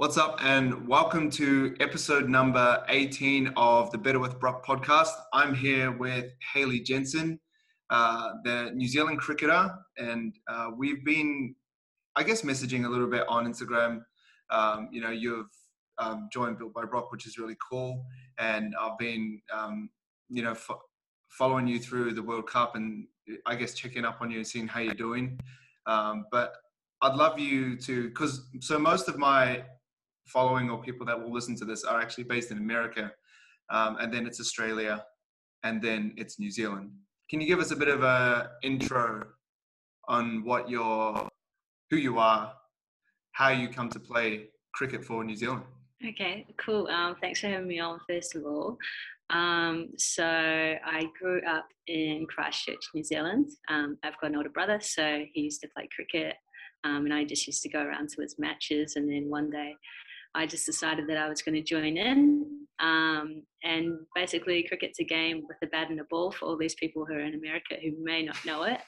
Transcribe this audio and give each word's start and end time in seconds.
What's 0.00 0.16
up, 0.16 0.38
and 0.42 0.88
welcome 0.88 1.28
to 1.32 1.76
episode 1.78 2.26
number 2.26 2.82
18 2.88 3.52
of 3.54 3.90
the 3.90 3.98
Better 3.98 4.18
with 4.18 4.40
Brock 4.40 4.64
podcast. 4.64 5.12
I'm 5.34 5.54
here 5.54 5.92
with 5.92 6.32
Hayley 6.54 6.80
Jensen, 6.80 7.38
uh, 7.90 8.30
the 8.42 8.70
New 8.74 8.88
Zealand 8.88 9.18
cricketer, 9.18 9.70
and 9.98 10.34
uh, 10.48 10.68
we've 10.74 11.04
been, 11.04 11.54
I 12.16 12.22
guess, 12.22 12.40
messaging 12.40 12.86
a 12.86 12.88
little 12.88 13.08
bit 13.08 13.28
on 13.28 13.44
Instagram. 13.44 14.00
Um, 14.48 14.88
you 14.90 15.02
know, 15.02 15.10
you've 15.10 15.50
um, 15.98 16.30
joined 16.32 16.56
Built 16.56 16.72
by 16.72 16.86
Brock, 16.86 17.12
which 17.12 17.26
is 17.26 17.36
really 17.36 17.58
cool, 17.70 18.02
and 18.38 18.74
I've 18.80 18.96
been, 18.96 19.42
um, 19.52 19.90
you 20.30 20.42
know, 20.42 20.54
fo- 20.54 20.80
following 21.28 21.66
you 21.66 21.78
through 21.78 22.14
the 22.14 22.22
World 22.22 22.46
Cup 22.48 22.74
and 22.74 23.06
I 23.44 23.54
guess 23.54 23.74
checking 23.74 24.06
up 24.06 24.22
on 24.22 24.30
you 24.30 24.38
and 24.38 24.46
seeing 24.46 24.66
how 24.66 24.80
you're 24.80 24.94
doing. 24.94 25.38
Um, 25.84 26.24
but 26.32 26.54
I'd 27.02 27.16
love 27.16 27.38
you 27.38 27.76
to, 27.80 28.08
because 28.08 28.48
so 28.60 28.78
most 28.78 29.06
of 29.06 29.18
my 29.18 29.62
following 30.32 30.70
or 30.70 30.80
people 30.80 31.06
that 31.06 31.20
will 31.20 31.32
listen 31.32 31.56
to 31.56 31.64
this 31.64 31.84
are 31.84 32.00
actually 32.00 32.24
based 32.24 32.50
in 32.50 32.58
America, 32.58 33.12
um, 33.70 33.96
and 34.00 34.12
then 34.12 34.26
it's 34.26 34.40
Australia, 34.40 35.04
and 35.62 35.82
then 35.82 36.14
it's 36.16 36.38
New 36.38 36.50
Zealand. 36.50 36.90
Can 37.28 37.40
you 37.40 37.46
give 37.46 37.60
us 37.60 37.70
a 37.70 37.76
bit 37.76 37.88
of 37.88 38.02
a 38.02 38.50
intro 38.62 39.26
on 40.08 40.44
what 40.44 40.68
your, 40.68 41.28
who 41.90 41.96
you 41.96 42.18
are, 42.18 42.52
how 43.32 43.50
you 43.50 43.68
come 43.68 43.88
to 43.90 44.00
play 44.00 44.48
cricket 44.74 45.04
for 45.04 45.22
New 45.22 45.36
Zealand? 45.36 45.62
Okay, 46.06 46.46
cool. 46.56 46.88
Um, 46.88 47.16
thanks 47.20 47.40
for 47.40 47.48
having 47.48 47.68
me 47.68 47.78
on, 47.78 48.00
first 48.08 48.34
of 48.34 48.44
all. 48.44 48.78
Um, 49.28 49.90
so 49.96 50.24
I 50.24 51.04
grew 51.20 51.40
up 51.46 51.68
in 51.86 52.26
Christchurch, 52.26 52.88
New 52.94 53.04
Zealand. 53.04 53.50
Um, 53.68 53.98
I've 54.02 54.18
got 54.20 54.30
an 54.30 54.36
older 54.36 54.48
brother, 54.48 54.80
so 54.80 55.24
he 55.32 55.42
used 55.42 55.60
to 55.60 55.68
play 55.68 55.88
cricket, 55.94 56.34
um, 56.84 57.04
and 57.04 57.14
I 57.14 57.24
just 57.24 57.46
used 57.46 57.62
to 57.62 57.68
go 57.68 57.82
around 57.82 58.08
to 58.10 58.22
his 58.22 58.36
matches. 58.38 58.96
And 58.96 59.08
then 59.08 59.28
one 59.28 59.50
day, 59.50 59.74
I 60.34 60.46
just 60.46 60.66
decided 60.66 61.08
that 61.08 61.18
I 61.18 61.28
was 61.28 61.42
going 61.42 61.56
to 61.56 61.62
join 61.62 61.96
in. 61.96 62.46
Um, 62.80 63.42
and 63.62 63.98
basically, 64.14 64.64
cricket's 64.66 65.00
a 65.00 65.04
game 65.04 65.42
with 65.46 65.58
a 65.62 65.66
bat 65.66 65.90
and 65.90 66.00
a 66.00 66.04
ball 66.04 66.32
for 66.32 66.46
all 66.46 66.56
these 66.56 66.74
people 66.74 67.04
who 67.04 67.14
are 67.14 67.20
in 67.20 67.34
America 67.34 67.76
who 67.82 67.92
may 68.02 68.22
not 68.22 68.44
know 68.46 68.62
it. 68.62 68.80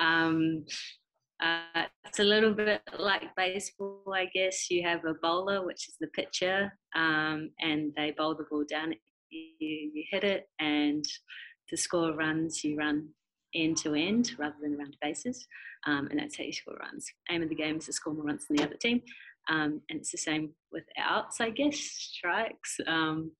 Um, 0.00 0.64
uh, 1.42 1.84
it's 2.06 2.20
a 2.20 2.24
little 2.24 2.54
bit 2.54 2.80
like 2.98 3.34
baseball, 3.36 4.02
I 4.14 4.26
guess. 4.32 4.70
You 4.70 4.82
have 4.84 5.04
a 5.04 5.14
bowler, 5.14 5.66
which 5.66 5.88
is 5.88 5.96
the 6.00 6.06
pitcher, 6.08 6.72
um, 6.94 7.50
and 7.60 7.92
they 7.96 8.12
bowl 8.12 8.34
the 8.34 8.46
ball 8.50 8.64
down. 8.68 8.94
You, 9.30 9.48
you 9.58 10.04
hit 10.10 10.24
it, 10.24 10.48
and 10.60 11.04
to 11.68 11.76
score 11.76 12.14
runs, 12.14 12.62
you 12.62 12.76
run 12.76 13.08
end 13.54 13.76
to 13.78 13.94
end 13.94 14.32
rather 14.38 14.56
than 14.62 14.76
around 14.76 14.96
bases, 15.02 15.46
um, 15.86 16.08
and 16.10 16.20
that's 16.20 16.38
how 16.38 16.44
you 16.44 16.52
score 16.52 16.76
runs. 16.76 17.06
Aim 17.30 17.42
of 17.42 17.48
the 17.48 17.54
game 17.54 17.76
is 17.76 17.86
to 17.86 17.92
score 17.92 18.14
more 18.14 18.24
runs 18.24 18.46
than 18.46 18.56
the 18.56 18.64
other 18.64 18.76
team. 18.76 19.00
Um, 19.48 19.82
and 19.90 20.00
it's 20.00 20.10
the 20.10 20.18
same 20.18 20.50
with 20.72 20.84
outs, 20.98 21.40
I 21.40 21.50
guess, 21.50 21.76
strikes. 21.76 22.80
Um, 22.86 23.32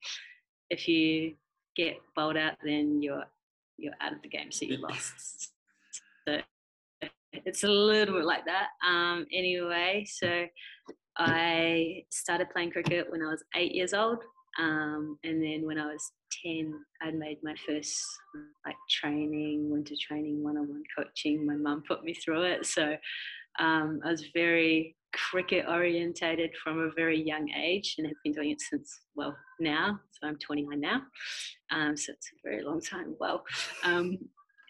if 0.70 0.86
you 0.88 1.34
get 1.76 1.96
bowled 2.14 2.36
out, 2.36 2.54
then 2.64 3.02
you're 3.02 3.24
you're 3.76 3.94
out 4.00 4.12
of 4.12 4.22
the 4.22 4.28
game, 4.28 4.52
so 4.52 4.66
you 4.66 4.76
lost. 4.76 5.50
So 6.28 6.38
it's 7.32 7.64
a 7.64 7.68
little 7.68 8.14
bit 8.14 8.24
like 8.24 8.44
that. 8.44 8.68
Um, 8.86 9.26
anyway, 9.32 10.06
so 10.08 10.46
I 11.18 12.04
started 12.10 12.50
playing 12.50 12.70
cricket 12.70 13.10
when 13.10 13.22
I 13.22 13.30
was 13.30 13.42
eight 13.56 13.74
years 13.74 13.94
old, 13.94 14.18
um, 14.58 15.18
and 15.24 15.42
then 15.42 15.66
when 15.66 15.78
I 15.78 15.86
was 15.86 16.12
ten, 16.42 16.74
I'd 17.02 17.14
made 17.14 17.38
my 17.42 17.54
first 17.66 18.04
like 18.64 18.76
training, 18.88 19.70
winter 19.70 19.94
training, 20.00 20.42
one-on-one 20.42 20.84
coaching. 20.96 21.46
My 21.46 21.56
mum 21.56 21.82
put 21.86 22.04
me 22.04 22.14
through 22.14 22.42
it, 22.42 22.66
so 22.66 22.96
um, 23.58 24.00
I 24.04 24.10
was 24.10 24.26
very 24.34 24.96
cricket 25.14 25.64
orientated 25.68 26.50
from 26.62 26.78
a 26.80 26.90
very 26.96 27.20
young 27.20 27.48
age 27.50 27.94
and 27.98 28.06
have 28.06 28.16
been 28.24 28.32
doing 28.32 28.50
it 28.50 28.60
since 28.60 29.00
well 29.14 29.36
now 29.60 29.98
so 30.10 30.28
i'm 30.28 30.36
29 30.36 30.80
now 30.80 31.02
um, 31.70 31.96
so 31.96 32.12
it's 32.12 32.30
a 32.32 32.48
very 32.48 32.62
long 32.62 32.80
time 32.80 33.14
well. 33.18 33.44
Um, 33.84 34.18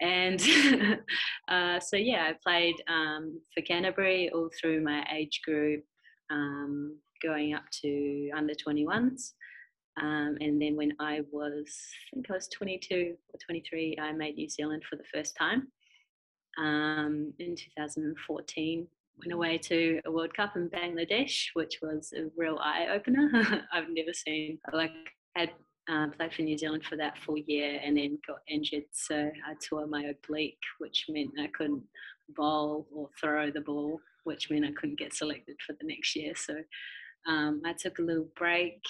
and 0.01 0.41
uh, 1.49 1.81
so 1.81 1.97
yeah 1.97 2.31
i 2.31 2.35
played 2.43 2.77
um, 2.89 3.41
for 3.55 3.63
canterbury 3.63 4.31
all 4.31 4.51
through 4.61 4.83
my 4.83 5.05
age 5.15 5.41
group 5.45 5.85
um, 6.31 6.97
going 7.23 7.55
up 7.55 7.65
to 7.83 8.31
under 8.37 8.55
21s 8.55 9.33
um, 10.01 10.37
and 10.41 10.61
then 10.61 10.77
when 10.77 10.93
i 11.01 11.21
was 11.33 11.69
i 12.13 12.17
think 12.17 12.31
i 12.31 12.35
was 12.35 12.49
22 12.49 13.15
or 13.33 13.39
23 13.45 13.97
i 14.01 14.13
made 14.13 14.37
new 14.37 14.49
zealand 14.49 14.83
for 14.89 14.97
the 14.97 15.05
first 15.13 15.37
time 15.37 15.69
um, 16.59 17.33
in 17.39 17.57
2014 17.57 18.87
went 19.19 19.33
away 19.33 19.59
to 19.59 20.01
a 20.05 20.11
World 20.11 20.35
Cup 20.35 20.57
in 20.57 20.69
Bangladesh, 20.69 21.47
which 21.55 21.79
was 21.83 22.13
a 22.17 22.31
real 22.37 22.59
eye 22.61 22.89
opener. 22.93 23.31
I've 23.73 23.89
never 23.91 24.13
seen 24.13 24.59
like 24.73 24.91
had 25.37 25.51
um, 25.89 26.13
played 26.13 26.33
for 26.33 26.43
New 26.43 26.57
Zealand 26.57 26.85
for 26.85 26.97
that 26.97 27.19
full 27.19 27.37
year 27.37 27.81
and 27.85 27.97
then 27.97 28.19
got 28.27 28.39
injured, 28.49 28.85
so 28.93 29.31
I 29.47 29.55
tore 29.63 29.87
my 29.87 30.05
oblique, 30.05 30.59
which 30.79 31.07
meant 31.09 31.31
I 31.39 31.49
couldn't 31.49 31.83
bowl 32.37 32.87
or 32.95 33.09
throw 33.21 33.51
the 33.51 33.61
ball, 33.61 34.01
which 34.25 34.51
meant 34.51 34.65
I 34.65 34.73
couldn't 34.73 34.99
get 34.99 35.15
selected 35.15 35.57
for 35.67 35.75
the 35.75 35.87
next 35.87 36.17
year. 36.17 36.33
So 36.35 36.57
um, 37.27 37.61
I 37.65 37.75
took 37.75 37.99
a 37.99 38.03
little 38.03 38.29
break. 38.37 38.81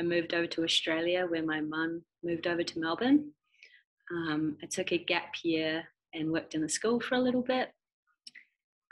I 0.00 0.02
moved 0.02 0.32
over 0.32 0.46
to 0.46 0.64
Australia, 0.64 1.26
where 1.28 1.44
my 1.44 1.60
mum 1.60 2.02
moved 2.24 2.46
over 2.46 2.62
to 2.62 2.78
Melbourne. 2.78 3.32
Um, 4.10 4.56
I 4.62 4.66
took 4.66 4.92
a 4.92 4.98
gap 4.98 5.34
year 5.44 5.84
and 6.14 6.32
worked 6.32 6.54
in 6.54 6.62
the 6.62 6.68
school 6.68 7.00
for 7.00 7.14
a 7.16 7.20
little 7.20 7.42
bit 7.42 7.70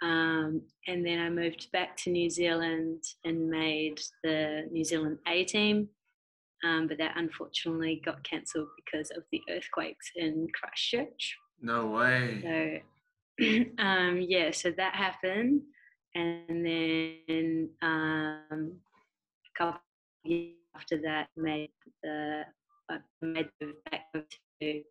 um, 0.03 0.62
and 0.86 1.04
then 1.04 1.19
I 1.19 1.28
moved 1.28 1.70
back 1.72 1.97
to 1.98 2.10
New 2.10 2.31
Zealand 2.31 3.03
and 3.25 3.50
made 3.50 4.00
the 4.22 4.69
New 4.70 4.84
Zealand 4.84 5.19
A 5.26 5.44
team. 5.44 5.88
Um, 6.64 6.88
but 6.88 6.98
that 6.98 7.12
unfortunately 7.16 8.03
got 8.04 8.22
cancelled 8.25 8.69
because 8.84 9.10
of 9.16 9.22
the 9.31 9.41
earthquakes 9.48 10.10
in 10.16 10.48
Christchurch. 10.54 11.36
No 11.60 11.86
way. 11.86 12.82
So, 13.38 13.44
um, 13.78 14.20
yeah, 14.20 14.50
so 14.50 14.72
that 14.76 14.94
happened. 14.94 15.62
And 16.15 16.66
then 16.66 17.69
um, 17.82 18.72
a 18.72 19.59
couple 19.59 19.80
years 20.25 20.54
after 20.75 21.00
that, 21.03 21.28
made 21.36 21.70
the 22.03 22.42
I 22.91 22.98
made 23.20 23.48
the 23.60 23.75
back 23.91 24.06
to 24.62 24.82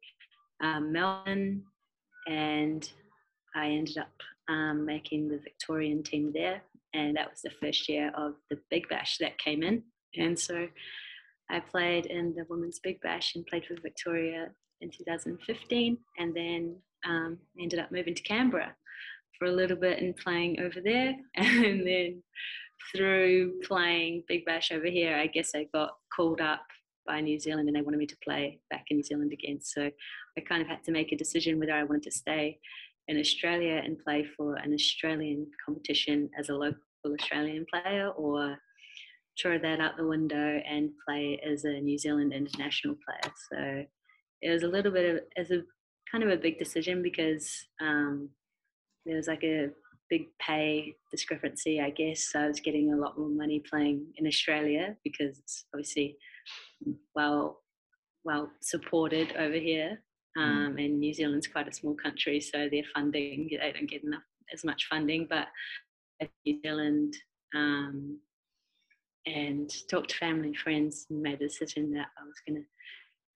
um, 0.63 0.91
Melbourne, 0.91 1.63
and 2.27 2.89
I 3.55 3.69
ended 3.69 3.97
up 3.97 4.11
um, 4.47 4.85
making 4.85 5.29
the 5.29 5.39
Victorian 5.39 6.03
team 6.03 6.31
there. 6.33 6.61
And 6.93 7.15
that 7.17 7.29
was 7.29 7.41
the 7.41 7.51
first 7.61 7.87
year 7.89 8.11
of 8.15 8.35
the 8.49 8.59
Big 8.69 8.87
Bash 8.89 9.17
that 9.19 9.37
came 9.37 9.63
in. 9.63 9.83
And 10.15 10.37
so 10.37 10.67
I 11.49 11.59
played 11.59 12.07
in 12.07 12.33
the 12.35 12.45
Women's 12.49 12.79
Big 12.79 12.99
Bash 13.01 13.35
and 13.35 13.45
played 13.45 13.65
for 13.65 13.75
Victoria 13.81 14.49
in 14.81 14.89
2015. 14.89 15.97
And 16.17 16.35
then 16.35 16.75
um, 17.05 17.37
ended 17.59 17.79
up 17.79 17.91
moving 17.91 18.15
to 18.15 18.23
Canberra 18.23 18.75
for 19.37 19.45
a 19.45 19.51
little 19.51 19.77
bit 19.77 20.01
and 20.01 20.15
playing 20.15 20.59
over 20.59 20.81
there. 20.81 21.15
And 21.35 21.85
then 21.85 22.23
through 22.95 23.59
playing 23.63 24.23
Big 24.27 24.45
Bash 24.45 24.71
over 24.71 24.87
here, 24.87 25.15
I 25.15 25.27
guess 25.27 25.51
I 25.55 25.67
got 25.73 25.91
called 26.15 26.41
up 26.41 26.63
by 27.05 27.21
New 27.21 27.39
Zealand 27.39 27.67
and 27.67 27.75
they 27.75 27.81
wanted 27.81 27.97
me 27.97 28.05
to 28.05 28.17
play 28.23 28.59
back 28.69 28.85
in 28.89 28.97
New 28.97 29.03
Zealand 29.03 29.31
again. 29.31 29.59
So 29.61 29.89
I 30.37 30.41
kind 30.41 30.61
of 30.61 30.67
had 30.67 30.83
to 30.83 30.91
make 30.91 31.11
a 31.11 31.17
decision 31.17 31.59
whether 31.59 31.73
I 31.73 31.83
wanted 31.83 32.03
to 32.03 32.11
stay 32.11 32.59
in 33.07 33.19
Australia 33.19 33.81
and 33.83 33.97
play 34.03 34.25
for 34.35 34.55
an 34.55 34.73
Australian 34.73 35.47
competition 35.65 36.29
as 36.37 36.49
a 36.49 36.53
local 36.53 36.79
Australian 37.19 37.65
player 37.71 38.09
or 38.09 38.57
throw 39.41 39.57
that 39.59 39.79
out 39.79 39.97
the 39.97 40.07
window 40.07 40.61
and 40.67 40.89
play 41.07 41.39
as 41.47 41.63
a 41.63 41.79
New 41.79 41.97
Zealand 41.97 42.33
international 42.33 42.95
player. 43.05 43.33
So 43.51 43.85
it 44.41 44.51
was 44.51 44.63
a 44.63 44.67
little 44.67 44.91
bit 44.91 45.15
of 45.15 45.21
as 45.37 45.51
a 45.51 45.61
kind 46.11 46.23
of 46.23 46.29
a 46.29 46.41
big 46.41 46.57
decision 46.57 47.01
because 47.01 47.49
um, 47.81 48.29
there 49.05 49.15
was 49.15 49.27
like 49.27 49.43
a 49.43 49.69
big 50.09 50.27
pay 50.39 50.95
discrepancy, 51.11 51.81
I 51.81 51.89
guess. 51.89 52.29
So 52.31 52.39
I 52.39 52.47
was 52.47 52.59
getting 52.59 52.93
a 52.93 52.97
lot 52.97 53.17
more 53.17 53.29
money 53.29 53.61
playing 53.69 54.05
in 54.17 54.27
Australia 54.27 54.95
because 55.03 55.37
it's 55.39 55.65
obviously 55.73 56.17
well 57.15 57.61
well 58.23 58.51
supported 58.61 59.33
over 59.37 59.55
here. 59.55 60.01
Mm. 60.37 60.41
Um, 60.41 60.77
and 60.77 60.99
New 60.99 61.13
Zealand's 61.13 61.47
quite 61.47 61.67
a 61.67 61.73
small 61.73 61.95
country, 61.95 62.39
so 62.39 62.69
their 62.69 62.83
funding 62.93 63.49
they 63.49 63.71
don't 63.71 63.89
get 63.89 64.03
enough 64.03 64.23
as 64.53 64.63
much 64.63 64.87
funding. 64.89 65.27
But 65.29 65.47
New 66.45 66.59
Zealand 66.61 67.15
um, 67.55 68.19
and 69.25 69.71
talked 69.89 70.11
to 70.11 70.17
family 70.17 70.49
and 70.49 70.57
friends 70.57 71.05
and 71.09 71.21
made 71.21 71.39
the 71.39 71.47
decision 71.47 71.91
that 71.93 72.07
I 72.19 72.23
was 72.23 72.41
going 72.47 72.61
to 72.61 72.67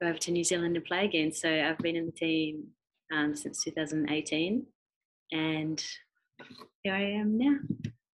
go 0.01 0.09
over 0.09 0.17
to 0.17 0.31
New 0.31 0.43
Zealand 0.43 0.75
and 0.75 0.85
play 0.85 1.05
again. 1.05 1.31
So 1.31 1.49
I've 1.49 1.77
been 1.79 1.95
in 1.95 2.05
the 2.05 2.11
team 2.11 2.67
um, 3.13 3.35
since 3.35 3.63
2018, 3.63 4.65
and 5.31 5.83
here 6.83 6.93
I 6.93 7.03
am 7.03 7.37
now. 7.37 7.55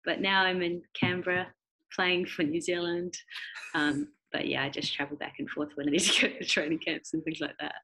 But 0.05 0.21
now 0.21 0.43
I'm 0.43 0.61
in 0.61 0.81
Canberra 0.93 1.47
playing 1.93 2.27
for 2.27 2.43
New 2.43 2.61
Zealand. 2.61 3.17
Um, 3.75 4.09
but 4.31 4.47
yeah, 4.47 4.63
I 4.63 4.69
just 4.69 4.93
travel 4.93 5.17
back 5.17 5.35
and 5.39 5.49
forth 5.49 5.69
when 5.75 5.87
I 5.87 5.91
need 5.91 5.99
to 5.99 6.29
go 6.29 6.37
to 6.37 6.45
training 6.45 6.79
camps 6.79 7.13
and 7.13 7.23
things 7.23 7.39
like 7.39 7.55
that. 7.59 7.75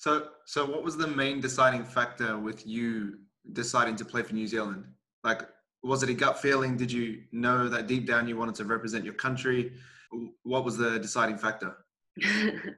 So, 0.00 0.28
so 0.46 0.64
what 0.64 0.82
was 0.82 0.96
the 0.96 1.06
main 1.06 1.40
deciding 1.40 1.84
factor 1.84 2.38
with 2.38 2.66
you 2.66 3.18
deciding 3.52 3.96
to 3.96 4.04
play 4.06 4.22
for 4.22 4.32
New 4.32 4.46
Zealand? 4.46 4.86
Like, 5.24 5.42
was 5.82 6.02
it 6.02 6.08
a 6.08 6.14
gut 6.14 6.40
feeling? 6.40 6.78
Did 6.78 6.90
you 6.90 7.24
know 7.32 7.68
that 7.68 7.86
deep 7.86 8.06
down 8.06 8.26
you 8.26 8.38
wanted 8.38 8.54
to 8.54 8.64
represent 8.64 9.04
your 9.04 9.12
country? 9.12 9.74
What 10.42 10.64
was 10.64 10.78
the 10.78 10.98
deciding 10.98 11.36
factor? 11.36 11.84
uh, 12.24 12.72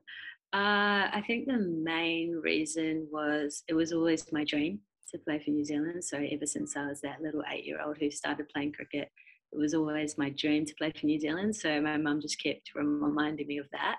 I 0.52 1.22
think 1.24 1.46
the 1.46 1.58
main 1.58 2.40
reason 2.42 3.06
was 3.12 3.62
it 3.68 3.74
was 3.74 3.92
always 3.92 4.26
my 4.32 4.42
dream 4.42 4.80
to 5.12 5.18
play 5.18 5.38
for 5.38 5.50
New 5.50 5.64
Zealand. 5.64 6.02
So 6.02 6.16
ever 6.18 6.46
since 6.46 6.76
I 6.76 6.88
was 6.88 7.00
that 7.02 7.22
little 7.22 7.44
eight-year-old 7.48 7.98
who 7.98 8.10
started 8.10 8.48
playing 8.48 8.72
cricket, 8.72 9.08
it 9.52 9.58
was 9.58 9.74
always 9.74 10.18
my 10.18 10.30
dream 10.30 10.66
to 10.66 10.74
play 10.74 10.90
for 10.90 11.06
New 11.06 11.20
Zealand. 11.20 11.54
So 11.54 11.80
my 11.80 11.98
mum 11.98 12.20
just 12.20 12.42
kept 12.42 12.72
reminding 12.74 13.46
me 13.46 13.58
of 13.58 13.66
that. 13.70 13.98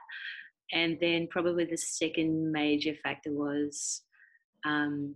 And 0.73 0.97
then 0.99 1.27
probably 1.27 1.65
the 1.65 1.77
second 1.77 2.51
major 2.51 2.95
factor 3.03 3.31
was 3.31 4.01
um, 4.65 5.15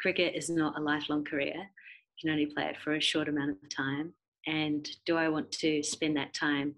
cricket 0.00 0.34
is 0.34 0.50
not 0.50 0.76
a 0.76 0.82
lifelong 0.82 1.24
career. 1.24 1.54
You 1.54 2.28
can 2.28 2.30
only 2.30 2.46
play 2.46 2.64
it 2.64 2.76
for 2.82 2.94
a 2.94 3.00
short 3.00 3.28
amount 3.28 3.50
of 3.50 3.68
time. 3.74 4.12
And 4.46 4.88
do 5.06 5.16
I 5.16 5.28
want 5.28 5.52
to 5.52 5.82
spend 5.82 6.16
that 6.16 6.34
time 6.34 6.74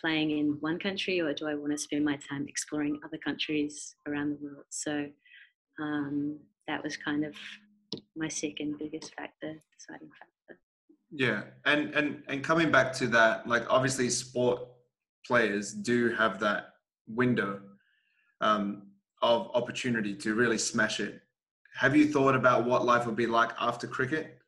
playing 0.00 0.32
in 0.32 0.56
one 0.60 0.80
country 0.80 1.20
or 1.20 1.32
do 1.32 1.46
I 1.46 1.54
want 1.54 1.70
to 1.70 1.78
spend 1.78 2.04
my 2.04 2.18
time 2.28 2.46
exploring 2.48 2.98
other 3.04 3.18
countries 3.18 3.94
around 4.08 4.30
the 4.30 4.38
world? 4.42 4.64
So 4.70 5.06
um, 5.80 6.38
that 6.66 6.82
was 6.82 6.96
kind 6.96 7.24
of 7.24 7.34
my 8.16 8.28
second 8.28 8.78
biggest 8.78 9.14
factor, 9.14 9.54
deciding 9.78 10.10
factor. 10.18 10.60
Yeah, 11.14 11.42
and 11.66 11.94
and 11.94 12.22
and 12.26 12.42
coming 12.42 12.70
back 12.70 12.92
to 12.94 13.06
that, 13.08 13.46
like 13.46 13.64
obviously 13.68 14.08
sport 14.08 14.66
players 15.26 15.72
do 15.72 16.08
have 16.14 16.40
that 16.40 16.71
window 17.06 17.60
um, 18.40 18.82
of 19.22 19.50
opportunity 19.54 20.14
to 20.16 20.34
really 20.34 20.58
smash 20.58 21.00
it. 21.00 21.20
Have 21.74 21.96
you 21.96 22.12
thought 22.12 22.34
about 22.34 22.64
what 22.64 22.84
life 22.84 23.06
would 23.06 23.16
be 23.16 23.26
like 23.26 23.50
after 23.58 23.86
cricket? 23.86 24.38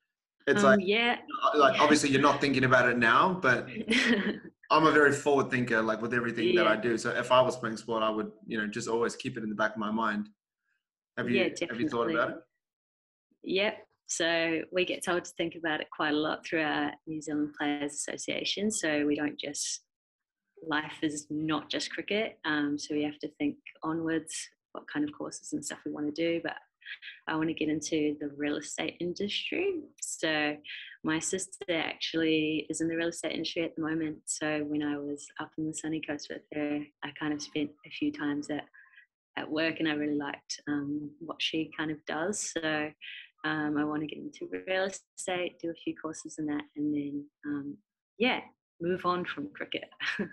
It's 0.46 0.62
um, 0.62 0.72
like 0.72 0.80
yeah, 0.82 1.16
like 1.54 1.80
obviously 1.80 2.10
you're 2.10 2.20
not 2.20 2.40
thinking 2.40 2.64
about 2.64 2.88
it 2.88 2.98
now, 2.98 3.38
but 3.40 3.66
I'm 4.70 4.86
a 4.86 4.92
very 4.92 5.12
forward 5.12 5.50
thinker, 5.50 5.80
like 5.80 6.02
with 6.02 6.12
everything 6.12 6.48
yeah. 6.48 6.64
that 6.64 6.66
I 6.70 6.76
do. 6.76 6.98
So 6.98 7.10
if 7.10 7.32
I 7.32 7.40
was 7.40 7.56
playing 7.56 7.76
sport, 7.78 8.02
I 8.02 8.10
would, 8.10 8.30
you 8.46 8.58
know, 8.58 8.66
just 8.66 8.88
always 8.88 9.16
keep 9.16 9.38
it 9.38 9.42
in 9.42 9.48
the 9.48 9.54
back 9.54 9.72
of 9.72 9.78
my 9.78 9.90
mind. 9.90 10.28
Have 11.16 11.30
you 11.30 11.44
yeah, 11.44 11.66
have 11.68 11.80
you 11.80 11.88
thought 11.88 12.10
about 12.10 12.30
it? 12.30 12.36
Yep. 13.44 13.78
So 14.06 14.62
we 14.72 14.84
get 14.84 15.04
told 15.04 15.24
to 15.24 15.30
think 15.36 15.54
about 15.54 15.80
it 15.80 15.86
quite 15.90 16.12
a 16.12 16.16
lot 16.16 16.44
through 16.44 16.62
our 16.62 16.92
New 17.06 17.22
Zealand 17.22 17.54
Players 17.58 17.92
Association. 17.92 18.70
So 18.70 19.06
we 19.06 19.16
don't 19.16 19.38
just 19.38 19.80
life 20.68 20.98
is 21.02 21.26
not 21.30 21.70
just 21.70 21.90
cricket. 21.90 22.38
Um, 22.44 22.78
so 22.78 22.94
we 22.94 23.02
have 23.02 23.18
to 23.20 23.28
think 23.38 23.56
onwards 23.82 24.34
what 24.72 24.84
kind 24.92 25.08
of 25.08 25.14
courses 25.16 25.52
and 25.52 25.64
stuff 25.64 25.78
we 25.84 25.92
want 25.92 26.12
to 26.12 26.12
do. 26.12 26.40
But 26.42 26.56
I 27.28 27.36
want 27.36 27.48
to 27.48 27.54
get 27.54 27.68
into 27.68 28.16
the 28.20 28.30
real 28.36 28.56
estate 28.56 28.96
industry. 29.00 29.80
So 30.00 30.56
my 31.02 31.18
sister 31.18 31.64
actually 31.70 32.66
is 32.68 32.80
in 32.80 32.88
the 32.88 32.96
real 32.96 33.08
estate 33.08 33.32
industry 33.32 33.64
at 33.64 33.74
the 33.76 33.82
moment. 33.82 34.18
So 34.26 34.64
when 34.66 34.82
I 34.82 34.98
was 34.98 35.26
up 35.40 35.50
in 35.58 35.66
the 35.66 35.74
sunny 35.74 36.00
coast 36.06 36.28
with 36.30 36.42
her, 36.54 36.80
I 37.02 37.10
kind 37.18 37.32
of 37.32 37.40
spent 37.40 37.70
a 37.86 37.90
few 37.90 38.12
times 38.12 38.50
at 38.50 38.64
at 39.36 39.50
work, 39.50 39.80
and 39.80 39.88
I 39.88 39.94
really 39.94 40.16
liked 40.16 40.60
um, 40.68 41.10
what 41.18 41.38
she 41.40 41.68
kind 41.76 41.90
of 41.90 41.96
does. 42.06 42.52
So 42.52 42.90
um, 43.44 43.76
I 43.76 43.84
want 43.84 44.02
to 44.02 44.06
get 44.06 44.18
into 44.18 44.48
real 44.68 44.84
estate, 44.84 45.58
do 45.60 45.70
a 45.70 45.74
few 45.74 45.94
courses 46.00 46.36
in 46.38 46.46
that, 46.46 46.62
and 46.76 46.94
then 46.94 47.24
um, 47.46 47.76
yeah, 48.18 48.40
move 48.80 49.04
on 49.06 49.24
from 49.24 49.48
cricket. 49.54 49.88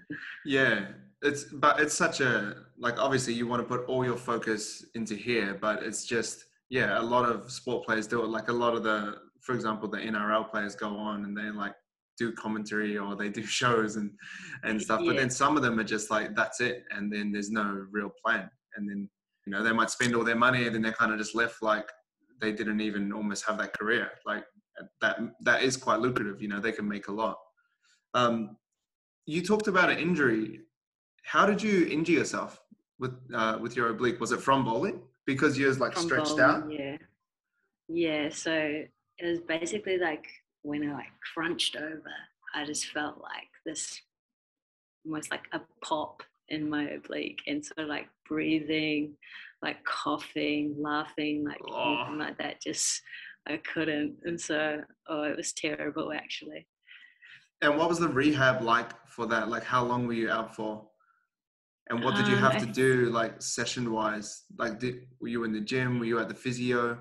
yeah, 0.46 0.88
it's 1.22 1.46
but 1.46 1.80
it's 1.80 1.94
such 1.94 2.22
a 2.22 2.56
like 2.78 3.00
obviously 3.00 3.34
you 3.34 3.48
want 3.48 3.62
to 3.62 3.68
put 3.68 3.88
all 3.88 4.06
your 4.06 4.18
focus 4.18 4.86
into 4.96 5.16
here, 5.16 5.58
but 5.60 5.84
it's 5.84 6.06
just 6.06 6.46
yeah, 6.70 7.00
a 7.00 7.04
lot 7.04 7.30
of 7.30 7.52
sport 7.52 7.86
players 7.86 8.08
do 8.08 8.24
it. 8.24 8.28
Like 8.28 8.48
a 8.48 8.54
lot 8.54 8.74
of 8.74 8.84
the, 8.84 9.18
for 9.42 9.54
example, 9.54 9.90
the 9.90 9.98
NRL 9.98 10.50
players 10.50 10.74
go 10.74 10.96
on 10.96 11.26
and 11.26 11.38
they 11.38 11.52
like 11.52 11.76
do 12.18 12.32
commentary 12.32 12.98
or 12.98 13.16
they 13.16 13.30
do 13.30 13.44
shows 13.62 13.98
and 13.98 14.12
and 14.64 14.82
stuff. 14.82 15.02
Yeah. 15.02 15.12
But 15.12 15.18
then 15.18 15.30
some 15.30 15.58
of 15.58 15.64
them 15.64 15.80
are 15.80 15.84
just 15.84 16.10
like 16.10 16.36
that's 16.36 16.62
it, 16.62 16.84
and 16.92 17.12
then 17.12 17.32
there's 17.32 17.52
no 17.52 17.86
real 17.92 18.12
plan, 18.24 18.50
and 18.76 18.90
then 18.90 19.10
you 19.46 19.52
know 19.52 19.64
they 19.64 19.74
might 19.74 19.90
spend 19.90 20.16
all 20.16 20.24
their 20.24 20.36
money 20.36 20.66
and 20.66 20.76
then 20.76 20.82
they're 20.82 20.94
kind 20.94 21.12
of 21.12 21.18
just 21.18 21.36
left 21.36 21.64
like 21.64 21.90
they 22.40 22.52
didn't 22.52 22.80
even 22.80 23.12
almost 23.12 23.46
have 23.46 23.58
that 23.58 23.78
career. 23.78 24.10
Like 24.26 24.46
that 25.02 25.20
that 25.42 25.64
is 25.64 25.78
quite 25.78 26.00
lucrative. 26.00 26.42
You 26.42 26.48
know 26.48 26.60
they 26.60 26.72
can 26.72 26.88
make 26.88 27.08
a 27.10 27.12
lot. 27.12 27.38
Um, 28.14 28.58
you 29.26 29.42
talked 29.42 29.68
about 29.68 29.90
an 29.90 29.98
injury. 29.98 30.62
How 31.24 31.46
did 31.46 31.62
you 31.62 31.88
injure 31.88 32.14
yourself 32.14 32.62
with 33.00 33.14
uh, 33.34 33.58
with 33.62 33.76
your 33.76 33.90
oblique? 33.90 34.20
Was 34.20 34.32
it 34.32 34.42
from 34.42 34.66
bowling? 34.66 35.02
Because 35.26 35.58
you're 35.58 35.74
like 35.74 35.94
from 35.94 36.04
stretched 36.04 36.38
bowling, 36.38 36.44
out. 36.44 36.72
Yeah, 36.72 36.98
yeah. 37.88 38.30
So 38.30 38.54
it 38.54 39.26
was 39.26 39.40
basically 39.40 39.98
like 39.98 40.28
when 40.64 40.90
I 40.90 40.94
like 40.94 41.12
crunched 41.34 41.76
over, 41.76 42.14
I 42.56 42.66
just 42.66 42.88
felt 42.88 43.22
like 43.22 43.50
this 43.66 44.02
almost 45.06 45.32
like 45.32 45.46
a 45.54 45.62
pop 45.84 46.24
in 46.50 46.70
my 46.70 46.90
oblique, 46.90 47.42
and 47.48 47.66
sort 47.66 47.80
of 47.80 47.88
like 47.88 48.10
breathing, 48.28 49.14
like 49.62 49.84
coughing, 49.86 50.76
laughing, 50.78 51.46
like 51.46 51.62
oh. 51.70 51.96
anything 52.00 52.20
like 52.20 52.38
that. 52.40 52.62
Just 52.62 53.02
I 53.48 53.58
couldn't, 53.58 54.18
and 54.24 54.40
so 54.40 54.82
oh, 55.08 55.24
it 55.24 55.38
was 55.38 55.54
terrible 55.54 56.12
actually. 56.12 56.68
And 57.62 57.78
what 57.78 57.90
was 57.90 58.00
the 58.00 58.08
rehab 58.08 58.62
like 58.62 58.92
for 59.08 59.26
that? 59.28 59.50
Like, 59.50 59.64
how 59.64 59.84
long 59.84 60.08
were 60.08 60.14
you 60.14 60.30
out 60.30 60.56
for? 60.56 60.88
And 61.90 62.04
what 62.04 62.16
did 62.16 62.28
you 62.28 62.38
have 62.38 62.56
um, 62.56 62.60
to 62.62 62.66
do, 62.68 63.10
like 63.10 63.42
session 63.42 63.92
wise? 63.92 64.44
Like, 64.58 64.80
did 64.80 65.08
were 65.20 65.28
you 65.28 65.44
in 65.44 65.52
the 65.52 65.60
gym? 65.60 66.00
Were 66.00 66.06
you 66.06 66.20
at 66.20 66.30
the 66.30 66.34
physio? 66.34 66.98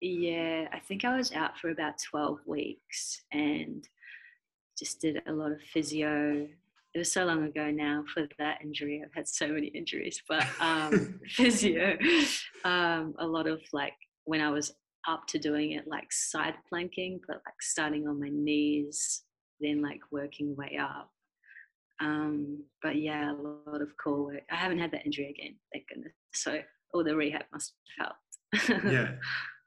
Yeah, 0.00 0.66
I 0.72 0.80
think 0.80 1.04
I 1.04 1.16
was 1.16 1.32
out 1.32 1.58
for 1.58 1.70
about 1.70 1.94
twelve 1.98 2.38
weeks 2.46 3.22
and 3.32 3.88
just 4.78 5.00
did 5.00 5.22
a 5.26 5.32
lot 5.32 5.52
of 5.52 5.62
physio. 5.72 6.46
It 6.94 6.98
was 6.98 7.10
so 7.10 7.24
long 7.24 7.44
ago 7.44 7.70
now 7.70 8.04
for 8.12 8.28
that 8.38 8.58
injury. 8.62 9.02
I've 9.02 9.14
had 9.14 9.26
so 9.26 9.48
many 9.48 9.68
injuries, 9.68 10.20
but 10.28 10.44
um, 10.60 11.18
physio. 11.28 11.96
Um, 12.64 13.14
a 13.18 13.26
lot 13.26 13.46
of 13.46 13.62
like 13.72 13.94
when 14.24 14.42
I 14.42 14.50
was 14.50 14.74
up 15.08 15.26
to 15.28 15.38
doing 15.38 15.72
it, 15.72 15.86
like 15.86 16.12
side 16.12 16.54
planking, 16.68 17.20
but 17.26 17.36
like 17.46 17.62
starting 17.62 18.06
on 18.06 18.20
my 18.20 18.28
knees, 18.30 19.22
then 19.62 19.82
like 19.82 20.00
working 20.10 20.54
way 20.56 20.78
up. 20.80 21.10
Um, 22.00 22.64
but 22.82 22.96
yeah, 22.96 23.32
a 23.32 23.70
lot 23.70 23.80
of 23.80 23.96
core 24.02 24.24
work. 24.24 24.42
I 24.50 24.56
haven't 24.56 24.78
had 24.78 24.90
that 24.92 25.06
injury 25.06 25.30
again, 25.30 25.54
thank 25.72 25.88
goodness. 25.88 26.12
So 26.34 26.60
all 26.92 27.04
the 27.04 27.14
rehab 27.14 27.44
must 27.52 27.74
have 27.98 28.06
helped. 28.06 28.84
yeah. 28.92 29.12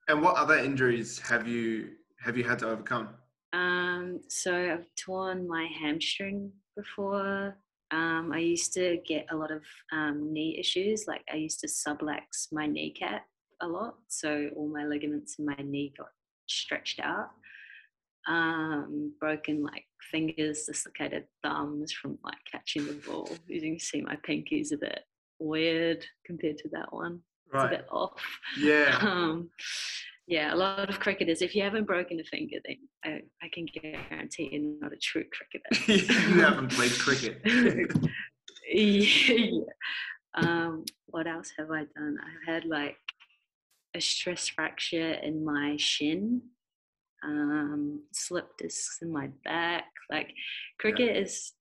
And 0.07 0.21
what 0.21 0.36
other 0.36 0.57
injuries 0.57 1.19
have 1.19 1.47
you 1.47 1.89
have 2.19 2.38
you 2.38 2.44
had 2.44 2.59
to 2.59 2.69
overcome? 2.69 3.09
Um, 3.53 4.19
so 4.30 4.53
I've 4.53 4.88
torn 4.97 5.47
my 5.47 5.68
hamstring 5.80 6.51
before. 6.75 7.57
Um, 7.91 8.31
I 8.34 8.39
used 8.39 8.74
to 8.74 8.98
get 9.08 9.27
a 9.31 9.36
lot 9.36 9.51
of 9.51 9.63
um, 9.91 10.34
knee 10.34 10.58
issues. 10.60 11.05
Like 11.08 11.24
I 11.31 11.38
used 11.38 11.60
to 11.62 11.67
sublux 11.67 12.51
my 12.51 12.65
kneecap 12.65 13.25
a 13.62 13.67
lot, 13.67 13.96
so 14.08 14.50
all 14.55 14.67
my 14.67 14.86
ligaments 14.86 15.36
in 15.39 15.46
my 15.46 15.55
knee 15.63 15.93
got 15.98 16.10
stretched 16.48 17.00
out 17.00 17.29
um, 18.27 19.13
broken 19.20 19.63
like 19.63 19.86
fingers, 20.12 20.65
dislocated 20.65 21.25
thumbs 21.44 21.91
from 21.91 22.17
like 22.24 22.38
catching 22.51 22.86
the 22.86 22.94
ball. 22.94 23.29
You 23.48 23.62
can 23.62 23.79
see 23.79 24.01
my 24.01 24.17
pinky's 24.24 24.72
a 24.72 24.77
bit 24.77 25.01
weird 25.39 26.05
compared 26.25 26.58
to 26.60 26.70
that 26.70 26.91
one. 26.91 27.20
Right. 27.51 27.65
It's 27.65 27.74
a 27.74 27.77
bit 27.77 27.88
off. 27.91 28.22
Yeah. 28.58 28.98
Um, 29.01 29.50
yeah, 30.27 30.53
a 30.53 30.55
lot 30.55 30.89
of 30.89 31.00
cricketers. 31.00 31.44
If 31.44 31.55
you 31.55 31.62
haven't 31.62 31.86
broken 31.86 32.20
a 32.20 32.24
finger, 32.24 32.58
then 32.65 32.77
I, 33.03 33.22
I 33.44 33.50
can 33.53 33.67
guarantee 33.67 34.50
you're 34.51 34.82
not 34.82 34.91
a 34.91 34.98
true 34.98 35.24
cricketer. 35.32 36.08
you 36.34 36.41
haven't 36.41 36.72
played 36.72 36.91
cricket. 36.94 37.41
yeah. 38.74 39.60
Um, 40.34 40.84
what 41.05 41.27
else 41.27 41.51
have 41.60 41.70
I 41.70 41.84
done? 41.96 42.17
I've 42.20 42.53
had 42.53 42.65
like 42.65 42.98
a 43.94 44.01
stress 44.01 44.48
fracture 44.48 45.13
in 45.13 45.46
my 45.46 45.75
shin 45.77 46.41
um, 47.25 48.01
slip 48.12 48.58
discs 48.58 49.00
in 49.01 49.12
my 49.12 49.29
back. 49.44 49.86
Like 50.10 50.34
cricket 50.79 51.15
yeah. 51.15 51.22
is 51.22 51.53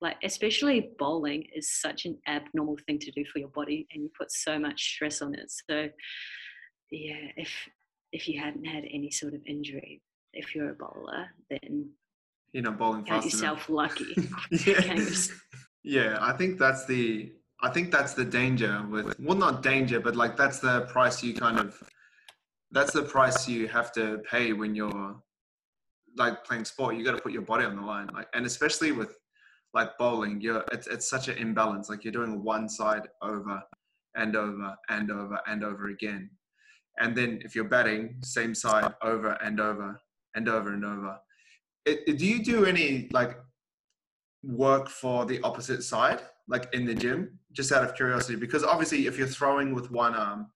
like 0.00 0.16
especially 0.22 0.90
bowling 0.98 1.44
is 1.54 1.70
such 1.72 2.06
an 2.06 2.16
abnormal 2.28 2.76
thing 2.86 2.98
to 2.98 3.10
do 3.10 3.24
for 3.32 3.38
your 3.38 3.48
body 3.48 3.86
and 3.92 4.02
you 4.02 4.10
put 4.16 4.30
so 4.30 4.58
much 4.58 4.94
stress 4.94 5.20
on 5.20 5.34
it 5.34 5.50
so 5.68 5.88
yeah 6.90 7.26
if 7.36 7.50
if 8.12 8.28
you 8.28 8.40
hadn't 8.40 8.64
had 8.64 8.84
any 8.84 9.10
sort 9.10 9.34
of 9.34 9.40
injury 9.46 10.00
if 10.32 10.54
you're 10.54 10.70
a 10.70 10.74
bowler 10.74 11.26
then 11.50 11.90
you're 12.52 12.62
not 12.62 12.78
bowling 12.78 13.04
count 13.04 13.24
yourself 13.24 13.68
enough. 13.68 13.90
lucky 13.98 14.14
yeah. 14.66 15.04
yeah 15.82 16.18
i 16.20 16.32
think 16.32 16.58
that's 16.58 16.86
the 16.86 17.32
i 17.62 17.68
think 17.68 17.90
that's 17.90 18.14
the 18.14 18.24
danger 18.24 18.84
with 18.88 19.18
well 19.18 19.36
not 19.36 19.62
danger 19.62 19.98
but 19.98 20.14
like 20.14 20.36
that's 20.36 20.60
the 20.60 20.82
price 20.82 21.22
you 21.22 21.34
kind 21.34 21.58
of 21.58 21.82
that's 22.74 22.92
the 22.92 23.02
price 23.02 23.48
you 23.48 23.68
have 23.68 23.92
to 23.92 24.18
pay 24.30 24.52
when 24.52 24.74
you're 24.74 25.16
like 26.16 26.44
playing 26.44 26.64
sport. 26.64 26.96
You 26.96 27.04
got 27.04 27.16
to 27.16 27.22
put 27.22 27.32
your 27.32 27.42
body 27.42 27.64
on 27.64 27.76
the 27.76 27.82
line, 27.82 28.08
like, 28.12 28.28
and 28.34 28.44
especially 28.46 28.92
with 28.92 29.16
like 29.72 29.96
bowling, 29.98 30.40
you're 30.40 30.64
it's 30.72 30.86
it's 30.86 31.08
such 31.08 31.28
an 31.28 31.38
imbalance. 31.38 31.88
Like 31.88 32.04
you're 32.04 32.12
doing 32.12 32.42
one 32.44 32.68
side 32.68 33.08
over 33.22 33.62
and 34.16 34.36
over 34.36 34.74
and 34.90 35.10
over 35.10 35.38
and 35.46 35.64
over 35.64 35.88
again, 35.88 36.30
and 36.98 37.16
then 37.16 37.40
if 37.44 37.54
you're 37.54 37.64
batting, 37.76 38.16
same 38.22 38.54
side 38.54 38.92
over 39.02 39.30
and 39.42 39.60
over 39.60 40.00
and 40.34 40.48
over 40.48 40.72
and 40.72 40.84
over. 40.84 41.16
It, 41.86 42.00
it- 42.06 42.18
do 42.18 42.26
you 42.26 42.42
do 42.42 42.64
any 42.66 43.08
like 43.12 43.38
work 44.42 44.88
for 44.88 45.24
the 45.26 45.40
opposite 45.42 45.82
side, 45.82 46.20
like 46.48 46.68
in 46.72 46.84
the 46.84 46.94
gym, 46.94 47.38
just 47.52 47.72
out 47.72 47.84
of 47.84 47.94
curiosity? 47.94 48.36
Because 48.36 48.62
obviously, 48.64 49.06
if 49.06 49.16
you're 49.18 49.26
throwing 49.26 49.74
with 49.74 49.90
one 49.90 50.14
arm, 50.14 50.46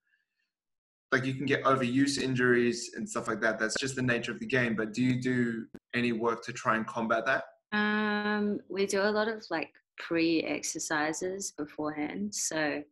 like 1.13 1.25
you 1.25 1.35
can 1.35 1.47
get 1.47 1.65
overuse 1.65 2.21
injuries 2.21 2.93
and 2.95 3.09
stuff 3.09 3.29
like 3.29 3.41
that. 3.41 3.59
That's 3.59 3.79
just 3.79 3.97
the 3.97 4.03
nature 4.03 4.33
of 4.33 4.41
the 4.41 4.47
game. 4.47 4.77
But 4.77 4.93
do 4.93 5.03
you 5.03 5.21
do 5.21 5.67
any 5.95 6.13
work 6.13 6.43
to 6.45 6.53
try 6.53 6.77
and 6.77 6.87
combat 6.87 7.25
that? 7.27 7.45
Um, 7.73 8.61
we 8.69 8.87
do 8.87 9.03
a 9.03 9.11
lot 9.11 9.29
of 9.29 9.45
like 9.51 9.71
pre 9.99 10.43
exercises 10.43 11.53
beforehand. 11.53 12.35
So, 12.35 12.83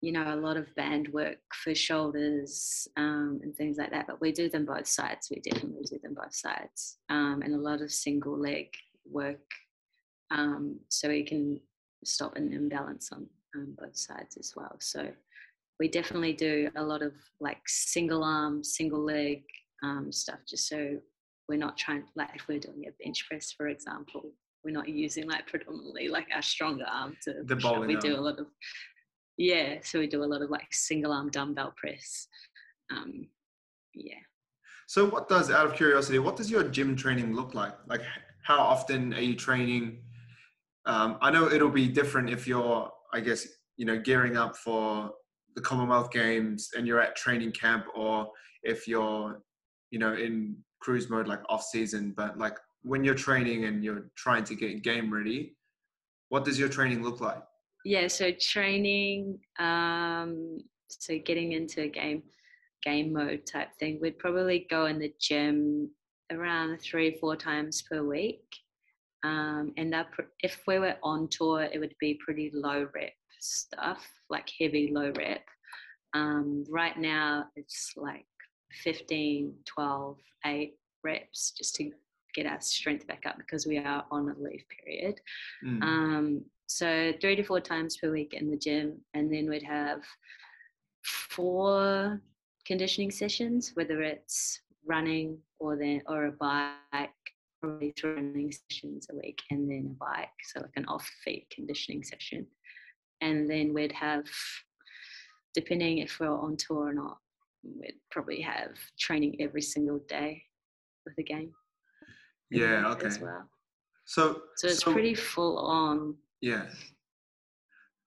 you 0.00 0.12
know, 0.12 0.34
a 0.34 0.36
lot 0.36 0.56
of 0.56 0.74
band 0.76 1.08
work 1.08 1.38
for 1.62 1.74
shoulders 1.74 2.88
um, 2.96 3.40
and 3.42 3.54
things 3.54 3.76
like 3.76 3.90
that. 3.90 4.06
But 4.06 4.20
we 4.20 4.32
do 4.32 4.48
them 4.48 4.64
both 4.64 4.86
sides. 4.86 5.28
We 5.30 5.40
definitely 5.40 5.84
do 5.90 5.98
them 6.02 6.14
both 6.14 6.34
sides. 6.34 6.98
Um, 7.10 7.42
and 7.44 7.54
a 7.54 7.58
lot 7.58 7.82
of 7.82 7.92
single 7.92 8.38
leg 8.38 8.68
work 9.10 9.40
um, 10.30 10.80
so 10.88 11.08
we 11.08 11.22
can 11.22 11.60
stop 12.04 12.36
an 12.36 12.52
imbalance 12.52 13.12
on 13.12 13.26
um, 13.54 13.76
both 13.78 13.96
sides 13.96 14.36
as 14.36 14.54
well. 14.56 14.76
So, 14.80 15.08
we 15.78 15.88
definitely 15.88 16.32
do 16.32 16.70
a 16.76 16.82
lot 16.82 17.02
of 17.02 17.12
like 17.40 17.60
single 17.66 18.24
arm, 18.24 18.64
single 18.64 19.04
leg 19.04 19.42
um, 19.82 20.10
stuff 20.10 20.38
just 20.48 20.68
so 20.68 20.96
we're 21.48 21.58
not 21.58 21.76
trying 21.76 22.04
like 22.16 22.30
if 22.34 22.48
we're 22.48 22.58
doing 22.58 22.84
a 22.88 23.04
bench 23.04 23.26
press 23.28 23.52
for 23.52 23.68
example 23.68 24.32
we're 24.64 24.72
not 24.72 24.88
using 24.88 25.28
like 25.28 25.46
predominantly 25.46 26.08
like 26.08 26.26
our 26.34 26.42
stronger 26.42 26.86
arm 26.90 27.16
to 27.22 27.42
The 27.44 27.56
bowling 27.56 27.88
we 27.88 27.96
do 27.96 28.16
a 28.16 28.20
lot 28.20 28.38
of 28.38 28.46
yeah 29.36 29.76
so 29.82 30.00
we 30.00 30.06
do 30.06 30.24
a 30.24 30.26
lot 30.26 30.42
of 30.42 30.50
like 30.50 30.72
single 30.72 31.12
arm 31.12 31.30
dumbbell 31.30 31.72
press 31.76 32.26
um 32.90 33.28
yeah 33.94 34.18
So, 34.88 35.04
what 35.04 35.28
does, 35.28 35.50
out 35.50 35.66
of 35.66 35.74
curiosity, 35.74 36.18
what 36.20 36.36
does 36.36 36.48
your 36.48 36.62
gym 36.62 36.94
training 36.94 37.34
look 37.34 37.54
like? 37.54 37.74
Like, 37.88 38.02
how 38.42 38.58
often 38.60 39.12
are 39.14 39.20
you 39.20 39.34
training? 39.34 39.98
Um, 40.86 41.18
I 41.20 41.32
know 41.32 41.50
it'll 41.50 41.70
be 41.70 41.88
different 41.88 42.30
if 42.30 42.46
you're, 42.46 42.88
I 43.12 43.20
guess, 43.20 43.48
you 43.76 43.84
know, 43.84 43.98
gearing 43.98 44.36
up 44.36 44.56
for 44.56 45.10
the 45.56 45.62
Commonwealth 45.62 46.12
Games 46.12 46.70
and 46.76 46.86
you're 46.86 47.00
at 47.00 47.16
training 47.16 47.52
camp, 47.52 47.86
or 47.94 48.30
if 48.62 48.86
you're, 48.86 49.42
you 49.90 49.98
know, 49.98 50.14
in 50.14 50.56
cruise 50.80 51.10
mode, 51.10 51.26
like 51.26 51.40
off 51.48 51.64
season. 51.64 52.14
But 52.16 52.38
like 52.38 52.56
when 52.82 53.02
you're 53.02 53.14
training 53.14 53.64
and 53.64 53.82
you're 53.82 54.10
trying 54.16 54.44
to 54.44 54.54
get 54.54 54.82
game 54.82 55.12
ready, 55.12 55.56
what 56.28 56.44
does 56.44 56.58
your 56.58 56.68
training 56.68 57.02
look 57.02 57.20
like? 57.20 57.42
yeah 57.86 58.08
so 58.08 58.32
training 58.40 59.38
um 59.60 60.58
so 60.88 61.16
getting 61.24 61.52
into 61.52 61.82
a 61.82 61.88
game 61.88 62.20
game 62.82 63.12
mode 63.12 63.46
type 63.46 63.68
thing 63.78 63.98
we'd 64.02 64.18
probably 64.18 64.66
go 64.68 64.86
in 64.86 64.98
the 64.98 65.12
gym 65.20 65.88
around 66.32 66.78
three 66.80 67.16
four 67.20 67.36
times 67.36 67.82
per 67.88 68.02
week 68.02 68.42
um 69.22 69.72
and 69.76 69.92
that 69.92 70.08
if 70.42 70.62
we 70.66 70.80
were 70.80 70.96
on 71.04 71.28
tour 71.30 71.62
it 71.62 71.78
would 71.78 71.94
be 72.00 72.20
pretty 72.24 72.50
low 72.52 72.88
rep 72.92 73.12
stuff 73.46 74.06
like 74.30 74.50
heavy 74.58 74.90
low 74.92 75.12
rep. 75.16 75.44
Um 76.14 76.64
right 76.68 76.96
now 76.98 77.46
it's 77.56 77.92
like 77.96 78.26
15 78.82 79.54
12 79.64 80.18
8 80.44 80.74
reps 81.02 81.52
just 81.56 81.74
to 81.76 81.90
get 82.34 82.46
our 82.46 82.60
strength 82.60 83.06
back 83.06 83.24
up 83.26 83.38
because 83.38 83.66
we 83.66 83.78
are 83.78 84.04
on 84.10 84.28
a 84.28 84.42
leave 84.42 84.64
period. 84.68 85.20
Mm. 85.64 85.82
um, 85.82 86.44
so 86.68 87.12
three 87.20 87.36
to 87.36 87.42
four 87.42 87.60
times 87.60 87.96
per 87.96 88.10
week 88.10 88.34
in 88.34 88.50
the 88.50 88.56
gym, 88.56 89.00
and 89.14 89.32
then 89.32 89.48
we'd 89.48 89.62
have 89.62 90.02
four 91.02 92.20
conditioning 92.66 93.10
sessions, 93.10 93.72
whether 93.74 94.02
it's 94.02 94.60
running 94.84 95.38
or 95.60 95.76
then 95.76 96.02
or 96.08 96.26
a 96.26 96.32
bike, 96.32 97.10
probably 97.60 97.94
three 97.98 98.14
running 98.14 98.52
sessions 98.52 99.06
a 99.10 99.16
week, 99.16 99.40
and 99.50 99.70
then 99.70 99.94
a 99.94 100.04
bike, 100.04 100.28
so 100.52 100.60
like 100.60 100.76
an 100.76 100.84
off-feet 100.86 101.46
conditioning 101.54 102.02
session, 102.02 102.46
and 103.20 103.50
then 103.50 103.72
we'd 103.72 103.92
have, 103.92 104.24
depending 105.54 105.98
if 105.98 106.18
we're 106.20 106.28
on 106.28 106.56
tour 106.56 106.88
or 106.88 106.94
not, 106.94 107.18
we'd 107.62 107.94
probably 108.10 108.40
have 108.40 108.70
training 108.98 109.36
every 109.40 109.62
single 109.62 110.00
day 110.08 110.42
with 111.04 111.16
the 111.16 111.22
game. 111.22 111.52
yeah. 112.50 112.86
um, 112.88 112.98
As 113.02 113.18
well. 113.18 113.48
So, 114.04 114.42
So 114.56 114.68
it's 114.68 114.84
pretty 114.84 115.14
full 115.14 115.58
on. 115.58 116.14
Yeah. 116.40 116.66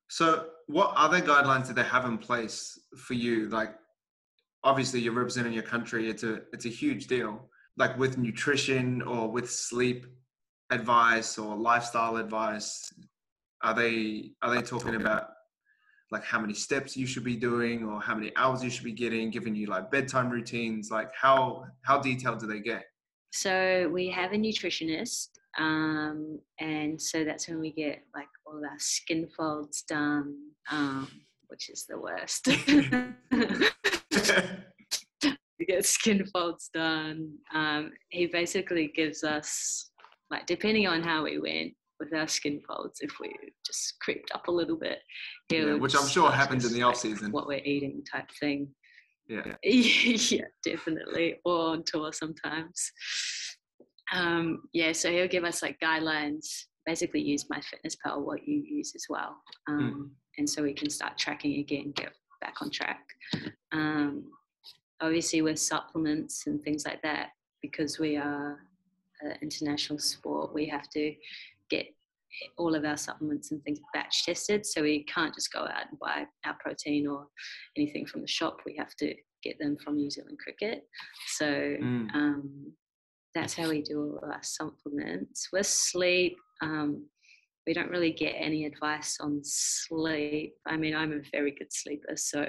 So, 0.09 0.47
what 0.67 0.93
other 0.95 1.21
guidelines 1.21 1.67
do 1.67 1.73
they 1.73 1.83
have 1.83 2.05
in 2.05 2.17
place 2.17 2.79
for 2.97 3.13
you? 3.13 3.49
Like, 3.49 3.75
obviously, 4.63 4.99
you're 5.01 5.13
representing 5.13 5.53
your 5.53 5.63
country. 5.63 6.09
It's 6.09 6.23
a 6.23 6.41
it's 6.53 6.65
a 6.65 6.69
huge 6.69 7.07
deal. 7.07 7.49
Like 7.77 7.97
with 7.97 8.17
nutrition 8.17 9.01
or 9.01 9.29
with 9.29 9.49
sleep 9.49 10.05
advice 10.71 11.37
or 11.37 11.55
lifestyle 11.55 12.17
advice, 12.17 12.91
are 13.61 13.73
they 13.73 14.31
are 14.41 14.53
they 14.53 14.61
talking 14.61 14.95
about 14.95 15.29
like 16.11 16.23
how 16.23 16.39
many 16.39 16.53
steps 16.53 16.97
you 16.97 17.05
should 17.05 17.23
be 17.23 17.35
doing 17.35 17.85
or 17.85 18.01
how 18.01 18.15
many 18.15 18.31
hours 18.35 18.63
you 18.63 18.69
should 18.69 18.85
be 18.85 18.93
getting? 18.93 19.29
Giving 19.29 19.55
you 19.55 19.67
like 19.67 19.91
bedtime 19.91 20.29
routines? 20.29 20.89
Like 20.91 21.09
how 21.13 21.65
how 21.83 21.99
detailed 21.99 22.39
do 22.39 22.47
they 22.47 22.59
get? 22.59 22.85
So 23.31 23.89
we 23.93 24.09
have 24.09 24.31
a 24.31 24.37
nutritionist, 24.37 25.29
um, 25.59 26.39
and 26.59 26.99
so 26.99 27.23
that's 27.23 27.47
when 27.47 27.59
we 27.59 27.71
get 27.71 28.03
like 28.15 28.27
all 28.45 28.57
of 28.57 28.63
our 28.63 28.79
skin 28.79 29.27
folds 29.37 29.83
done, 29.83 30.35
um, 30.71 31.07
which 31.47 31.69
is 31.69 31.85
the 31.87 31.99
worst. 31.99 32.47
we 35.59 35.65
get 35.67 35.85
skin 35.85 36.25
folds 36.33 36.69
done. 36.73 37.33
Um, 37.53 37.91
he 38.09 38.25
basically 38.25 38.91
gives 38.95 39.23
us, 39.23 39.91
like, 40.31 40.47
depending 40.47 40.87
on 40.87 41.03
how 41.03 41.25
we 41.25 41.39
went 41.39 41.73
with 41.99 42.13
our 42.13 42.27
skin 42.27 42.61
folds, 42.67 42.99
if 43.01 43.11
we 43.19 43.33
just 43.65 43.99
creeped 43.99 44.31
up 44.33 44.47
a 44.47 44.51
little 44.51 44.77
bit, 44.77 44.99
Yeah, 45.49 45.75
which 45.75 45.95
I'm 45.95 46.07
sure 46.07 46.31
happens 46.31 46.65
in 46.65 46.73
the 46.73 46.83
off 46.83 46.97
season. 46.97 47.31
What 47.31 47.47
we're 47.47 47.63
eating, 47.63 48.03
type 48.09 48.29
thing. 48.39 48.69
Yeah. 49.27 49.55
yeah, 49.63 50.45
definitely. 50.63 51.35
Or 51.45 51.69
on 51.69 51.83
tour 51.83 52.11
sometimes. 52.13 52.91
Um, 54.11 54.63
yeah, 54.73 54.91
so 54.91 55.11
he'll 55.11 55.27
give 55.27 55.43
us 55.43 55.61
like 55.61 55.79
guidelines. 55.79 56.45
Basically, 56.85 57.21
use 57.21 57.45
my 57.49 57.61
fitness 57.61 57.95
pal 58.03 58.21
what 58.21 58.47
you 58.47 58.63
use 58.67 58.93
as 58.95 59.05
well, 59.09 59.37
um, 59.67 60.11
and 60.37 60.49
so 60.49 60.63
we 60.63 60.73
can 60.73 60.89
start 60.89 61.17
tracking 61.17 61.59
again, 61.59 61.91
get 61.95 62.11
back 62.41 62.55
on 62.61 62.71
track. 62.71 63.05
Um, 63.71 64.23
obviously, 64.99 65.43
with 65.43 65.59
supplements 65.59 66.47
and 66.47 66.59
things 66.63 66.85
like 66.85 67.03
that, 67.03 67.29
because 67.61 67.99
we 67.99 68.17
are 68.17 68.57
an 69.21 69.35
international 69.41 69.99
sport, 69.99 70.53
we 70.53 70.65
have 70.67 70.89
to 70.91 71.13
get 71.69 71.87
all 72.57 72.75
of 72.75 72.85
our 72.85 72.97
supplements 72.97 73.51
and 73.51 73.61
things 73.63 73.79
batch 73.93 74.23
tested. 74.25 74.65
So 74.65 74.81
we 74.83 75.03
can't 75.05 75.33
just 75.33 75.51
go 75.51 75.61
out 75.61 75.89
and 75.89 75.99
buy 75.99 76.25
our 76.45 76.55
protein 76.59 77.07
or 77.07 77.27
anything 77.77 78.05
from 78.05 78.21
the 78.21 78.27
shop. 78.27 78.57
We 78.65 78.75
have 78.77 78.95
to 78.97 79.13
get 79.43 79.57
them 79.59 79.77
from 79.83 79.95
New 79.95 80.09
Zealand 80.09 80.37
Cricket. 80.43 80.83
So 81.37 81.45
Mm. 81.45 82.13
um, 82.13 82.73
that's 83.35 83.53
how 83.53 83.69
we 83.69 83.81
do 83.81 84.19
all 84.21 84.31
our 84.31 84.43
supplements. 84.43 85.49
With 85.51 85.65
sleep, 85.67 86.37
um, 86.61 87.07
we 87.67 87.73
don't 87.73 87.89
really 87.91 88.11
get 88.11 88.31
any 88.31 88.65
advice 88.65 89.17
on 89.19 89.41
sleep. 89.43 90.55
I 90.65 90.75
mean, 90.77 90.95
I'm 90.95 91.13
a 91.13 91.21
very 91.31 91.51
good 91.51 91.71
sleeper, 91.71 92.15
so 92.15 92.45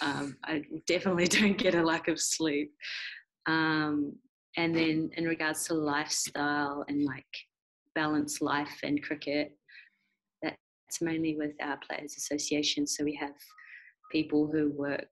um, 0.00 0.36
I 0.44 0.62
definitely 0.86 1.26
don't 1.38 1.58
get 1.58 1.74
a 1.74 1.82
lack 1.82 2.08
of 2.08 2.20
sleep. 2.20 2.72
Um, 3.46 4.16
and 4.56 4.74
then 4.74 5.10
in 5.16 5.24
regards 5.24 5.66
to 5.66 5.74
lifestyle 5.74 6.84
and 6.88 7.04
like 7.04 7.26
balanced 7.94 8.42
life 8.42 8.78
and 8.82 9.02
cricket, 9.02 9.52
that's 10.42 11.00
mainly 11.00 11.36
with 11.36 11.52
our 11.62 11.78
players 11.78 12.16
association. 12.16 12.86
So 12.86 13.04
we 13.04 13.14
have 13.14 13.34
people 14.10 14.48
who 14.50 14.70
work 14.70 15.08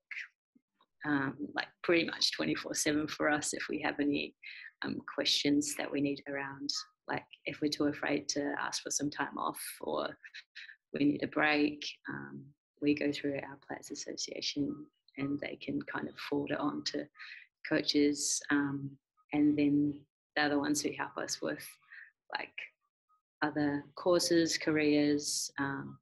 um, 1.05 1.35
like 1.53 1.67
pretty 1.83 2.05
much 2.05 2.31
24 2.33 2.73
7 2.73 3.07
for 3.07 3.29
us 3.29 3.53
if 3.53 3.63
we 3.69 3.81
have 3.81 3.99
any 3.99 4.33
um, 4.85 4.97
questions 5.13 5.75
that 5.77 5.91
we 5.91 6.01
need 6.01 6.21
around 6.29 6.69
like 7.07 7.25
if 7.45 7.59
we're 7.61 7.69
too 7.69 7.85
afraid 7.85 8.29
to 8.29 8.53
ask 8.59 8.81
for 8.81 8.91
some 8.91 9.09
time 9.09 9.37
off 9.37 9.59
or 9.81 10.07
we 10.93 11.05
need 11.05 11.23
a 11.23 11.27
break 11.27 11.83
um, 12.09 12.43
we 12.81 12.95
go 12.95 13.11
through 13.11 13.35
our 13.35 13.57
players 13.67 13.91
association 13.91 14.73
and 15.17 15.39
they 15.39 15.57
can 15.61 15.81
kind 15.81 16.07
of 16.07 16.15
forward 16.29 16.51
it 16.51 16.59
on 16.59 16.83
to 16.85 17.05
coaches 17.67 18.41
um, 18.51 18.89
and 19.33 19.57
then 19.57 19.93
they're 20.35 20.49
the 20.49 20.57
ones 20.57 20.81
who 20.81 20.89
help 20.97 21.17
us 21.17 21.41
with 21.41 21.65
like 22.37 22.53
other 23.43 23.83
courses 23.95 24.57
careers 24.57 25.51
um, 25.59 25.97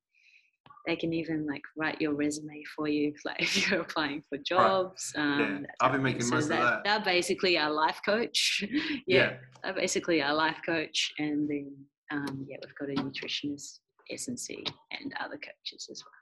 they 0.87 0.95
can 0.95 1.11
even 1.13 1.45
like 1.45 1.61
write 1.77 1.99
your 2.01 2.13
resume 2.13 2.63
for 2.75 2.87
you 2.87 3.13
like 3.25 3.39
if 3.47 3.69
you're 3.69 3.81
applying 3.81 4.21
for 4.29 4.37
jobs 4.37 5.11
um, 5.17 5.39
Yeah, 5.39 5.59
that 5.61 5.69
I'll 5.81 5.89
type 5.89 5.91
be 5.93 5.97
of 5.97 6.03
making. 6.03 6.21
So 6.21 6.35
most 6.35 6.43
of 6.45 6.49
they're- 6.49 6.59
that. 6.59 6.83
they're 6.85 7.05
basically 7.15 7.57
our 7.57 7.71
life 7.71 7.99
coach 8.05 8.63
yeah, 9.07 9.33
they're 9.63 9.73
basically 9.73 10.21
our 10.21 10.33
life 10.33 10.59
coach 10.65 11.11
and 11.19 11.49
then 11.49 11.67
um, 12.11 12.45
yeah 12.49 12.57
we've 12.63 12.75
got 12.79 12.89
a 12.89 13.01
nutritionist 13.07 13.79
S&C 14.11 14.63
and 14.91 15.13
other 15.23 15.37
coaches 15.47 15.87
as 15.91 16.03
well 16.05 16.21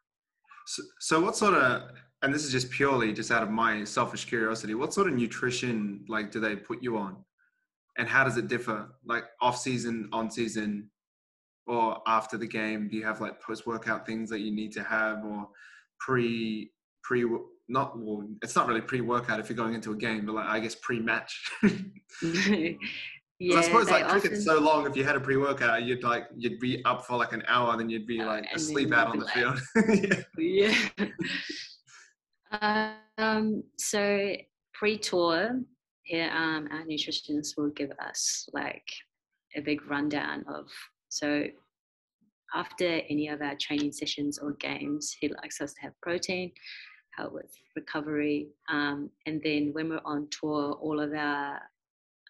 So, 0.68 0.84
so 1.00 1.20
what 1.26 1.36
sort 1.36 1.56
of, 1.56 1.90
and 2.22 2.34
this 2.34 2.44
is 2.46 2.52
just 2.52 2.70
purely 2.70 3.12
just 3.14 3.32
out 3.32 3.42
of 3.44 3.50
my 3.50 3.84
selfish 3.86 4.26
curiosity, 4.26 4.74
what 4.76 4.94
sort 4.94 5.08
of 5.08 5.14
nutrition 5.16 6.04
like 6.08 6.28
do 6.32 6.40
they 6.40 6.56
put 6.56 6.84
you 6.84 6.98
on? 6.98 7.14
and 7.98 8.08
how 8.08 8.24
does 8.24 8.38
it 8.38 8.48
differ? 8.48 8.80
Like 9.14 9.26
off 9.42 9.58
season, 9.58 10.08
on 10.14 10.30
season, 10.32 10.90
or 11.70 12.02
after 12.08 12.38
the 12.38 12.48
game? 12.48 12.90
Do 12.90 12.98
you 12.98 13.06
have 13.06 13.22
like 13.22 13.42
post 13.42 13.66
workout 13.68 14.06
things 14.06 14.30
that 14.32 14.40
you 14.40 14.52
need 14.52 14.72
to 14.74 14.84
have, 14.84 15.24
or 15.24 15.48
pre 16.00 16.72
pre 17.04 17.26
not 17.68 17.98
well, 17.98 18.28
it's 18.42 18.56
not 18.56 18.68
really 18.68 18.82
pre 18.82 19.02
workout 19.02 19.40
if 19.40 19.50
you're 19.50 19.58
going 19.58 19.76
into 19.76 19.92
a 19.92 19.96
game, 19.96 20.26
but 20.26 20.36
like 20.36 20.48
I 20.48 20.60
guess 20.60 20.76
pre 20.76 21.00
match. 21.00 21.50
Yeah, 23.42 23.60
I 23.60 23.62
suppose 23.62 23.90
like 23.90 24.06
cricket's 24.06 24.44
so 24.44 24.60
long. 24.60 24.86
If 24.86 24.98
you 24.98 25.06
had 25.06 25.16
a 25.16 25.20
pre-workout, 25.20 25.84
you'd 25.84 26.04
like 26.04 26.28
you'd 26.36 26.60
be 26.60 26.84
up 26.84 27.06
for 27.06 27.18
like 27.18 27.32
an 27.32 27.42
hour, 27.48 27.78
then 27.78 27.90
you'd 27.90 28.06
be 28.06 28.20
uh, 28.20 28.26
like 28.26 28.46
asleep 28.54 28.92
out 28.92 29.08
on 29.08 29.20
the 29.20 29.28
field. 29.28 29.58
yeah. 30.38 30.74
yeah. 32.52 32.94
um. 33.18 33.64
So 33.78 34.36
pre-tour, 34.74 35.62
here 36.04 36.30
um, 36.36 36.68
our 36.70 36.84
nutritionists 36.84 37.56
will 37.56 37.70
give 37.70 37.92
us 38.06 38.50
like 38.52 38.84
a 39.56 39.62
big 39.62 39.90
rundown 39.90 40.44
of 40.54 40.66
so 41.10 41.46
after 42.56 43.02
any 43.10 43.28
of 43.28 43.42
our 43.42 43.56
training 43.56 43.92
sessions 43.92 44.40
or 44.40 44.54
games, 44.54 45.16
he 45.20 45.28
likes 45.28 45.62
us 45.62 45.74
to 45.74 45.82
have 45.82 46.02
protein, 46.02 46.52
help 47.16 47.34
with 47.34 47.52
recovery, 47.76 48.48
um, 48.70 49.10
and 49.26 49.42
then 49.44 49.70
when 49.74 49.90
we're 49.90 50.02
on 50.06 50.28
tour, 50.32 50.74
all 50.74 51.00
of 51.00 51.14
our 51.14 51.60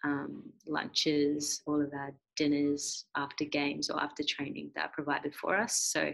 um, 0.04 0.42
lunches, 0.66 1.62
all 1.66 1.80
of 1.80 1.92
our 1.94 2.12
dinners 2.36 3.06
after 3.16 3.44
games 3.44 3.90
or 3.90 4.02
after 4.02 4.22
training 4.22 4.70
that 4.74 4.86
are 4.86 4.92
provided 4.92 5.34
for 5.34 5.56
us. 5.56 5.76
So 5.76 6.12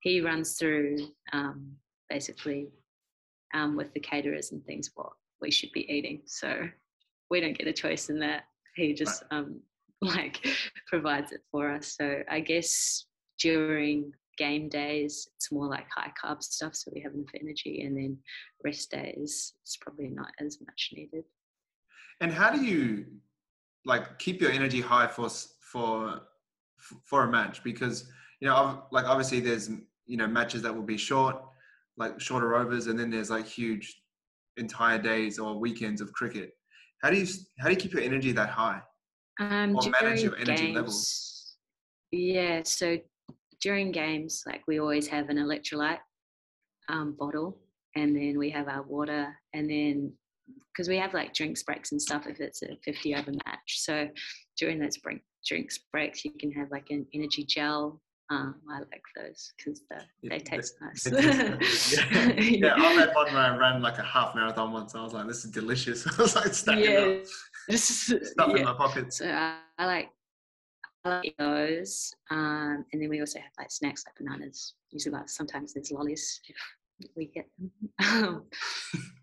he 0.00 0.20
runs 0.20 0.54
through 0.58 0.96
um, 1.32 1.72
basically 2.08 2.68
um, 3.54 3.76
with 3.76 3.92
the 3.94 4.00
caterers 4.00 4.52
and 4.52 4.64
things 4.64 4.90
what 4.94 5.12
we 5.40 5.50
should 5.50 5.72
be 5.72 5.90
eating. 5.90 6.22
So 6.26 6.68
we 7.30 7.40
don't 7.40 7.56
get 7.56 7.68
a 7.68 7.72
choice 7.72 8.10
in 8.10 8.18
that. 8.20 8.44
He 8.74 8.94
just 8.94 9.22
um, 9.30 9.60
like 10.02 10.46
provides 10.86 11.32
it 11.32 11.42
for 11.50 11.70
us. 11.70 11.96
So 11.98 12.22
I 12.28 12.40
guess 12.40 13.06
during 13.38 14.12
game 14.38 14.68
days, 14.68 15.28
it's 15.36 15.52
more 15.52 15.66
like 15.66 15.86
high 15.94 16.12
carb 16.22 16.42
stuff, 16.42 16.74
so 16.74 16.90
we 16.94 17.02
have 17.02 17.12
enough 17.12 17.28
energy, 17.38 17.82
and 17.82 17.96
then 17.96 18.18
rest 18.64 18.90
days, 18.90 19.54
it's 19.62 19.76
probably 19.76 20.08
not 20.08 20.30
as 20.40 20.58
much 20.66 20.90
needed. 20.94 21.24
And 22.20 22.32
how 22.32 22.50
do 22.50 22.62
you 22.64 23.06
like 23.84 24.18
keep 24.18 24.40
your 24.40 24.50
energy 24.50 24.80
high 24.80 25.06
for 25.06 25.28
for 25.60 26.20
for 27.04 27.24
a 27.24 27.30
match? 27.30 27.62
Because 27.62 28.08
you 28.40 28.48
know, 28.48 28.84
like 28.90 29.04
obviously 29.04 29.40
there's 29.40 29.68
you 30.06 30.16
know 30.16 30.26
matches 30.26 30.62
that 30.62 30.74
will 30.74 30.82
be 30.82 30.96
short, 30.96 31.36
like 31.98 32.18
shorter 32.20 32.54
overs, 32.54 32.86
and 32.86 32.98
then 32.98 33.10
there's 33.10 33.30
like 33.30 33.46
huge 33.46 34.02
entire 34.56 34.98
days 34.98 35.38
or 35.38 35.58
weekends 35.58 36.00
of 36.00 36.12
cricket. 36.12 36.52
How 37.02 37.10
do 37.10 37.16
you 37.16 37.26
how 37.58 37.66
do 37.66 37.72
you 37.72 37.80
keep 37.80 37.92
your 37.92 38.02
energy 38.02 38.32
that 38.32 38.48
high? 38.48 38.80
Um, 39.40 39.74
or 39.74 39.90
manage 40.02 40.22
your 40.22 40.36
energy 40.36 40.66
games, 40.66 40.76
levels? 40.76 41.56
Yeah, 42.12 42.60
so 42.64 42.98
during 43.60 43.90
games, 43.90 44.42
like 44.46 44.62
we 44.68 44.78
always 44.80 45.08
have 45.08 45.30
an 45.30 45.38
electrolyte 45.38 45.98
um, 46.90 47.16
bottle, 47.18 47.58
and 47.96 48.14
then 48.14 48.38
we 48.38 48.50
have 48.50 48.68
our 48.68 48.82
water, 48.82 49.34
and 49.54 49.68
then 49.68 50.12
because 50.72 50.88
we 50.88 50.98
have 50.98 51.14
like 51.14 51.32
drinks 51.32 51.62
breaks 51.62 51.92
and 51.92 52.00
stuff 52.00 52.26
if 52.26 52.40
it's 52.40 52.62
a 52.62 52.76
50 52.84 53.14
over 53.14 53.32
match. 53.46 53.80
So 53.80 54.08
during 54.58 54.78
those 54.78 54.98
break, 54.98 55.20
drinks 55.46 55.78
breaks, 55.92 56.24
you 56.24 56.32
can 56.38 56.52
have 56.52 56.70
like 56.70 56.86
an 56.90 57.06
energy 57.14 57.44
gel. 57.44 58.00
Um, 58.30 58.54
I 58.70 58.78
like 58.78 59.02
those 59.16 59.52
because 59.56 59.82
the, 59.90 60.28
they 60.28 60.38
taste 60.38 60.76
nice. 60.80 61.04
yeah. 61.92 62.32
yeah, 62.38 62.74
I 62.76 62.92
had 62.92 63.12
one 63.12 63.26
where 63.34 63.42
I 63.42 63.56
ran 63.56 63.82
like 63.82 63.98
a 63.98 64.04
half 64.04 64.36
marathon 64.36 64.72
once. 64.72 64.94
I 64.94 65.02
was 65.02 65.12
like, 65.12 65.26
this 65.26 65.44
is 65.44 65.50
delicious. 65.50 66.06
I 66.18 66.22
was 66.22 66.36
like 66.36 66.54
stacking 66.54 66.84
yeah. 66.84 67.18
up, 67.70 67.76
stuff 67.76 68.50
yeah. 68.50 68.56
in 68.56 68.64
my 68.64 68.74
pockets. 68.74 69.18
So 69.18 69.28
I, 69.28 69.58
I 69.78 69.86
like 69.86 70.10
I 71.04 71.08
like 71.08 71.34
those. 71.38 72.14
Um, 72.30 72.84
and 72.92 73.02
then 73.02 73.08
we 73.08 73.20
also 73.20 73.40
have 73.40 73.50
like 73.58 73.70
snacks 73.70 74.04
like 74.06 74.14
bananas. 74.16 74.74
Usually, 74.90 75.14
like 75.14 75.28
sometimes 75.28 75.74
there's 75.74 75.90
lollies 75.90 76.40
if 76.48 76.56
we 77.16 77.26
get 77.26 77.46
them. 77.58 77.70
Um, 77.98 78.44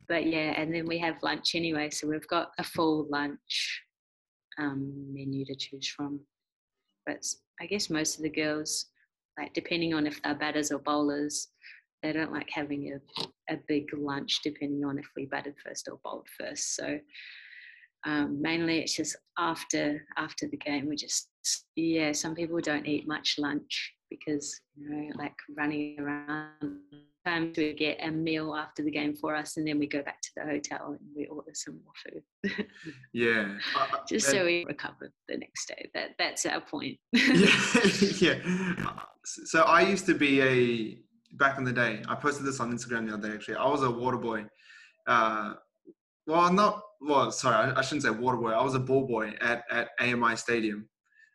but 0.09 0.25
yeah, 0.25 0.59
and 0.59 0.73
then 0.73 0.85
we 0.85 0.97
have 0.99 1.21
lunch 1.23 1.55
anyway, 1.55 1.89
so 1.91 2.07
we've 2.07 2.27
got 2.27 2.51
a 2.57 2.63
full 2.63 3.07
lunch 3.09 3.83
um, 4.57 5.13
menu 5.13 5.45
to 5.45 5.55
choose 5.55 5.87
from. 5.87 6.19
But 7.05 7.23
I 7.61 7.65
guess 7.65 7.89
most 7.89 8.17
of 8.17 8.23
the 8.23 8.29
girls, 8.29 8.87
like 9.37 9.53
depending 9.53 9.93
on 9.93 10.07
if 10.07 10.21
they're 10.21 10.35
batters 10.35 10.71
or 10.71 10.79
bowlers, 10.79 11.49
they 12.03 12.11
don't 12.11 12.31
like 12.31 12.49
having 12.51 12.93
a, 12.93 13.53
a 13.53 13.57
big 13.67 13.85
lunch 13.95 14.41
depending 14.43 14.85
on 14.85 14.99
if 14.99 15.07
we 15.15 15.25
batted 15.25 15.55
first 15.65 15.87
or 15.91 15.99
bowled 16.03 16.27
first. 16.39 16.75
So 16.75 16.99
um, 18.05 18.41
mainly 18.41 18.79
it's 18.79 18.95
just 18.95 19.15
after 19.37 20.01
after 20.17 20.47
the 20.47 20.57
game 20.57 20.87
we 20.87 20.95
just 20.95 21.29
yeah 21.75 22.11
some 22.11 22.35
people 22.35 22.59
don't 22.61 22.87
eat 22.87 23.07
much 23.07 23.35
lunch 23.37 23.93
because 24.09 24.59
you 24.75 24.89
know 24.89 25.09
like 25.15 25.33
running 25.57 25.99
around 25.99 26.79
Sometimes 27.27 27.57
we 27.57 27.73
get 27.73 27.97
a 28.01 28.09
meal 28.09 28.55
after 28.55 28.83
the 28.83 28.91
game 28.91 29.13
for 29.13 29.35
us, 29.35 29.57
and 29.57 29.67
then 29.67 29.79
we 29.79 29.87
go 29.87 30.01
back 30.01 30.21
to 30.21 30.29
the 30.37 30.43
hotel 30.43 30.91
and 30.91 30.99
we 31.13 31.25
order 31.25 31.51
some 31.53 31.79
more 31.83 31.93
food. 32.45 32.67
yeah, 33.13 33.57
just 34.07 34.29
so 34.29 34.45
we 34.45 34.63
recover 34.65 35.11
the 35.27 35.37
next 35.37 35.67
day. 35.67 35.89
That 35.93 36.11
that's 36.17 36.45
our 36.45 36.61
point. 36.61 36.97
yeah, 37.11 37.49
yeah. 38.21 38.99
So 39.23 39.63
I 39.63 39.81
used 39.81 40.05
to 40.05 40.13
be 40.13 40.41
a 40.41 41.35
back 41.35 41.57
in 41.57 41.65
the 41.65 41.73
day. 41.73 42.01
I 42.07 42.15
posted 42.15 42.45
this 42.45 42.61
on 42.61 42.71
Instagram 42.71 43.07
the 43.07 43.15
other 43.15 43.27
day. 43.27 43.35
Actually, 43.35 43.55
I 43.55 43.67
was 43.67 43.83
a 43.83 43.91
water 43.91 44.17
boy. 44.17 44.45
Uh, 45.05 45.55
well, 46.27 46.53
not 46.53 46.81
well. 47.01 47.29
Sorry, 47.31 47.55
I, 47.55 47.79
I, 47.79 47.81
shouldn't 47.81 48.03
say 48.03 48.09
water 48.09 48.37
boy. 48.37 48.51
I 48.51 48.63
was 48.63 48.75
a 48.75 48.79
ball 48.79 49.05
boy 49.05 49.33
at 49.41 49.63
at 49.69 49.89
AMI 49.99 50.37
Stadium. 50.37 50.87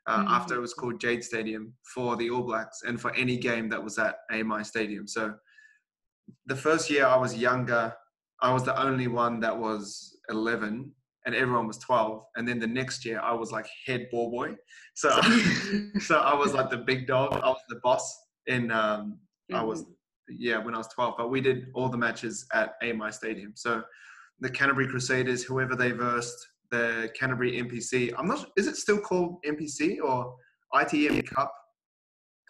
Uh, 0.06 0.20
mm-hmm. 0.20 0.28
After 0.28 0.54
it 0.54 0.60
was 0.60 0.72
called 0.72 1.00
Jade 1.00 1.22
Stadium 1.22 1.74
for 1.94 2.16
the 2.16 2.30
All 2.30 2.42
Blacks 2.42 2.80
and 2.86 2.98
for 2.98 3.14
any 3.14 3.36
game 3.36 3.68
that 3.68 3.84
was 3.84 3.98
at 3.98 4.16
AMI 4.32 4.64
Stadium. 4.64 5.06
So 5.06 5.34
the 6.46 6.56
first 6.56 6.90
year 6.90 7.06
I 7.06 7.16
was 7.16 7.36
younger, 7.36 7.94
I 8.40 8.52
was 8.52 8.64
the 8.64 8.80
only 8.80 9.06
one 9.06 9.40
that 9.40 9.56
was 9.56 10.18
11 10.28 10.92
and 11.24 11.34
everyone 11.34 11.66
was 11.66 11.78
12 11.78 12.24
and 12.36 12.48
then 12.48 12.58
the 12.58 12.66
next 12.66 13.04
year 13.04 13.20
i 13.20 13.32
was 13.32 13.52
like 13.52 13.66
head 13.86 14.08
ball 14.10 14.30
boy. 14.30 14.56
So 14.94 15.10
so 16.00 16.18
i 16.18 16.34
was 16.34 16.52
like 16.52 16.70
the 16.70 16.78
big 16.78 17.06
dog. 17.06 17.34
I 17.34 17.48
was 17.48 17.60
the 17.68 17.80
boss 17.82 18.04
in 18.46 18.70
um 18.70 19.18
mm-hmm. 19.50 19.56
i 19.56 19.62
was 19.62 19.84
yeah 20.28 20.58
when 20.58 20.74
i 20.74 20.78
was 20.78 20.88
12 20.88 21.14
but 21.16 21.30
we 21.30 21.40
did 21.40 21.66
all 21.74 21.88
the 21.88 21.98
matches 21.98 22.46
at 22.52 22.74
ami 22.82 23.12
stadium. 23.12 23.52
So 23.54 23.82
the 24.40 24.50
canterbury 24.50 24.88
crusaders 24.88 25.44
whoever 25.44 25.76
they 25.76 25.92
versed 25.92 26.46
the 26.70 27.10
canterbury 27.18 27.62
npc 27.62 28.12
i'm 28.18 28.26
not 28.26 28.46
is 28.56 28.66
it 28.66 28.76
still 28.76 28.98
called 28.98 29.36
npc 29.46 29.98
or 30.02 30.34
itm 30.74 31.24
cup? 31.28 31.52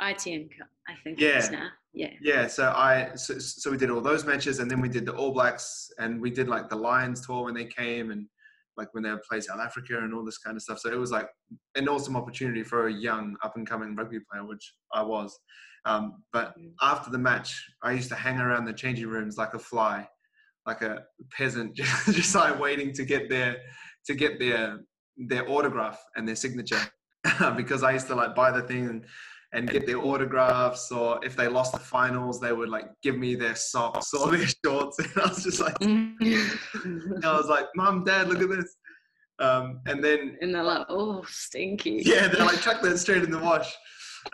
Itm 0.00 0.48
cup 0.56 0.68
i 0.88 0.94
think 1.02 1.20
yeah. 1.20 1.46
now 1.50 1.68
yeah. 1.92 2.10
Yeah 2.20 2.46
so 2.46 2.72
i 2.74 3.10
so, 3.14 3.38
so 3.38 3.70
we 3.70 3.76
did 3.76 3.90
all 3.90 4.00
those 4.00 4.24
matches 4.24 4.58
and 4.58 4.70
then 4.70 4.80
we 4.80 4.88
did 4.88 5.06
the 5.06 5.14
all 5.14 5.32
blacks 5.32 5.90
and 5.98 6.20
we 6.20 6.30
did 6.30 6.48
like 6.48 6.68
the 6.68 6.76
lions 6.76 7.24
tour 7.24 7.44
when 7.44 7.54
they 7.54 7.64
came 7.64 8.10
and 8.10 8.26
like 8.76 8.92
when 8.94 9.02
they 9.02 9.10
would 9.10 9.22
play 9.22 9.40
south 9.40 9.60
africa 9.60 9.98
and 9.98 10.14
all 10.14 10.24
this 10.24 10.38
kind 10.38 10.56
of 10.56 10.62
stuff. 10.62 10.78
So 10.78 10.90
it 10.90 10.98
was 10.98 11.10
like 11.10 11.28
an 11.74 11.88
awesome 11.88 12.16
opportunity 12.16 12.62
for 12.62 12.86
a 12.86 12.92
young 12.92 13.36
up 13.42 13.56
and 13.56 13.66
coming 13.66 13.94
rugby 13.94 14.20
player 14.30 14.44
which 14.44 14.74
i 14.92 15.02
was. 15.02 15.38
Um, 15.84 16.22
but 16.32 16.50
mm-hmm. 16.50 16.68
after 16.80 17.10
the 17.10 17.18
match 17.18 17.62
i 17.82 17.92
used 17.92 18.08
to 18.08 18.14
hang 18.14 18.38
around 18.38 18.64
the 18.64 18.72
changing 18.72 19.08
rooms 19.08 19.36
like 19.36 19.54
a 19.54 19.58
fly 19.58 20.08
like 20.66 20.82
a 20.82 21.04
peasant 21.30 21.74
just, 21.74 22.06
just 22.14 22.34
like 22.34 22.58
waiting 22.58 22.92
to 22.92 23.04
get 23.04 23.28
their 23.28 23.56
to 24.06 24.14
get 24.14 24.38
their 24.38 24.80
their 25.16 25.48
autograph 25.48 26.02
and 26.16 26.26
their 26.26 26.36
signature 26.36 26.80
because 27.56 27.82
i 27.82 27.92
used 27.92 28.06
to 28.06 28.14
like 28.14 28.34
buy 28.34 28.50
the 28.50 28.62
thing 28.62 28.88
and 28.88 29.04
and 29.52 29.68
get 29.68 29.86
their 29.86 29.98
autographs 29.98 30.90
or 30.90 31.22
if 31.24 31.36
they 31.36 31.46
lost 31.46 31.72
the 31.72 31.78
finals 31.78 32.40
they 32.40 32.52
would 32.52 32.70
like 32.70 32.88
give 33.02 33.18
me 33.18 33.34
their 33.34 33.54
socks 33.54 34.12
or 34.14 34.30
their 34.36 34.46
shorts. 34.64 34.98
And 34.98 35.10
i 35.16 35.28
was 35.28 35.44
just 35.44 35.60
like 35.60 35.76
i 35.82 37.36
was 37.36 37.48
like 37.48 37.66
mom 37.76 38.04
dad 38.04 38.28
look 38.28 38.42
at 38.42 38.48
this. 38.48 38.76
Um, 39.38 39.80
and 39.86 40.04
then 40.04 40.36
and 40.40 40.54
they're 40.54 40.62
like 40.62 40.86
oh 40.88 41.24
stinky. 41.26 42.02
Yeah 42.04 42.28
they're 42.28 42.46
like 42.46 42.60
chuck 42.60 42.80
that 42.82 42.98
straight 42.98 43.22
in 43.24 43.30
the 43.30 43.38
wash. 43.38 43.74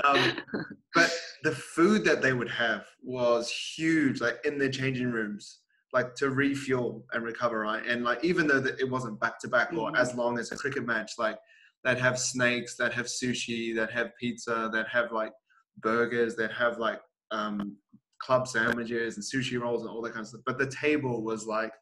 Um, 0.04 0.32
but 0.94 1.10
the 1.44 1.52
food 1.52 2.04
that 2.04 2.20
they 2.20 2.32
would 2.32 2.50
have 2.50 2.84
was 3.02 3.50
huge 3.50 4.20
like 4.20 4.38
in 4.44 4.58
the 4.58 4.68
changing 4.68 5.10
rooms 5.10 5.60
like 5.94 6.14
to 6.16 6.30
refuel 6.30 7.06
and 7.12 7.24
recover 7.24 7.60
right? 7.60 7.84
And 7.86 8.04
like 8.04 8.22
even 8.22 8.46
though 8.46 8.58
it 8.58 8.88
wasn't 8.88 9.18
back 9.18 9.40
to 9.40 9.48
back 9.48 9.72
or 9.72 9.90
mm-hmm. 9.90 9.96
as 9.96 10.14
long 10.14 10.38
as 10.38 10.52
a 10.52 10.56
cricket 10.56 10.84
match 10.84 11.12
like 11.18 11.38
that 11.84 11.98
have 12.00 12.18
snakes, 12.18 12.76
that 12.76 12.92
have 12.92 13.06
sushi, 13.06 13.74
that 13.74 13.90
have 13.90 14.10
pizza, 14.18 14.70
that 14.72 14.88
have 14.88 15.12
like 15.12 15.32
burgers, 15.78 16.36
that 16.36 16.52
have 16.52 16.78
like 16.78 17.00
um, 17.30 17.76
club 18.20 18.48
sandwiches 18.48 19.16
and 19.16 19.24
sushi 19.24 19.60
rolls 19.60 19.82
and 19.82 19.90
all 19.90 20.02
that 20.02 20.12
kind 20.12 20.22
of 20.22 20.28
stuff. 20.28 20.40
But 20.44 20.58
the 20.58 20.70
table 20.70 21.22
was 21.22 21.46
like 21.46 21.72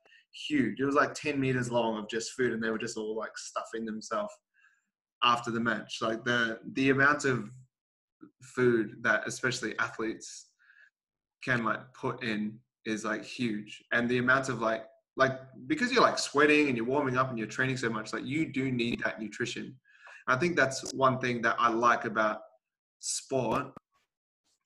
huge. 0.48 0.80
It 0.80 0.85
was 0.85 0.94
like 0.94 1.14
10 1.14 1.40
meters 1.40 1.70
long 1.70 1.98
of 1.98 2.09
just 2.09 2.32
food, 2.32 2.52
and 2.52 2.62
they 2.62 2.70
were 2.70 2.78
just 2.78 2.96
all 2.96 3.16
like 3.16 3.37
stuffing 3.37 3.85
themselves 3.85 4.32
after 5.24 5.50
the 5.50 5.61
match. 5.61 5.98
Like 6.00 6.24
the 6.24 6.61
the 6.72 6.90
amount 6.90 7.24
of 7.24 7.50
food 8.42 8.96
that 9.02 9.26
especially 9.26 9.78
athletes 9.78 10.50
can 11.44 11.64
like 11.64 11.80
put 11.94 12.22
in 12.22 12.59
is 12.85 13.04
like 13.04 13.24
huge, 13.24 13.82
and 13.92 14.09
the 14.09 14.18
amount 14.18 14.48
of 14.48 14.61
like 14.61 14.85
like 15.16 15.40
because 15.66 15.90
you're 15.92 16.02
like 16.02 16.18
sweating 16.18 16.68
and 16.68 16.76
you're 16.76 16.87
warming 16.87 17.16
up 17.16 17.30
and 17.30 17.38
you're 17.38 17.48
training 17.48 17.76
so 17.76 17.88
much 17.88 18.12
like 18.12 18.24
you 18.24 18.52
do 18.52 18.70
need 18.70 19.00
that 19.02 19.20
nutrition 19.20 19.74
i 20.28 20.36
think 20.36 20.56
that's 20.56 20.92
one 20.94 21.18
thing 21.18 21.42
that 21.42 21.56
i 21.58 21.68
like 21.68 22.04
about 22.04 22.40
sport 22.98 23.66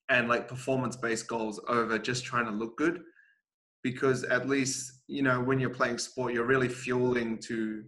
and 0.08 0.28
like 0.28 0.48
performance 0.48 0.96
based 0.96 1.26
goals 1.26 1.60
over 1.68 1.98
just 1.98 2.24
trying 2.24 2.44
to 2.44 2.50
look 2.50 2.76
good 2.76 3.00
because 3.82 4.24
at 4.24 4.48
least 4.48 5.02
you 5.06 5.22
know 5.22 5.40
when 5.40 5.58
you're 5.58 5.70
playing 5.70 5.98
sport 5.98 6.32
you're 6.34 6.46
really 6.46 6.68
fueling 6.68 7.38
to 7.38 7.82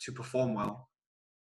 to 0.00 0.12
perform 0.12 0.54
well 0.54 0.88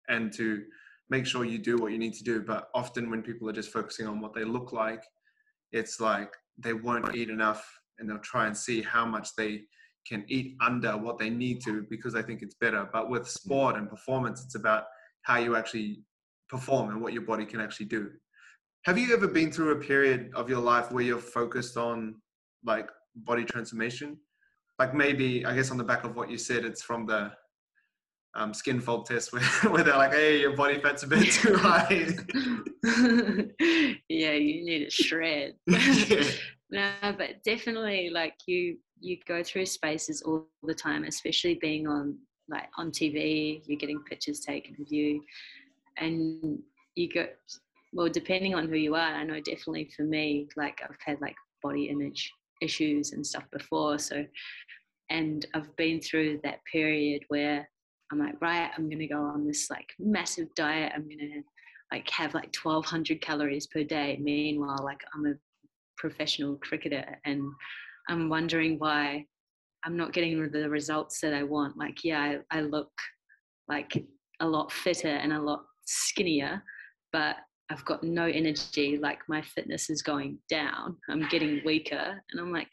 and 0.08 0.32
to 0.32 0.62
make 1.08 1.26
sure 1.26 1.44
you 1.44 1.58
do 1.58 1.76
what 1.76 1.92
you 1.92 1.98
need 1.98 2.14
to 2.14 2.24
do. 2.24 2.40
But 2.40 2.68
often 2.74 3.10
when 3.10 3.22
people 3.22 3.48
are 3.48 3.52
just 3.52 3.72
focusing 3.72 4.06
on 4.06 4.20
what 4.20 4.34
they 4.34 4.44
look 4.44 4.72
like 4.72 5.02
it's 5.72 6.00
like 6.00 6.32
they 6.58 6.72
won't 6.72 7.14
eat 7.14 7.30
enough 7.30 7.64
and 7.98 8.08
they'll 8.08 8.18
try 8.18 8.46
and 8.46 8.56
see 8.56 8.82
how 8.82 9.06
much 9.06 9.36
they 9.36 9.62
can 10.06 10.24
eat 10.28 10.56
under 10.60 10.96
what 10.96 11.18
they 11.18 11.30
need 11.30 11.62
to 11.62 11.86
because 11.88 12.12
they 12.12 12.22
think 12.22 12.42
it's 12.42 12.54
better. 12.54 12.88
But 12.92 13.08
with 13.08 13.28
sport 13.28 13.76
and 13.76 13.88
performance 13.88 14.44
it's 14.44 14.56
about 14.56 14.84
how 15.22 15.38
you 15.38 15.56
actually 15.56 16.02
perform 16.48 16.90
and 16.90 17.00
what 17.00 17.12
your 17.12 17.22
body 17.22 17.44
can 17.44 17.60
actually 17.60 17.86
do 17.86 18.10
have 18.84 18.96
you 18.96 19.12
ever 19.14 19.28
been 19.28 19.52
through 19.52 19.72
a 19.72 19.76
period 19.76 20.30
of 20.34 20.48
your 20.48 20.60
life 20.60 20.90
where 20.90 21.04
you're 21.04 21.18
focused 21.18 21.76
on 21.76 22.14
like 22.64 22.88
body 23.14 23.44
transformation? 23.44 24.16
Like 24.78 24.94
maybe, 24.94 25.44
I 25.44 25.54
guess 25.54 25.70
on 25.70 25.76
the 25.76 25.84
back 25.84 26.04
of 26.04 26.16
what 26.16 26.30
you 26.30 26.38
said, 26.38 26.64
it's 26.64 26.82
from 26.82 27.04
the 27.04 27.30
um, 28.34 28.54
skin 28.54 28.80
fold 28.80 29.04
test 29.04 29.32
where, 29.32 29.42
where 29.70 29.84
they're 29.84 29.96
like, 29.96 30.12
hey, 30.12 30.40
your 30.40 30.56
body 30.56 30.80
fat's 30.80 31.02
a 31.02 31.08
bit 31.08 31.30
too 31.30 31.56
high. 31.56 31.88
yeah, 34.08 34.32
you 34.32 34.64
need 34.64 34.86
a 34.86 34.90
shred. 34.90 35.54
yeah. 35.66 36.24
No, 36.70 36.92
but 37.18 37.42
definitely 37.44 38.10
like 38.10 38.34
you 38.46 38.78
you 39.02 39.18
go 39.26 39.42
through 39.42 39.66
spaces 39.66 40.22
all 40.22 40.46
the 40.62 40.74
time, 40.74 41.04
especially 41.04 41.58
being 41.60 41.86
on 41.86 42.16
like 42.50 42.68
on 42.76 42.90
TV, 42.90 43.62
you're 43.66 43.78
getting 43.78 44.02
pictures 44.08 44.40
taken 44.40 44.76
of 44.80 44.90
you 44.90 45.22
and 45.98 46.58
you 46.94 47.08
go 47.08 47.26
well 47.92 48.08
depending 48.08 48.54
on 48.54 48.68
who 48.68 48.76
you 48.76 48.94
are 48.94 49.14
i 49.14 49.22
know 49.22 49.40
definitely 49.40 49.90
for 49.96 50.02
me 50.02 50.48
like 50.56 50.80
i've 50.82 50.96
had 51.04 51.20
like 51.20 51.36
body 51.62 51.84
image 51.86 52.32
issues 52.60 53.12
and 53.12 53.26
stuff 53.26 53.44
before 53.52 53.98
so 53.98 54.24
and 55.10 55.46
i've 55.54 55.74
been 55.76 56.00
through 56.00 56.38
that 56.42 56.60
period 56.70 57.22
where 57.28 57.68
i'm 58.10 58.18
like 58.18 58.40
right 58.40 58.70
i'm 58.76 58.88
to 58.90 59.06
go 59.06 59.20
on 59.20 59.46
this 59.46 59.70
like 59.70 59.92
massive 59.98 60.48
diet. 60.54 60.92
I'm 60.94 61.08
to 61.08 61.42
like 61.92 62.08
have 62.10 62.34
like 62.34 62.54
1200 62.54 63.20
calories 63.20 63.66
per 63.66 63.82
day. 63.82 64.18
Meanwhile 64.20 64.82
like 64.84 65.00
i'm 65.14 65.26
a 65.26 65.34
professional 65.96 66.56
cricketer 66.56 67.04
and 67.24 67.42
i'm 68.08 68.28
wondering 68.28 68.78
why 68.78 69.26
i'm 69.84 69.96
not 69.96 70.12
getting 70.12 70.50
the 70.50 70.68
results 70.68 71.20
that 71.20 71.34
i 71.34 71.42
want 71.42 71.76
like 71.76 72.04
yeah 72.04 72.20
i, 72.50 72.58
I 72.58 72.60
look 72.60 72.90
like 73.68 74.04
a 74.40 74.46
lot 74.46 74.72
fitter 74.72 75.08
and 75.08 75.32
a 75.32 75.40
lot 75.40 75.64
skinnier 75.84 76.62
but 77.12 77.36
I've 77.70 77.84
got 77.84 78.02
no 78.02 78.24
energy, 78.24 78.98
like 79.00 79.20
my 79.28 79.40
fitness 79.40 79.90
is 79.90 80.02
going 80.02 80.38
down. 80.48 80.96
I'm 81.08 81.28
getting 81.28 81.60
weaker. 81.64 82.20
And 82.30 82.40
I'm 82.40 82.52
like, 82.52 82.68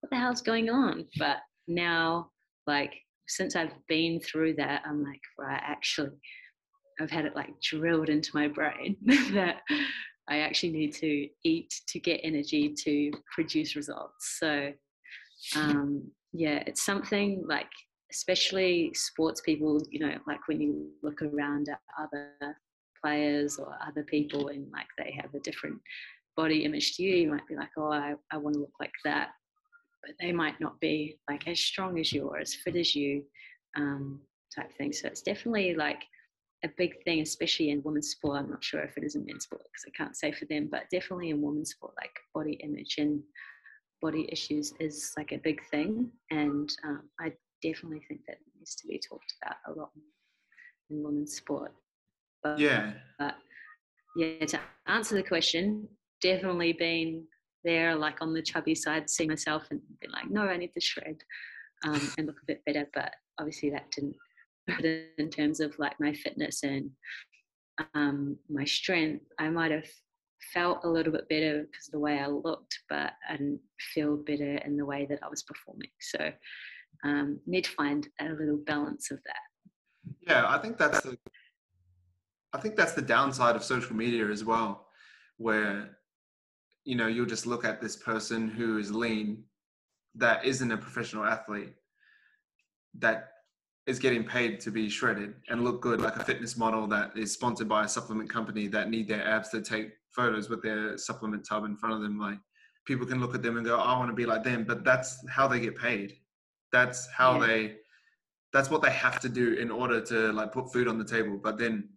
what 0.00 0.10
the 0.10 0.16
hell's 0.16 0.40
going 0.40 0.70
on? 0.70 1.06
But 1.18 1.38
now, 1.68 2.30
like, 2.66 2.94
since 3.28 3.54
I've 3.54 3.74
been 3.86 4.18
through 4.20 4.54
that, 4.54 4.82
I'm 4.86 5.04
like, 5.04 5.20
right, 5.38 5.60
actually, 5.62 6.08
I've 7.00 7.10
had 7.10 7.26
it 7.26 7.36
like 7.36 7.50
drilled 7.60 8.08
into 8.08 8.30
my 8.32 8.48
brain 8.48 8.96
that 9.32 9.60
I 10.28 10.38
actually 10.38 10.72
need 10.72 10.94
to 10.94 11.28
eat 11.44 11.72
to 11.88 12.00
get 12.00 12.20
energy 12.24 12.74
to 12.84 13.10
produce 13.34 13.76
results. 13.76 14.38
So, 14.38 14.72
um, 15.54 16.10
yeah, 16.32 16.62
it's 16.66 16.82
something 16.82 17.44
like, 17.46 17.70
especially 18.12 18.92
sports 18.94 19.40
people, 19.40 19.80
you 19.90 20.00
know, 20.00 20.16
like 20.26 20.46
when 20.48 20.60
you 20.60 20.88
look 21.02 21.22
around 21.22 21.68
at 21.68 21.80
other 21.98 22.56
players 23.02 23.58
or 23.58 23.76
other 23.86 24.02
people 24.02 24.48
and 24.48 24.70
like 24.72 24.86
they 24.98 25.16
have 25.20 25.32
a 25.34 25.40
different 25.40 25.80
body 26.36 26.64
image 26.64 26.96
to 26.96 27.02
you, 27.02 27.16
you 27.16 27.30
might 27.30 27.46
be 27.46 27.56
like, 27.56 27.70
oh, 27.76 27.92
I, 27.92 28.14
I 28.32 28.36
want 28.36 28.54
to 28.54 28.60
look 28.60 28.74
like 28.80 28.92
that. 29.04 29.30
But 30.02 30.14
they 30.20 30.32
might 30.32 30.60
not 30.60 30.80
be 30.80 31.18
like 31.28 31.46
as 31.46 31.60
strong 31.60 31.98
as 31.98 32.12
you 32.12 32.28
or 32.28 32.38
as 32.38 32.54
fit 32.54 32.76
as 32.76 32.94
you, 32.94 33.22
um, 33.76 34.20
type 34.54 34.72
thing. 34.76 34.92
So 34.92 35.08
it's 35.08 35.22
definitely 35.22 35.74
like 35.74 36.02
a 36.64 36.68
big 36.76 37.02
thing, 37.04 37.20
especially 37.20 37.70
in 37.70 37.82
women's 37.82 38.10
sport. 38.10 38.38
I'm 38.38 38.50
not 38.50 38.64
sure 38.64 38.82
if 38.82 38.96
it 38.96 39.04
is 39.04 39.14
in 39.14 39.24
men's 39.24 39.44
sport 39.44 39.62
because 39.62 39.84
I 39.86 39.96
can't 39.96 40.16
say 40.16 40.32
for 40.32 40.46
them, 40.46 40.68
but 40.70 40.84
definitely 40.90 41.30
in 41.30 41.42
women's 41.42 41.70
sport, 41.70 41.94
like 41.96 42.12
body 42.34 42.54
image 42.62 42.96
and 42.98 43.22
body 44.00 44.28
issues 44.30 44.72
is 44.80 45.12
like 45.16 45.32
a 45.32 45.38
big 45.38 45.62
thing. 45.70 46.10
And 46.30 46.70
um, 46.84 47.02
I 47.18 47.32
definitely 47.62 48.02
think 48.08 48.20
that 48.26 48.38
needs 48.58 48.74
to 48.76 48.86
be 48.86 48.98
talked 48.98 49.34
about 49.42 49.56
a 49.66 49.78
lot 49.78 49.90
in 50.90 51.02
women's 51.02 51.34
sport. 51.34 51.72
But, 52.42 52.58
yeah. 52.58 52.92
But 53.18 53.36
yeah, 54.16 54.44
to 54.46 54.60
answer 54.86 55.14
the 55.14 55.22
question, 55.22 55.88
definitely 56.22 56.72
been 56.72 57.24
there, 57.64 57.94
like 57.94 58.22
on 58.22 58.32
the 58.32 58.42
chubby 58.42 58.74
side, 58.74 59.10
see 59.10 59.26
myself 59.26 59.64
and 59.70 59.80
be 60.00 60.08
like, 60.08 60.30
no, 60.30 60.42
I 60.42 60.56
need 60.56 60.72
to 60.74 60.80
shred 60.80 61.16
um, 61.84 62.00
and 62.16 62.26
look 62.26 62.40
a 62.42 62.46
bit 62.46 62.64
better. 62.64 62.86
But 62.94 63.14
obviously, 63.38 63.70
that 63.70 63.90
didn't. 63.92 64.16
In 65.18 65.30
terms 65.30 65.58
of 65.58 65.76
like 65.80 65.98
my 65.98 66.12
fitness 66.12 66.62
and 66.62 66.90
um, 67.94 68.36
my 68.48 68.64
strength, 68.64 69.24
I 69.38 69.48
might 69.48 69.72
have 69.72 69.88
felt 70.52 70.84
a 70.84 70.88
little 70.88 71.12
bit 71.12 71.28
better 71.28 71.62
because 71.62 71.88
of 71.88 71.92
the 71.92 71.98
way 71.98 72.18
I 72.18 72.26
looked, 72.26 72.78
but 72.88 73.12
didn't 73.30 73.60
feel 73.94 74.16
better 74.16 74.56
in 74.56 74.76
the 74.76 74.84
way 74.84 75.06
that 75.08 75.20
I 75.22 75.28
was 75.28 75.42
performing. 75.42 75.90
So, 76.00 76.32
um, 77.04 77.40
need 77.46 77.64
to 77.64 77.70
find 77.70 78.08
a 78.20 78.28
little 78.28 78.58
balance 78.66 79.10
of 79.10 79.18
that. 79.24 80.14
Yeah, 80.26 80.44
I 80.48 80.58
think 80.58 80.78
that's 80.78 81.00
the 81.02 81.16
I 82.52 82.58
think 82.58 82.76
that's 82.76 82.92
the 82.92 83.02
downside 83.02 83.56
of 83.56 83.62
social 83.62 83.94
media 83.94 84.28
as 84.28 84.44
well, 84.44 84.86
where 85.36 85.98
you 86.84 86.96
know 86.96 87.06
you'll 87.06 87.26
just 87.26 87.46
look 87.46 87.64
at 87.64 87.80
this 87.80 87.96
person 87.96 88.48
who 88.48 88.78
is 88.78 88.92
lean, 88.92 89.44
that 90.16 90.44
isn't 90.44 90.72
a 90.72 90.76
professional 90.76 91.24
athlete, 91.24 91.74
that 92.98 93.28
is 93.86 93.98
getting 93.98 94.24
paid 94.24 94.60
to 94.60 94.70
be 94.70 94.88
shredded 94.88 95.34
and 95.48 95.64
look 95.64 95.80
good, 95.80 96.00
like 96.00 96.16
a 96.16 96.24
fitness 96.24 96.56
model 96.56 96.86
that 96.88 97.16
is 97.16 97.32
sponsored 97.32 97.68
by 97.68 97.84
a 97.84 97.88
supplement 97.88 98.28
company 98.28 98.66
that 98.68 98.90
need 98.90 99.08
their 99.08 99.26
abs 99.26 99.48
to 99.50 99.60
take 99.60 99.92
photos 100.14 100.48
with 100.48 100.62
their 100.62 100.96
supplement 100.98 101.46
tub 101.48 101.64
in 101.64 101.76
front 101.76 101.94
of 101.94 102.02
them. 102.02 102.18
Like 102.18 102.38
people 102.86 103.06
can 103.06 103.20
look 103.20 103.34
at 103.34 103.42
them 103.42 103.56
and 103.56 103.66
go, 103.66 103.78
"I 103.78 103.96
want 103.98 104.10
to 104.10 104.14
be 104.14 104.26
like 104.26 104.44
them," 104.44 104.64
but 104.64 104.84
that's 104.84 105.24
how 105.28 105.48
they 105.48 105.60
get 105.60 105.76
paid. 105.76 106.14
That's 106.72 107.08
how 107.10 107.40
yeah. 107.40 107.46
they. 107.46 107.76
That's 108.52 108.68
what 108.68 108.82
they 108.82 108.90
have 108.90 109.20
to 109.20 109.28
do 109.28 109.54
in 109.54 109.70
order 109.70 110.00
to 110.00 110.32
like 110.32 110.52
put 110.52 110.72
food 110.72 110.88
on 110.88 110.98
the 110.98 111.04
table. 111.04 111.38
But 111.42 111.56
then 111.56 111.88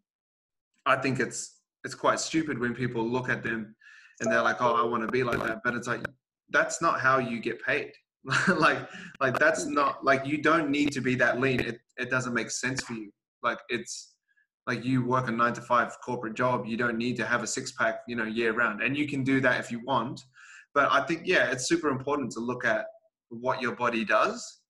I 0.86 0.96
think 0.96 1.20
it's 1.20 1.62
it's 1.84 1.96
quite 1.96 2.20
stupid 2.20 2.60
when 2.60 2.76
people 2.76 3.04
look 3.08 3.30
at 3.30 3.44
them 3.44 3.76
and 4.20 4.32
they're 4.32 4.42
like, 4.42 4.62
"Oh, 4.62 4.76
I 4.76 4.86
want 4.86 5.04
to 5.04 5.12
be 5.12 5.24
like 5.24 5.40
that," 5.44 5.62
but 5.64 5.74
it's 5.76 5.88
like 5.88 6.02
that's 6.50 6.82
not 6.82 7.00
how 7.00 7.18
you 7.18 7.40
get 7.40 7.62
paid. 7.64 7.92
like 8.56 8.78
like 9.20 9.38
that's 9.38 9.66
not 9.66 10.04
like 10.06 10.26
you 10.26 10.42
don't 10.42 10.70
need 10.70 10.92
to 10.94 11.02
be 11.02 11.16
that 11.16 11.40
lean. 11.42 11.60
It 11.60 11.80
it 11.98 12.10
doesn't 12.10 12.34
make 12.34 12.52
sense 12.52 12.82
for 12.84 12.94
you. 12.94 13.12
Like 13.42 13.60
it's 13.70 14.13
like 14.68 14.86
you 14.86 15.06
work 15.06 15.28
a 15.28 15.32
nine 15.32 15.54
to 15.54 15.62
five 15.62 15.96
corporate 16.04 16.36
job. 16.36 16.66
You 16.66 16.78
don't 16.78 16.98
need 16.98 17.18
to 17.18 17.26
have 17.26 17.44
a 17.44 17.48
six 17.48 17.72
pack, 17.74 18.02
you 18.08 18.16
know, 18.16 18.26
year 18.26 18.54
round, 18.54 18.82
and 18.82 18.96
you 18.98 19.08
can 19.08 19.24
do 19.24 19.42
that 19.42 19.60
if 19.60 19.72
you 19.72 19.82
want. 19.86 20.22
But 20.74 20.92
I 20.92 21.02
think 21.02 21.24
yeah, 21.26 21.52
it's 21.52 21.68
super 21.68 21.90
important 21.90 22.32
to 22.32 22.40
look 22.40 22.66
at 22.66 22.86
what 23.30 23.62
your 23.62 23.76
body 23.76 24.06
does, 24.06 24.62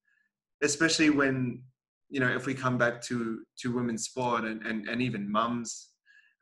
especially 0.64 1.10
when 1.10 1.64
you 2.10 2.20
know 2.20 2.30
if 2.30 2.46
we 2.46 2.54
come 2.54 2.78
back 2.78 3.02
to 3.04 3.42
to 3.62 3.74
women's 3.74 4.06
sport 4.06 4.44
and 4.44 4.66
and, 4.66 4.88
and 4.88 5.02
even 5.02 5.32
mums 5.32 5.94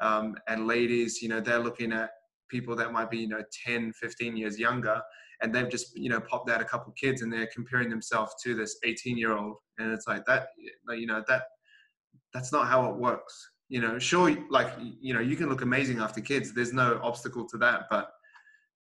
um, 0.01 0.35
and 0.47 0.67
ladies, 0.67 1.21
you 1.21 1.29
know, 1.29 1.39
they're 1.39 1.59
looking 1.59 1.93
at 1.93 2.09
people 2.49 2.75
that 2.75 2.91
might 2.91 3.09
be, 3.09 3.19
you 3.19 3.27
know, 3.29 3.43
10, 3.65 3.93
15 3.93 4.35
years 4.35 4.59
younger, 4.59 4.99
and 5.41 5.53
they've 5.53 5.69
just, 5.69 5.95
you 5.95 6.09
know, 6.09 6.19
popped 6.19 6.49
out 6.49 6.59
a 6.59 6.65
couple 6.65 6.91
kids 6.99 7.21
and 7.21 7.31
they're 7.31 7.49
comparing 7.53 7.89
themselves 7.89 8.33
to 8.43 8.55
this 8.55 8.77
18 8.83 9.17
year 9.17 9.37
old. 9.37 9.55
And 9.77 9.91
it's 9.91 10.07
like 10.07 10.25
that, 10.25 10.47
you 10.89 11.05
know, 11.05 11.23
that, 11.27 11.43
that's 12.33 12.51
not 12.51 12.67
how 12.67 12.89
it 12.89 12.95
works. 12.95 13.49
You 13.69 13.81
know, 13.81 13.99
sure, 13.99 14.35
like, 14.49 14.73
you 14.79 15.13
know, 15.13 15.21
you 15.21 15.35
can 15.35 15.47
look 15.47 15.61
amazing 15.61 15.99
after 15.99 16.19
kids. 16.19 16.53
There's 16.53 16.73
no 16.73 16.99
obstacle 17.01 17.47
to 17.49 17.57
that, 17.59 17.83
but 17.89 18.11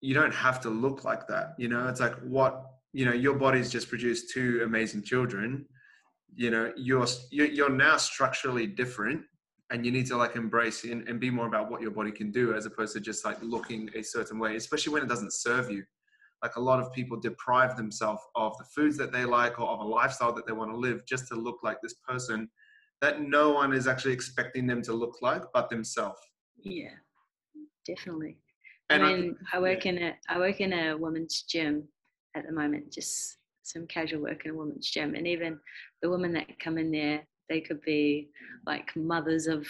you 0.01 0.15
don't 0.15 0.35
have 0.35 0.61
to 0.61 0.71
look 0.71 1.05
like 1.05 1.27
that. 1.27 1.55
You 1.59 1.69
know, 1.69 1.89
it's 1.89 2.01
like 2.01 2.15
what, 2.21 2.65
you 2.93 3.05
know, 3.05 3.13
your 3.13 3.35
body's 3.35 3.71
just 3.71 3.89
produced 3.89 4.33
two 4.33 4.61
amazing 4.65 5.03
children. 5.03 5.67
You 6.35 6.51
know, 6.51 6.73
you're, 6.77 7.07
you're 7.31 7.71
now 7.71 7.97
structurally 7.97 8.67
different 8.67 9.23
and 9.71 9.85
you 9.85 9.91
need 9.91 10.07
to 10.07 10.17
like 10.17 10.37
embrace 10.37 10.85
and, 10.85 11.09
and 11.09 11.19
be 11.19 11.31
more 11.31 11.47
about 11.47 11.71
what 11.71 11.83
your 11.83 11.91
body 11.91 12.13
can 12.13 12.31
do 12.31 12.55
as 12.55 12.67
opposed 12.67 12.93
to 12.95 13.01
just 13.01 13.25
like 13.25 13.37
looking 13.43 13.91
a 13.95 14.03
certain 14.03 14.39
way 14.39 14.57
especially 14.57 14.93
when 14.93 15.03
it 15.03 15.09
doesn't 15.09 15.33
serve 15.33 15.71
you 15.71 15.83
like 16.43 16.57
a 16.57 16.61
lot 16.61 16.81
of 16.81 16.93
people 16.93 17.19
deprive 17.19 17.77
themselves 17.77 18.23
of 18.35 18.57
the 18.59 18.65
foods 18.65 18.97
that 18.97 19.13
they 19.13 19.25
like 19.25 19.59
or 19.59 19.69
of 19.69 19.81
a 19.81 19.85
lifestyle 19.85 20.33
that 20.33 20.47
they 20.47 20.53
want 20.53 20.71
to 20.71 20.77
live 20.77 21.05
just 21.07 21.27
to 21.29 21.35
look 21.35 21.59
like 21.63 21.79
this 21.83 21.95
person 22.07 22.49
that 23.03 23.21
no 23.21 23.51
one 23.51 23.73
is 23.73 23.87
actually 23.87 24.13
expecting 24.13 24.67
them 24.67 24.83
to 24.83 24.93
look 24.93 25.19
like 25.23 25.43
but 25.53 25.69
themselves. 25.71 26.21
Yeah 26.57 26.91
definitely. 27.87 28.37
And 28.91 29.05
i 29.05 29.13
mean 29.13 29.37
i, 29.53 29.57
I 29.57 29.61
work 29.61 29.85
yeah. 29.85 29.93
in 29.93 30.03
a 30.03 30.15
i 30.29 30.39
work 30.39 30.61
in 30.61 30.73
a 30.73 30.97
women's 30.97 31.43
gym 31.43 31.87
at 32.37 32.47
the 32.47 32.53
moment 32.53 32.93
just 32.93 33.39
some 33.67 33.87
casual 33.87 34.23
work 34.23 34.45
in 34.45 34.53
a 34.53 34.55
women's 34.55 34.89
gym, 34.91 35.15
and 35.15 35.27
even 35.27 35.59
the 36.03 36.11
women 36.11 36.33
that 36.33 36.59
come 36.63 36.79
in 36.79 36.91
there, 36.91 37.27
they 37.49 37.61
could 37.61 37.81
be 37.83 38.31
like 38.67 38.95
mothers 38.97 39.47
of 39.47 39.67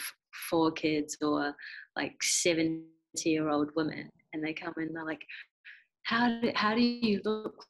four 0.51 0.71
kids 0.71 1.17
or 1.23 1.55
like 1.97 2.15
70 2.23 2.85
year 3.25 3.49
old 3.49 3.71
women, 3.75 4.11
and 4.33 4.45
they 4.45 4.53
come 4.53 4.75
in, 4.79 4.93
they're 4.93 5.05
like, 5.05 5.25
how 6.05 6.41
do, 6.41 6.53
how 6.55 6.75
do 6.75 6.83
you 6.83 7.21
look 7.25 7.65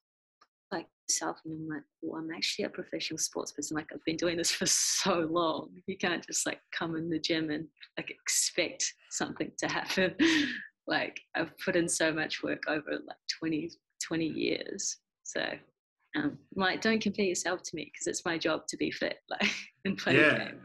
yourself? 1.08 1.38
And 1.44 1.54
I'm 1.54 1.68
like, 1.68 1.82
well, 2.02 2.20
I'm 2.20 2.30
actually 2.32 2.64
a 2.64 2.68
professional 2.68 3.18
sports 3.18 3.52
person. 3.52 3.76
Like 3.76 3.88
I've 3.92 4.04
been 4.04 4.16
doing 4.16 4.36
this 4.36 4.50
for 4.50 4.66
so 4.66 5.20
long. 5.30 5.70
You 5.86 5.96
can't 5.96 6.26
just 6.26 6.46
like 6.46 6.60
come 6.72 6.96
in 6.96 7.08
the 7.08 7.18
gym 7.18 7.50
and 7.50 7.66
like 7.98 8.10
expect 8.10 8.92
something 9.10 9.50
to 9.58 9.68
happen. 9.68 10.14
like 10.86 11.18
I've 11.34 11.56
put 11.58 11.76
in 11.76 11.88
so 11.88 12.12
much 12.12 12.42
work 12.42 12.62
over 12.68 12.90
like 12.90 13.16
20, 13.38 13.70
20 14.06 14.26
years. 14.26 14.98
So 15.24 15.42
um, 16.16 16.38
like 16.54 16.80
don't 16.80 17.02
compare 17.02 17.26
yourself 17.26 17.62
to 17.62 17.76
me 17.76 17.90
because 17.92 18.06
it's 18.06 18.24
my 18.24 18.38
job 18.38 18.66
to 18.68 18.76
be 18.76 18.90
fit 18.90 19.18
like 19.28 19.50
and 19.84 19.98
play 19.98 20.16
yeah. 20.16 20.30
the 20.30 20.38
game. 20.38 20.60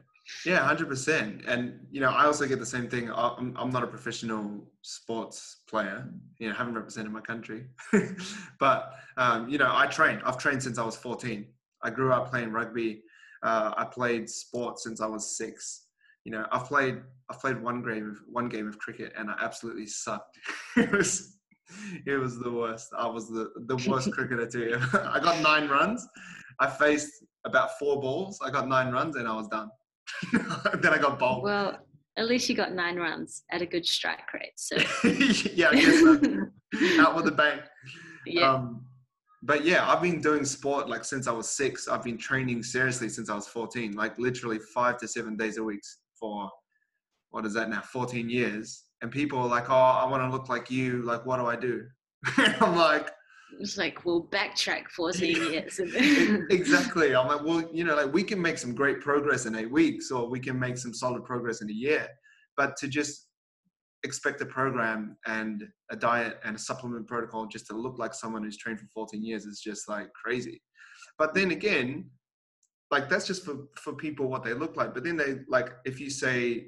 Yeah, 0.45 0.59
hundred 0.59 0.89
percent. 0.89 1.43
And 1.47 1.79
you 1.91 2.01
know, 2.01 2.09
I 2.09 2.25
also 2.25 2.47
get 2.47 2.59
the 2.59 2.65
same 2.65 2.89
thing. 2.89 3.11
I'm, 3.11 3.55
I'm 3.57 3.69
not 3.69 3.83
a 3.83 3.87
professional 3.87 4.67
sports 4.81 5.57
player. 5.69 6.07
You 6.39 6.49
know, 6.49 6.55
haven't 6.55 6.75
represented 6.75 7.11
my 7.11 7.21
country, 7.21 7.65
but 8.59 8.93
um, 9.17 9.49
you 9.49 9.57
know, 9.57 9.71
I 9.73 9.87
trained. 9.87 10.21
I've 10.25 10.37
trained 10.37 10.63
since 10.63 10.77
I 10.77 10.83
was 10.83 10.95
14. 10.95 11.45
I 11.83 11.89
grew 11.89 12.11
up 12.11 12.29
playing 12.29 12.51
rugby. 12.51 13.03
Uh, 13.43 13.73
I 13.75 13.85
played 13.85 14.29
sports 14.29 14.83
since 14.83 15.01
I 15.01 15.07
was 15.07 15.37
six. 15.37 15.87
You 16.23 16.31
know, 16.31 16.45
I've 16.51 16.65
played 16.65 17.01
I've 17.29 17.39
played 17.39 17.61
one 17.61 17.81
game 17.81 18.09
of 18.09 18.17
one 18.27 18.49
game 18.49 18.67
of 18.67 18.77
cricket 18.77 19.13
and 19.17 19.29
I 19.29 19.35
absolutely 19.41 19.87
sucked. 19.87 20.37
it 20.77 20.91
was 20.91 21.37
it 22.05 22.17
was 22.17 22.39
the 22.39 22.51
worst. 22.51 22.89
I 22.97 23.07
was 23.07 23.29
the 23.29 23.51
the 23.67 23.77
worst 23.89 24.11
cricketer 24.13 24.47
too. 24.47 24.77
I 24.93 25.19
got 25.19 25.41
nine 25.41 25.67
runs. 25.67 26.07
I 26.59 26.67
faced 26.69 27.23
about 27.45 27.79
four 27.79 27.99
balls. 27.99 28.39
I 28.43 28.51
got 28.51 28.67
nine 28.67 28.91
runs 28.91 29.15
and 29.15 29.27
I 29.27 29.35
was 29.35 29.47
done. 29.47 29.69
then 30.33 30.93
I 30.93 30.97
got 30.97 31.19
bowled. 31.19 31.43
Well, 31.43 31.79
at 32.17 32.27
least 32.27 32.49
you 32.49 32.55
got 32.55 32.73
nine 32.73 32.97
runs 32.97 33.43
at 33.51 33.61
a 33.61 33.65
good 33.65 33.85
strike 33.85 34.33
rate. 34.33 34.53
So 34.55 34.75
yeah, 35.53 35.69
I 35.69 35.75
guess 35.75 35.99
so. 35.99 36.19
out 36.99 37.15
with 37.15 37.25
the 37.25 37.31
bank. 37.31 37.61
Yeah. 38.25 38.53
Um, 38.53 38.85
but 39.43 39.65
yeah, 39.65 39.89
I've 39.89 40.01
been 40.01 40.21
doing 40.21 40.45
sport 40.45 40.87
like 40.87 41.03
since 41.03 41.27
I 41.27 41.31
was 41.31 41.49
six. 41.49 41.87
I've 41.87 42.03
been 42.03 42.17
training 42.17 42.63
seriously 42.63 43.09
since 43.09 43.29
I 43.29 43.35
was 43.35 43.47
14, 43.47 43.93
like 43.93 44.19
literally 44.19 44.59
five 44.73 44.97
to 44.97 45.07
seven 45.07 45.35
days 45.35 45.57
a 45.57 45.63
week 45.63 45.81
for 46.19 46.49
what 47.31 47.45
is 47.45 47.53
that 47.53 47.69
now, 47.69 47.81
14 47.81 48.29
years. 48.29 48.83
And 49.01 49.09
people 49.09 49.39
are 49.39 49.47
like, 49.47 49.69
oh, 49.69 49.73
I 49.73 50.05
want 50.05 50.21
to 50.21 50.29
look 50.29 50.47
like 50.47 50.69
you. 50.69 51.01
Like, 51.01 51.25
what 51.25 51.37
do 51.37 51.47
I 51.47 51.55
do? 51.55 51.85
I'm 52.37 52.75
like, 52.75 53.09
it's 53.59 53.77
like 53.77 54.05
we'll 54.05 54.25
backtrack 54.27 54.89
14 54.89 55.35
years. 55.51 55.79
exactly. 56.49 57.15
I'm 57.15 57.27
like, 57.27 57.43
well, 57.43 57.69
you 57.73 57.83
know, 57.83 57.95
like 57.95 58.13
we 58.13 58.23
can 58.23 58.41
make 58.41 58.57
some 58.57 58.73
great 58.73 59.01
progress 59.01 59.45
in 59.45 59.55
eight 59.55 59.71
weeks, 59.71 60.11
or 60.11 60.29
we 60.29 60.39
can 60.39 60.59
make 60.59 60.77
some 60.77 60.93
solid 60.93 61.23
progress 61.23 61.61
in 61.61 61.69
a 61.69 61.73
year. 61.73 62.07
But 62.57 62.75
to 62.77 62.87
just 62.87 63.27
expect 64.03 64.41
a 64.41 64.45
program 64.45 65.15
and 65.27 65.67
a 65.91 65.95
diet 65.95 66.39
and 66.43 66.55
a 66.55 66.59
supplement 66.59 67.07
protocol 67.07 67.45
just 67.45 67.67
to 67.67 67.75
look 67.75 67.99
like 67.99 68.13
someone 68.13 68.43
who's 68.43 68.57
trained 68.57 68.79
for 68.79 68.87
14 68.93 69.23
years 69.23 69.45
is 69.45 69.59
just 69.59 69.87
like 69.87 70.11
crazy. 70.13 70.61
But 71.17 71.33
then 71.33 71.49
mm. 71.49 71.53
again, 71.53 72.09
like 72.89 73.07
that's 73.09 73.27
just 73.27 73.45
for 73.45 73.67
for 73.77 73.93
people 73.93 74.27
what 74.27 74.43
they 74.43 74.53
look 74.53 74.75
like. 74.75 74.93
But 74.93 75.03
then 75.03 75.17
they 75.17 75.39
like 75.47 75.73
if 75.85 75.99
you 75.99 76.09
say, 76.09 76.67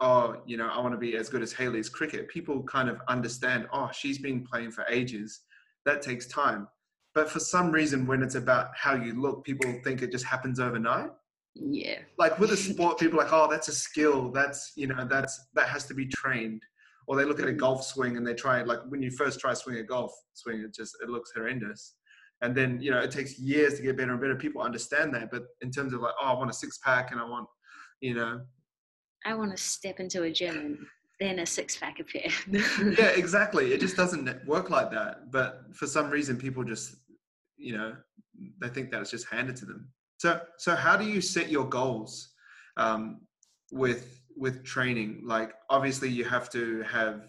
oh, 0.00 0.36
you 0.46 0.56
know, 0.56 0.68
I 0.68 0.80
want 0.80 0.92
to 0.92 0.98
be 0.98 1.16
as 1.16 1.28
good 1.28 1.42
as 1.42 1.52
Hayley's 1.52 1.88
cricket, 1.88 2.28
people 2.28 2.62
kind 2.64 2.88
of 2.88 3.00
understand. 3.08 3.66
Oh, 3.72 3.90
she's 3.92 4.18
been 4.18 4.44
playing 4.44 4.70
for 4.70 4.84
ages 4.88 5.40
that 5.84 6.02
takes 6.02 6.26
time. 6.26 6.68
But 7.14 7.30
for 7.30 7.38
some 7.38 7.70
reason, 7.70 8.06
when 8.06 8.22
it's 8.22 8.34
about 8.34 8.68
how 8.74 8.94
you 8.94 9.20
look, 9.20 9.44
people 9.44 9.72
think 9.84 10.02
it 10.02 10.10
just 10.10 10.24
happens 10.24 10.58
overnight. 10.58 11.10
Yeah. 11.54 11.98
Like 12.18 12.38
with 12.38 12.50
a 12.50 12.56
sport, 12.56 12.98
people 12.98 13.20
are 13.20 13.24
like, 13.24 13.32
oh, 13.32 13.48
that's 13.48 13.68
a 13.68 13.74
skill. 13.74 14.30
That's 14.30 14.72
you 14.76 14.86
know, 14.86 15.06
that's 15.08 15.48
that 15.54 15.68
has 15.68 15.86
to 15.86 15.94
be 15.94 16.06
trained. 16.06 16.62
Or 17.06 17.16
they 17.16 17.24
look 17.24 17.38
at 17.38 17.48
a 17.48 17.52
golf 17.52 17.84
swing 17.84 18.16
and 18.16 18.26
they 18.26 18.34
try 18.34 18.62
like 18.62 18.80
when 18.88 19.02
you 19.02 19.10
first 19.10 19.38
try 19.38 19.54
swing 19.54 19.76
a 19.76 19.82
golf 19.82 20.12
swing, 20.32 20.60
it 20.60 20.74
just 20.74 20.96
it 21.02 21.08
looks 21.08 21.32
horrendous. 21.34 21.94
And 22.42 22.54
then 22.54 22.80
you 22.80 22.90
know 22.90 22.98
it 22.98 23.10
takes 23.10 23.38
years 23.38 23.74
to 23.74 23.82
get 23.82 23.96
better 23.96 24.12
and 24.12 24.20
better. 24.20 24.34
People 24.34 24.62
understand 24.62 25.14
that, 25.14 25.30
but 25.30 25.44
in 25.60 25.70
terms 25.70 25.92
of 25.92 26.00
like, 26.00 26.14
oh, 26.20 26.26
I 26.26 26.32
want 26.32 26.50
a 26.50 26.54
six 26.54 26.78
pack 26.78 27.12
and 27.12 27.20
I 27.20 27.24
want, 27.24 27.46
you 28.00 28.14
know, 28.14 28.40
I 29.24 29.34
want 29.34 29.56
to 29.56 29.62
step 29.62 30.00
into 30.00 30.24
a 30.24 30.32
gym 30.32 30.56
and 30.56 30.78
then 31.20 31.38
a 31.38 31.46
six 31.46 31.76
pack 31.76 32.00
appear. 32.00 32.28
yeah, 32.50 33.08
exactly. 33.08 33.72
It 33.72 33.80
just 33.80 33.96
doesn't 33.96 34.46
work 34.46 34.70
like 34.70 34.90
that. 34.90 35.30
But 35.30 35.64
for 35.72 35.86
some 35.86 36.10
reason, 36.10 36.36
people 36.36 36.64
just, 36.64 36.96
you 37.56 37.76
know, 37.76 37.94
they 38.60 38.68
think 38.68 38.90
that 38.90 39.00
it's 39.00 39.10
just 39.10 39.28
handed 39.28 39.56
to 39.56 39.64
them. 39.64 39.88
So, 40.18 40.40
so 40.58 40.74
how 40.74 40.96
do 40.96 41.04
you 41.04 41.20
set 41.20 41.50
your 41.50 41.68
goals 41.68 42.30
um, 42.76 43.20
with 43.70 44.20
with 44.36 44.64
training? 44.64 45.22
Like, 45.24 45.52
obviously, 45.70 46.08
you 46.08 46.24
have 46.24 46.50
to 46.50 46.82
have 46.82 47.28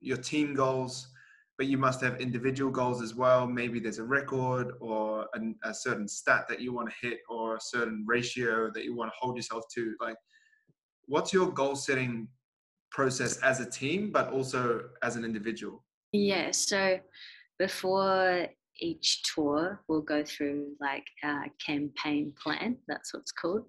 your 0.00 0.18
team 0.18 0.54
goals, 0.54 1.08
but 1.56 1.66
you 1.66 1.78
must 1.78 2.02
have 2.02 2.20
individual 2.20 2.70
goals 2.70 3.00
as 3.00 3.14
well. 3.14 3.46
Maybe 3.46 3.80
there's 3.80 3.98
a 3.98 4.04
record 4.04 4.72
or 4.80 5.26
a, 5.34 5.68
a 5.68 5.72
certain 5.72 6.08
stat 6.08 6.44
that 6.48 6.60
you 6.60 6.74
want 6.74 6.90
to 6.90 7.08
hit, 7.08 7.20
or 7.28 7.56
a 7.56 7.60
certain 7.60 8.04
ratio 8.06 8.70
that 8.74 8.84
you 8.84 8.94
want 8.94 9.10
to 9.10 9.14
hold 9.18 9.36
yourself 9.36 9.64
to. 9.74 9.94
Like, 10.00 10.16
what's 11.06 11.32
your 11.32 11.50
goal 11.50 11.76
setting 11.76 12.28
process 12.94 13.38
as 13.38 13.58
a 13.58 13.68
team, 13.68 14.10
but 14.12 14.30
also 14.30 14.82
as 15.02 15.16
an 15.16 15.24
individual? 15.24 15.82
Yeah. 16.12 16.52
So 16.52 17.00
before 17.58 18.46
each 18.80 19.22
tour, 19.34 19.82
we'll 19.88 20.02
go 20.02 20.22
through 20.24 20.68
like 20.80 21.04
a 21.24 21.50
campaign 21.64 22.32
plan. 22.40 22.76
That's 22.86 23.12
what 23.12 23.20
it's 23.20 23.32
called. 23.32 23.64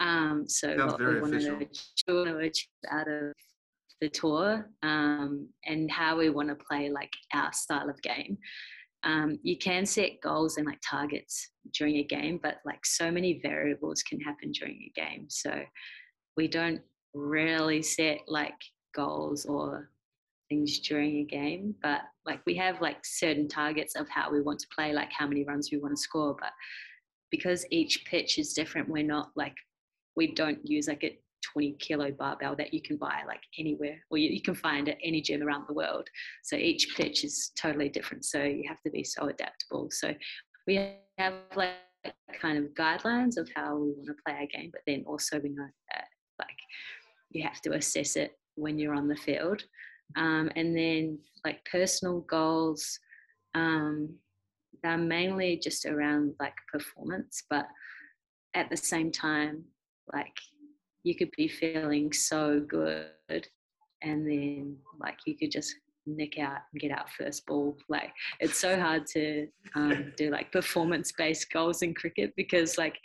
Um, 0.00 0.44
so 0.46 0.76
Sounds 0.76 0.92
what 0.92 1.00
we 1.00 1.20
want 1.20 1.40
to 1.40 2.36
achieve 2.38 2.68
out 2.90 3.08
of 3.08 3.32
the 4.00 4.08
tour 4.08 4.70
um, 4.84 5.48
and 5.66 5.90
how 5.90 6.16
we 6.16 6.30
want 6.30 6.48
to 6.48 6.54
play 6.54 6.88
like 6.88 7.10
our 7.34 7.52
style 7.52 7.90
of 7.90 8.00
game. 8.02 8.38
Um, 9.02 9.38
you 9.42 9.58
can 9.58 9.86
set 9.86 10.20
goals 10.22 10.56
and 10.56 10.66
like 10.66 10.80
targets 10.88 11.50
during 11.74 11.96
a 11.96 12.04
game, 12.04 12.38
but 12.40 12.56
like 12.64 12.84
so 12.84 13.10
many 13.10 13.40
variables 13.42 14.02
can 14.02 14.20
happen 14.20 14.52
during 14.52 14.76
a 14.76 15.00
game. 15.00 15.26
So 15.28 15.62
we 16.36 16.46
don't 16.46 16.80
really 17.18 17.82
set 17.82 18.20
like 18.26 18.54
goals 18.94 19.46
or 19.46 19.90
things 20.48 20.78
during 20.78 21.18
a 21.18 21.24
game 21.24 21.74
but 21.82 22.00
like 22.24 22.40
we 22.46 22.54
have 22.54 22.80
like 22.80 23.04
certain 23.04 23.46
targets 23.46 23.94
of 23.96 24.08
how 24.08 24.30
we 24.30 24.40
want 24.40 24.58
to 24.58 24.66
play 24.74 24.92
like 24.92 25.10
how 25.12 25.26
many 25.26 25.44
runs 25.44 25.68
we 25.70 25.78
want 25.78 25.94
to 25.94 26.00
score 26.00 26.34
but 26.40 26.52
because 27.30 27.66
each 27.70 28.04
pitch 28.06 28.38
is 28.38 28.54
different 28.54 28.88
we're 28.88 29.02
not 29.02 29.30
like 29.36 29.54
we 30.16 30.34
don't 30.34 30.58
use 30.64 30.88
like 30.88 31.04
a 31.04 31.18
20 31.52 31.76
kilo 31.78 32.10
barbell 32.10 32.56
that 32.56 32.74
you 32.74 32.82
can 32.82 32.96
buy 32.96 33.22
like 33.26 33.40
anywhere 33.58 33.98
or 34.10 34.18
you, 34.18 34.30
you 34.30 34.42
can 34.42 34.54
find 34.54 34.88
at 34.88 34.98
any 35.02 35.20
gym 35.20 35.42
around 35.42 35.64
the 35.68 35.74
world. 35.74 36.08
So 36.42 36.56
each 36.56 36.94
pitch 36.96 37.24
is 37.24 37.52
totally 37.60 37.88
different 37.88 38.24
so 38.24 38.42
you 38.42 38.64
have 38.68 38.80
to 38.82 38.90
be 38.90 39.04
so 39.04 39.28
adaptable. 39.28 39.88
So 39.90 40.14
we 40.66 40.96
have 41.18 41.34
like 41.56 41.74
kind 42.40 42.58
of 42.58 42.64
guidelines 42.74 43.36
of 43.36 43.48
how 43.54 43.76
we 43.76 43.92
want 43.92 44.06
to 44.06 44.14
play 44.24 44.34
our 44.34 44.46
game 44.46 44.70
but 44.72 44.82
then 44.86 45.04
also 45.06 45.40
we 45.40 45.48
know 45.48 45.66
that 45.92 46.04
like 46.38 46.56
you 47.30 47.42
have 47.42 47.60
to 47.62 47.72
assess 47.72 48.16
it 48.16 48.38
when 48.54 48.78
you're 48.78 48.94
on 48.94 49.08
the 49.08 49.16
field. 49.16 49.62
Um, 50.16 50.50
and 50.56 50.76
then 50.76 51.18
like 51.44 51.64
personal 51.70 52.20
goals, 52.20 52.98
um, 53.54 54.10
they're 54.82 54.96
mainly 54.96 55.58
just 55.62 55.86
around 55.86 56.34
like 56.40 56.54
performance, 56.72 57.42
but 57.50 57.66
at 58.54 58.70
the 58.70 58.76
same 58.76 59.10
time, 59.10 59.64
like 60.12 60.34
you 61.02 61.14
could 61.14 61.30
be 61.36 61.48
feeling 61.48 62.12
so 62.12 62.60
good 62.60 63.06
and 64.02 64.26
then 64.26 64.76
like 65.00 65.18
you 65.26 65.36
could 65.36 65.50
just 65.50 65.74
nick 66.06 66.38
out 66.38 66.58
and 66.72 66.80
get 66.80 66.90
out 66.90 67.10
first 67.10 67.46
ball. 67.46 67.76
Like 67.88 68.12
it's 68.40 68.58
so 68.58 68.78
hard 68.80 69.06
to 69.08 69.48
um, 69.74 70.12
do 70.16 70.30
like 70.30 70.52
performance 70.52 71.12
based 71.12 71.52
goals 71.52 71.82
in 71.82 71.94
cricket 71.94 72.32
because 72.36 72.78
like 72.78 72.98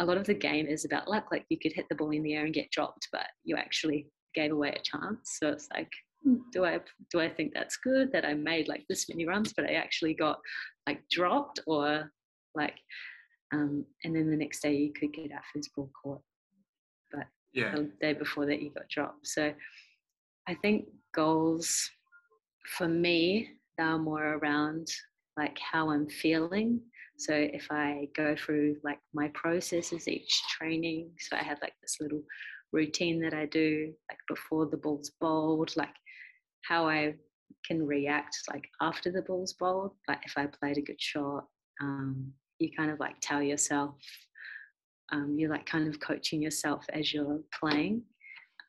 a 0.00 0.04
lot 0.04 0.16
of 0.16 0.26
the 0.26 0.34
game 0.34 0.66
is 0.66 0.84
about 0.84 1.08
luck. 1.08 1.26
Like 1.30 1.44
you 1.50 1.58
could 1.58 1.72
hit 1.72 1.86
the 1.88 1.94
ball 1.94 2.10
in 2.10 2.22
the 2.22 2.34
air 2.34 2.44
and 2.46 2.54
get 2.54 2.70
dropped, 2.70 3.08
but 3.12 3.26
you 3.44 3.56
actually 3.56 4.08
gave 4.34 4.50
away 4.50 4.70
a 4.70 4.82
chance. 4.82 5.38
So 5.38 5.50
it's 5.50 5.68
like, 5.72 5.90
hmm, 6.24 6.36
do 6.52 6.64
I 6.64 6.80
do 7.10 7.20
I 7.20 7.28
think 7.28 7.52
that's 7.54 7.76
good 7.76 8.10
that 8.12 8.24
I 8.24 8.34
made 8.34 8.66
like 8.66 8.84
this 8.88 9.08
many 9.08 9.26
runs, 9.26 9.52
but 9.52 9.66
I 9.66 9.74
actually 9.74 10.14
got 10.14 10.38
like 10.88 11.02
dropped 11.10 11.60
or 11.66 12.10
like, 12.54 12.76
um, 13.52 13.84
and 14.04 14.16
then 14.16 14.30
the 14.30 14.36
next 14.36 14.60
day 14.62 14.74
you 14.74 14.92
could 14.92 15.12
get 15.12 15.32
our 15.32 15.42
first 15.54 15.70
ball 15.76 15.90
caught, 16.02 16.22
but 17.12 17.26
Yeah. 17.52 17.74
the 17.74 17.90
day 18.00 18.14
before 18.14 18.46
that 18.46 18.62
you 18.62 18.70
got 18.70 18.88
dropped. 18.88 19.26
So 19.26 19.52
I 20.48 20.54
think 20.54 20.86
goals 21.14 21.90
for 22.78 22.88
me 22.88 23.50
they're 23.76 23.98
more 23.98 24.34
around 24.34 24.88
like 25.36 25.58
how 25.58 25.90
I'm 25.90 26.08
feeling. 26.08 26.80
So 27.20 27.34
if 27.34 27.66
I 27.70 28.08
go 28.16 28.34
through 28.34 28.76
like 28.82 28.98
my 29.12 29.30
processes 29.34 30.08
each 30.08 30.42
training, 30.58 31.10
so 31.18 31.36
I 31.36 31.42
have 31.42 31.58
like 31.60 31.74
this 31.82 31.96
little 32.00 32.22
routine 32.72 33.20
that 33.20 33.34
I 33.34 33.44
do, 33.44 33.92
like 34.10 34.18
before 34.26 34.64
the 34.64 34.78
ball's 34.78 35.10
bowled, 35.20 35.76
like 35.76 35.94
how 36.62 36.88
I 36.88 37.14
can 37.66 37.86
react 37.86 38.38
like 38.50 38.64
after 38.80 39.12
the 39.12 39.20
ball's 39.20 39.52
bowled, 39.52 39.92
like 40.08 40.20
if 40.24 40.32
I 40.38 40.46
played 40.46 40.78
a 40.78 40.82
good 40.82 40.98
shot, 40.98 41.44
um, 41.82 42.32
you 42.58 42.70
kind 42.74 42.90
of 42.90 42.98
like 43.00 43.16
tell 43.20 43.42
yourself, 43.42 43.96
um, 45.12 45.36
you're 45.38 45.50
like 45.50 45.66
kind 45.66 45.88
of 45.88 46.00
coaching 46.00 46.40
yourself 46.40 46.86
as 46.90 47.12
you're 47.12 47.40
playing. 47.52 48.00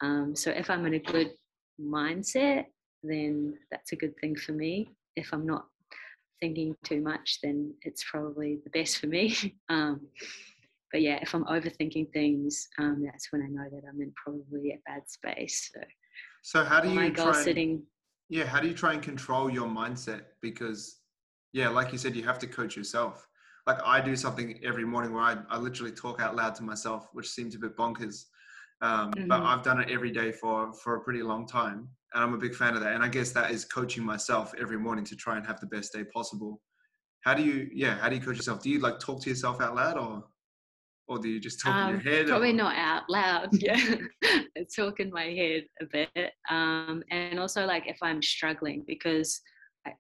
Um, 0.02 0.36
so 0.36 0.52
if 0.52 0.70
I'm 0.70 0.86
in 0.86 0.96
a 0.96 1.00
good 1.00 1.32
mindset, 1.80 2.66
then 3.02 3.54
that's 3.72 3.94
a 3.94 3.96
good 3.96 4.14
thing 4.20 4.36
for 4.36 4.52
me. 4.52 4.90
If 5.16 5.30
I'm 5.32 5.46
not 5.46 5.68
thinking 6.42 6.76
too 6.84 7.02
much, 7.02 7.40
then 7.42 7.74
it's 7.84 8.04
probably 8.10 8.60
the 8.64 8.70
best 8.72 8.98
for 8.98 9.08
me. 9.08 9.56
um, 9.70 10.02
but 10.92 11.02
yeah, 11.02 11.20
if 11.22 11.34
I'm 11.34 11.46
overthinking 11.46 12.12
things, 12.12 12.68
um, 12.78 13.04
that's 13.06 13.32
when 13.32 13.42
I 13.42 13.48
know 13.48 13.70
that 13.70 13.88
I'm 13.88 14.02
in 14.02 14.12
probably 14.22 14.72
a 14.72 14.80
bad 14.86 15.10
space. 15.10 15.72
So, 15.74 15.82
so 16.42 16.64
how 16.66 16.82
do 16.82 16.90
you 16.90 16.96
my 16.96 17.10
goal? 17.10 17.34
And, 17.34 17.84
yeah, 18.28 18.46
how 18.46 18.60
do 18.60 18.68
you 18.68 18.74
try 18.74 18.94
and 18.94 19.02
control 19.02 19.50
your 19.50 19.68
mindset? 19.68 20.24
Because 20.42 20.98
yeah, 21.54 21.70
like 21.70 21.92
you 21.92 21.98
said, 21.98 22.16
you 22.16 22.24
have 22.24 22.40
to 22.40 22.48
coach 22.48 22.76
yourself. 22.76 23.28
Like 23.68 23.78
I 23.86 24.02
do 24.02 24.16
something 24.16 24.60
every 24.64 24.86
morning 24.86 25.14
where 25.14 25.24
I, 25.24 25.38
I 25.50 25.58
literally 25.58 25.92
talk 25.92 26.20
out 26.20 26.36
loud 26.36 26.56
to 26.56 26.64
myself, 26.64 27.10
which 27.14 27.30
seems 27.30 27.56
a 27.56 27.60
bit 27.60 27.78
bonkers. 27.78 28.26
Um, 28.82 29.12
mm-hmm. 29.12 29.28
But 29.28 29.44
I've 29.44 29.64
done 29.64 29.80
it 29.80 29.90
every 29.90 30.12
day 30.12 30.32
for 30.32 30.74
for 30.74 30.96
a 30.96 31.02
pretty 31.02 31.22
long 31.22 31.46
time, 31.46 31.88
and 32.14 32.24
I'm 32.24 32.34
a 32.34 32.38
big 32.38 32.56
fan 32.56 32.76
of 32.76 32.82
that. 32.82 32.94
And 32.94 33.04
I 33.04 33.08
guess 33.08 33.32
that 33.32 33.52
is 33.52 33.66
coaching 33.66 34.04
myself 34.04 34.54
every 34.60 34.78
morning 34.78 35.06
to 35.06 35.16
try 35.16 35.38
and 35.38 35.46
have 35.46 35.60
the 35.60 35.68
best 35.68 35.94
day 35.94 36.04
possible. 36.04 36.62
How 37.22 37.34
do 37.34 37.44
you, 37.44 37.70
yeah, 37.74 37.98
how 37.98 38.10
do 38.10 38.16
you 38.16 38.22
coach 38.22 38.38
yourself? 38.38 38.62
Do 38.62 38.70
you 38.70 38.80
like 38.80 39.00
talk 39.00 39.22
to 39.24 39.30
yourself 39.30 39.62
out 39.62 39.76
loud, 39.76 39.98
or 39.98 40.24
or 41.08 41.20
do 41.20 41.28
you 41.28 41.40
just 41.40 41.62
talk 41.62 41.74
um, 41.76 41.82
in 41.82 41.90
your 41.90 42.00
um, 42.00 42.18
head? 42.18 42.28
Probably 42.28 42.52
or? 42.52 42.54
not 42.54 42.76
out 42.76 43.04
loud. 43.10 43.50
Yeah, 43.60 43.96
I 44.24 44.66
talk 44.76 45.00
in 45.00 45.12
my 45.12 45.26
head 45.26 45.66
a 45.82 45.86
bit, 45.86 46.32
um, 46.50 47.04
and 47.12 47.40
also 47.40 47.66
like 47.66 47.88
if 47.88 47.98
I'm 48.02 48.22
struggling 48.22 48.84
because 48.88 49.42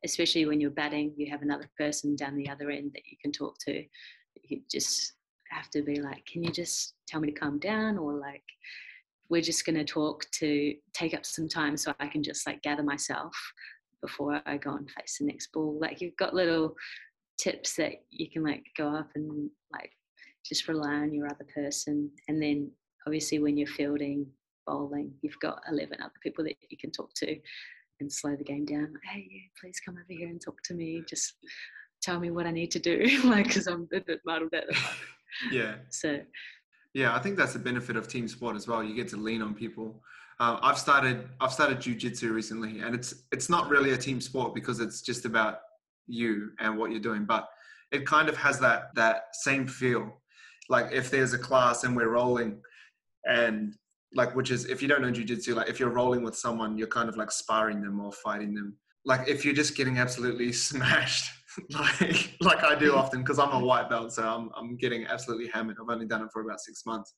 especially 0.06 0.46
when 0.46 0.62
you're 0.62 0.72
batting, 0.72 1.14
you 1.18 1.30
have 1.30 1.42
another 1.42 1.70
person 1.78 2.16
down 2.16 2.36
the 2.36 2.50
other 2.50 2.70
end 2.70 2.92
that 2.94 3.04
you 3.10 3.18
can 3.22 3.32
talk 3.32 3.56
to. 3.68 3.84
You 4.44 4.62
just 4.70 5.14
have 5.50 5.70
to 5.72 5.82
be 5.82 6.00
like, 6.00 6.26
can 6.26 6.44
you 6.44 6.52
just 6.52 6.96
tell 7.08 7.20
me 7.20 7.32
to 7.32 7.40
calm 7.40 7.60
down? 7.60 7.98
Or 7.98 8.14
like, 8.14 8.44
we're 9.32 9.42
just 9.42 9.66
going 9.66 9.78
to 9.78 9.86
talk 9.86 10.26
to 10.32 10.76
take 10.94 11.14
up 11.14 11.26
some 11.26 11.48
time 11.48 11.78
so 11.78 11.94
I 12.02 12.08
can 12.08 12.22
just 12.22 12.46
like 12.46 12.62
gather 12.62 12.84
myself 12.84 13.34
before 14.02 14.42
I 14.46 14.58
go 14.58 14.76
and 14.76 14.92
face 14.92 15.18
the 15.20 15.26
next 15.26 15.54
ball. 15.54 15.80
Like, 15.80 16.02
you've 16.02 16.18
got 16.18 16.34
little 16.34 16.76
tips 17.40 17.76
that 17.78 17.94
you 18.10 18.30
can 18.30 18.44
like 18.44 18.66
go 18.78 18.90
up 18.94 19.10
and 19.16 19.50
like 19.72 19.92
just 20.46 20.68
rely 20.68 20.96
on 20.96 21.14
your 21.14 21.28
other 21.28 21.46
person. 21.56 22.12
And 22.28 22.42
then 22.44 22.70
obviously, 23.08 23.40
when 23.40 23.58
you're 23.58 23.68
fielding, 23.68 24.28
bowling, 24.68 25.14
you've 25.22 25.40
got 25.40 25.62
11 25.72 26.02
other 26.02 26.12
people 26.22 26.44
that 26.44 26.58
you 26.70 26.78
can 26.78 26.92
talk 26.92 27.14
to 27.16 27.40
and 28.02 28.12
slow 28.12 28.36
the 28.36 28.44
game 28.44 28.66
down. 28.66 28.92
Like, 28.92 29.14
hey, 29.14 29.30
please 29.60 29.80
come 29.80 29.96
over 29.96 30.04
here 30.10 30.28
and 30.28 30.42
talk 30.42 30.62
to 30.66 30.74
me. 30.74 31.04
Just 31.08 31.36
tell 32.02 32.20
me 32.20 32.32
what 32.32 32.48
I 32.48 32.52
need 32.52 32.72
to 32.72 32.80
do, 32.80 33.22
like, 33.24 33.48
because 33.48 33.68
I'm 33.68 33.88
a 33.94 34.02
bit 34.02 34.20
muddled 34.26 34.54
at 34.54 34.68
the 34.68 34.74
moment. 34.74 35.54
yeah. 35.54 35.76
So. 35.90 36.20
Yeah, 36.94 37.16
I 37.16 37.20
think 37.20 37.38
that's 37.38 37.54
the 37.54 37.60
benefit 37.60 37.96
of 37.96 38.08
team 38.08 38.28
sport 38.28 38.56
as 38.56 38.68
well. 38.68 38.84
You 38.84 38.96
get 38.96 39.08
to 39.10 39.18
lean 39.18 39.42
on 39.42 39.54
people. 39.54 40.02
Uh, 40.40 40.58
I've 40.62 40.78
started 40.78 41.30
I've 41.40 41.54
started 41.54 41.78
jujitsu 41.78 42.32
recently, 42.32 42.80
and 42.80 42.96
it's 42.96 43.24
it's 43.32 43.50
not 43.50 43.70
really 43.70 43.92
a 43.92 43.98
team 43.98 44.20
sport 44.20 44.54
because 44.54 44.80
it's 44.80 45.02
just 45.02 45.26
about 45.26 45.60
you 46.08 46.52
and 46.60 46.78
what 46.78 46.92
you're 46.92 47.00
doing, 47.00 47.26
but 47.26 47.48
it 47.92 48.06
kind 48.06 48.28
of 48.28 48.36
has 48.38 48.60
that 48.60 48.94
that 48.96 49.26
same 49.34 49.68
feel. 49.68 50.22
Like 50.70 50.92
if 50.92 51.12
there's 51.12 51.34
a 51.34 51.38
class 51.38 51.84
and 51.84 51.96
we're 51.96 52.10
rolling, 52.10 52.62
and 53.26 53.76
like 54.14 54.36
which 54.36 54.52
is 54.52 54.66
if 54.66 54.82
you 54.82 54.88
don't 54.88 55.02
know 55.02 55.12
jujitsu, 55.12 55.56
like 55.56 55.70
if 55.70 55.80
you're 55.80 55.90
rolling 55.90 56.24
with 56.24 56.36
someone, 56.36 56.78
you're 56.78 56.88
kind 56.88 57.08
of 57.08 57.18
like 57.18 57.32
sparring 57.32 57.82
them 57.82 58.00
or 58.00 58.12
fighting 58.12 58.54
them. 58.54 58.76
Like 59.06 59.28
if 59.28 59.46
you're 59.46 59.54
just 59.54 59.78
getting 59.78 59.98
absolutely 60.00 60.52
smashed, 60.70 61.32
like 61.72 62.38
like 62.42 62.64
I 62.64 62.76
do 62.76 62.96
often 62.96 63.22
because 63.22 63.40
I'm 63.40 63.52
a 63.52 63.60
white 63.60 63.90
belt, 63.90 64.14
so 64.14 64.24
I'm 64.24 64.50
I'm 64.56 64.78
getting 64.78 65.06
absolutely 65.06 65.48
hammered. 65.48 65.78
I've 65.82 65.94
only 65.94 66.06
done 66.08 66.22
it 66.22 66.30
for 66.32 66.42
about 66.42 66.60
six 66.60 66.86
months. 66.86 67.14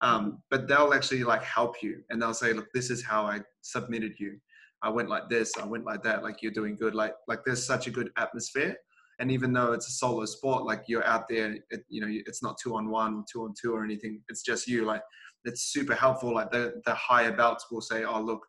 Um, 0.00 0.42
but 0.50 0.68
they'll 0.68 0.92
actually 0.92 1.24
like 1.24 1.42
help 1.42 1.82
you 1.82 2.02
and 2.10 2.20
they'll 2.20 2.34
say, 2.34 2.52
look, 2.52 2.66
this 2.74 2.90
is 2.90 3.02
how 3.02 3.24
I 3.24 3.40
submitted 3.62 4.12
you. 4.18 4.36
I 4.82 4.90
went 4.90 5.08
like 5.08 5.30
this, 5.30 5.52
I 5.58 5.64
went 5.64 5.86
like 5.86 6.02
that, 6.02 6.22
like 6.22 6.42
you're 6.42 6.52
doing 6.52 6.76
good. 6.76 6.94
Like 6.94 7.14
like 7.26 7.40
there's 7.44 7.66
such 7.66 7.86
a 7.86 7.90
good 7.90 8.10
atmosphere. 8.18 8.76
And 9.20 9.30
even 9.30 9.52
though 9.52 9.72
it's 9.72 9.88
a 9.88 9.92
solo 9.92 10.24
sport, 10.24 10.64
like 10.64 10.82
you're 10.88 11.06
out 11.06 11.28
there, 11.28 11.56
it, 11.70 11.84
you 11.88 12.00
know, 12.00 12.08
it's 12.10 12.42
not 12.42 12.56
two 12.62 12.76
on 12.76 12.90
one, 12.90 13.24
two 13.32 13.42
on 13.42 13.54
two 13.60 13.72
or 13.72 13.84
anything. 13.84 14.20
It's 14.28 14.42
just 14.42 14.66
you. 14.66 14.84
Like 14.84 15.02
it's 15.44 15.72
super 15.72 15.94
helpful. 15.94 16.34
Like 16.34 16.50
the 16.50 16.82
the 16.84 16.94
higher 16.94 17.32
belts 17.32 17.66
will 17.70 17.80
say, 17.80 18.04
"Oh, 18.04 18.20
look, 18.20 18.40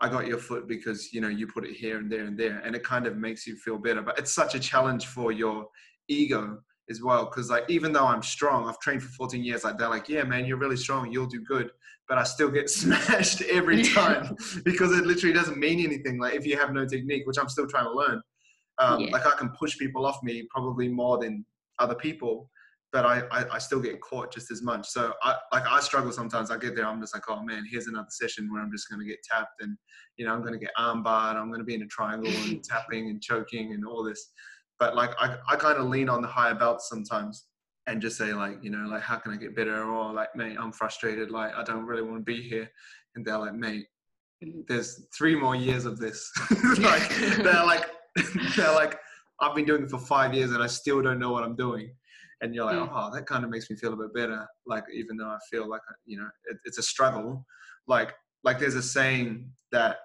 I 0.00 0.08
got 0.08 0.26
your 0.26 0.38
foot 0.38 0.66
because 0.66 1.12
you 1.12 1.20
know 1.20 1.28
you 1.28 1.46
put 1.46 1.64
it 1.64 1.74
here 1.74 1.98
and 1.98 2.10
there 2.10 2.24
and 2.24 2.38
there," 2.38 2.58
and 2.64 2.74
it 2.74 2.82
kind 2.82 3.06
of 3.06 3.16
makes 3.16 3.46
you 3.46 3.56
feel 3.56 3.78
better. 3.78 4.02
But 4.02 4.18
it's 4.18 4.32
such 4.32 4.54
a 4.54 4.60
challenge 4.60 5.06
for 5.06 5.32
your 5.32 5.66
ego 6.08 6.58
as 6.90 7.02
well 7.02 7.24
because 7.24 7.48
like 7.48 7.64
even 7.68 7.92
though 7.92 8.06
I'm 8.06 8.22
strong, 8.22 8.68
I've 8.68 8.78
trained 8.80 9.02
for 9.02 9.08
14 9.10 9.42
years. 9.42 9.64
Like 9.64 9.78
they're 9.78 9.88
like, 9.88 10.08
"Yeah, 10.08 10.24
man, 10.24 10.44
you're 10.44 10.58
really 10.58 10.76
strong. 10.76 11.12
You'll 11.12 11.26
do 11.26 11.42
good." 11.42 11.70
But 12.08 12.18
I 12.18 12.24
still 12.24 12.50
get 12.50 12.68
smashed 12.80 13.42
every 13.42 13.82
time 13.82 14.36
because 14.64 14.92
it 14.96 15.06
literally 15.06 15.34
doesn't 15.34 15.58
mean 15.58 15.84
anything. 15.84 16.18
Like 16.18 16.34
if 16.34 16.46
you 16.46 16.58
have 16.58 16.72
no 16.72 16.86
technique, 16.86 17.26
which 17.26 17.38
I'm 17.38 17.48
still 17.48 17.66
trying 17.66 17.86
to 17.86 17.92
learn. 17.92 18.20
Um, 18.78 19.00
yeah. 19.00 19.12
Like 19.12 19.26
I 19.26 19.36
can 19.36 19.50
push 19.50 19.78
people 19.78 20.04
off 20.04 20.18
me 20.22 20.46
probably 20.50 20.88
more 20.88 21.18
than 21.18 21.46
other 21.78 21.94
people 21.94 22.50
but 22.94 23.04
I, 23.04 23.22
I, 23.32 23.44
I, 23.54 23.58
still 23.58 23.80
get 23.80 24.00
caught 24.00 24.32
just 24.32 24.52
as 24.52 24.62
much. 24.62 24.88
So 24.88 25.12
I 25.20 25.34
like 25.52 25.64
I 25.68 25.80
struggle 25.80 26.12
sometimes. 26.12 26.52
I 26.52 26.56
get 26.56 26.76
there, 26.76 26.86
I'm 26.86 27.00
just 27.00 27.12
like, 27.12 27.24
oh 27.28 27.42
man, 27.42 27.66
here's 27.68 27.88
another 27.88 28.06
session 28.08 28.48
where 28.50 28.62
I'm 28.62 28.70
just 28.70 28.88
gonna 28.88 29.04
get 29.04 29.18
tapped 29.28 29.60
and 29.60 29.76
you 30.16 30.24
know, 30.24 30.32
I'm 30.32 30.44
gonna 30.44 30.58
get 30.60 30.70
armbarred, 30.78 31.34
I'm 31.34 31.50
gonna 31.50 31.64
be 31.64 31.74
in 31.74 31.82
a 31.82 31.88
triangle 31.88 32.30
and 32.30 32.62
tapping 32.70 33.10
and 33.10 33.20
choking 33.20 33.72
and 33.72 33.84
all 33.84 34.04
this. 34.04 34.30
But 34.78 34.94
like 34.94 35.10
I, 35.18 35.36
I 35.50 35.56
kind 35.56 35.76
of 35.76 35.86
lean 35.86 36.08
on 36.08 36.22
the 36.22 36.28
higher 36.28 36.54
belts 36.54 36.88
sometimes 36.88 37.46
and 37.88 38.00
just 38.00 38.16
say 38.16 38.32
like, 38.32 38.58
you 38.62 38.70
know, 38.70 38.86
like 38.88 39.02
how 39.02 39.16
can 39.16 39.32
I 39.32 39.36
get 39.38 39.56
better? 39.56 39.82
Or 39.82 40.12
like, 40.12 40.28
mate, 40.36 40.56
I'm 40.56 40.70
frustrated, 40.70 41.32
like 41.32 41.52
I 41.52 41.64
don't 41.64 41.86
really 41.86 42.02
want 42.02 42.18
to 42.18 42.22
be 42.22 42.42
here. 42.42 42.70
And 43.16 43.26
they're 43.26 43.38
like, 43.38 43.54
mate, 43.54 43.86
mm-hmm. 44.44 44.60
there's 44.68 45.08
three 45.18 45.34
more 45.34 45.56
years 45.56 45.84
of 45.84 45.98
this. 45.98 46.30
like 46.78 47.08
they're 47.38 47.66
like 47.66 47.90
they're 48.54 48.72
like, 48.72 49.00
I've 49.40 49.56
been 49.56 49.64
doing 49.64 49.82
it 49.82 49.90
for 49.90 49.98
five 49.98 50.32
years 50.32 50.52
and 50.52 50.62
I 50.62 50.68
still 50.68 51.02
don't 51.02 51.18
know 51.18 51.32
what 51.32 51.42
I'm 51.42 51.56
doing 51.56 51.90
and 52.40 52.54
you're 52.54 52.64
like, 52.64 52.76
mm. 52.76 52.88
oh, 52.92 53.14
that 53.14 53.26
kind 53.26 53.44
of 53.44 53.50
makes 53.50 53.70
me 53.70 53.76
feel 53.76 53.92
a 53.92 53.96
bit 53.96 54.14
better. 54.14 54.46
Like 54.66 54.84
even 54.92 55.16
though 55.16 55.28
I 55.28 55.38
feel 55.50 55.68
like 55.68 55.80
you 56.04 56.18
know 56.18 56.28
it, 56.46 56.56
it's 56.64 56.78
a 56.78 56.82
struggle. 56.82 57.44
Like 57.86 58.14
like 58.42 58.58
there's 58.58 58.74
a 58.74 58.82
saying 58.82 59.50
that 59.72 59.98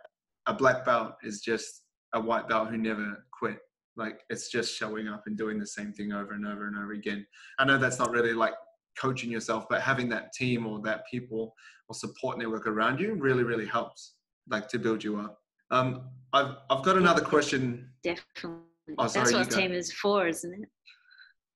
a 0.47 0.53
black 0.53 0.85
belt 0.85 1.13
is 1.23 1.41
just 1.41 1.83
a 2.13 2.19
white 2.19 2.47
belt 2.47 2.69
who 2.69 2.77
never 2.77 3.25
quit. 3.37 3.59
Like 3.95 4.21
it's 4.29 4.49
just 4.49 4.75
showing 4.75 5.07
up 5.07 5.23
and 5.25 5.37
doing 5.37 5.59
the 5.59 5.67
same 5.67 5.91
thing 5.91 6.13
over 6.13 6.33
and 6.33 6.47
over 6.47 6.67
and 6.67 6.77
over 6.77 6.93
again. 6.93 7.25
I 7.59 7.65
know 7.65 7.77
that's 7.77 7.99
not 7.99 8.11
really 8.11 8.33
like 8.33 8.53
coaching 8.97 9.31
yourself, 9.31 9.65
but 9.69 9.81
having 9.81 10.09
that 10.09 10.33
team 10.33 10.65
or 10.65 10.81
that 10.81 11.03
people 11.09 11.53
or 11.87 11.95
support 11.95 12.37
network 12.37 12.67
around 12.67 12.99
you 12.99 13.15
really 13.15 13.43
really 13.43 13.67
helps. 13.67 14.15
Like 14.49 14.67
to 14.69 14.79
build 14.79 15.03
you 15.03 15.19
up. 15.19 15.37
Um, 15.71 16.09
I've 16.33 16.55
I've 16.69 16.83
got 16.83 16.97
another 16.97 17.21
question. 17.21 17.89
Definitely. 18.03 18.59
Oh, 18.97 19.07
sorry, 19.07 19.31
That's 19.31 19.33
what 19.33 19.53
a 19.53 19.61
team 19.61 19.71
is 19.71 19.93
for, 19.93 20.27
isn't 20.27 20.51
it? 20.51 20.69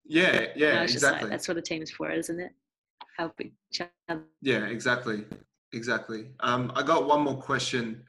Yeah, 0.06 0.48
yeah, 0.56 0.84
exactly. 0.84 1.22
Like, 1.24 1.32
that's 1.32 1.48
what 1.48 1.58
a 1.58 1.62
team 1.62 1.82
is 1.82 1.92
for, 1.92 2.12
isn't 2.12 2.40
it? 2.40 2.52
Help 3.18 3.40
each 3.42 3.82
other. 4.10 4.24
Yeah, 4.42 4.66
exactly, 4.66 5.26
exactly. 5.72 6.32
Um, 6.42 6.72
I 6.76 6.84
got 6.84 7.08
one 7.08 7.22
more 7.22 7.38
question 7.42 8.04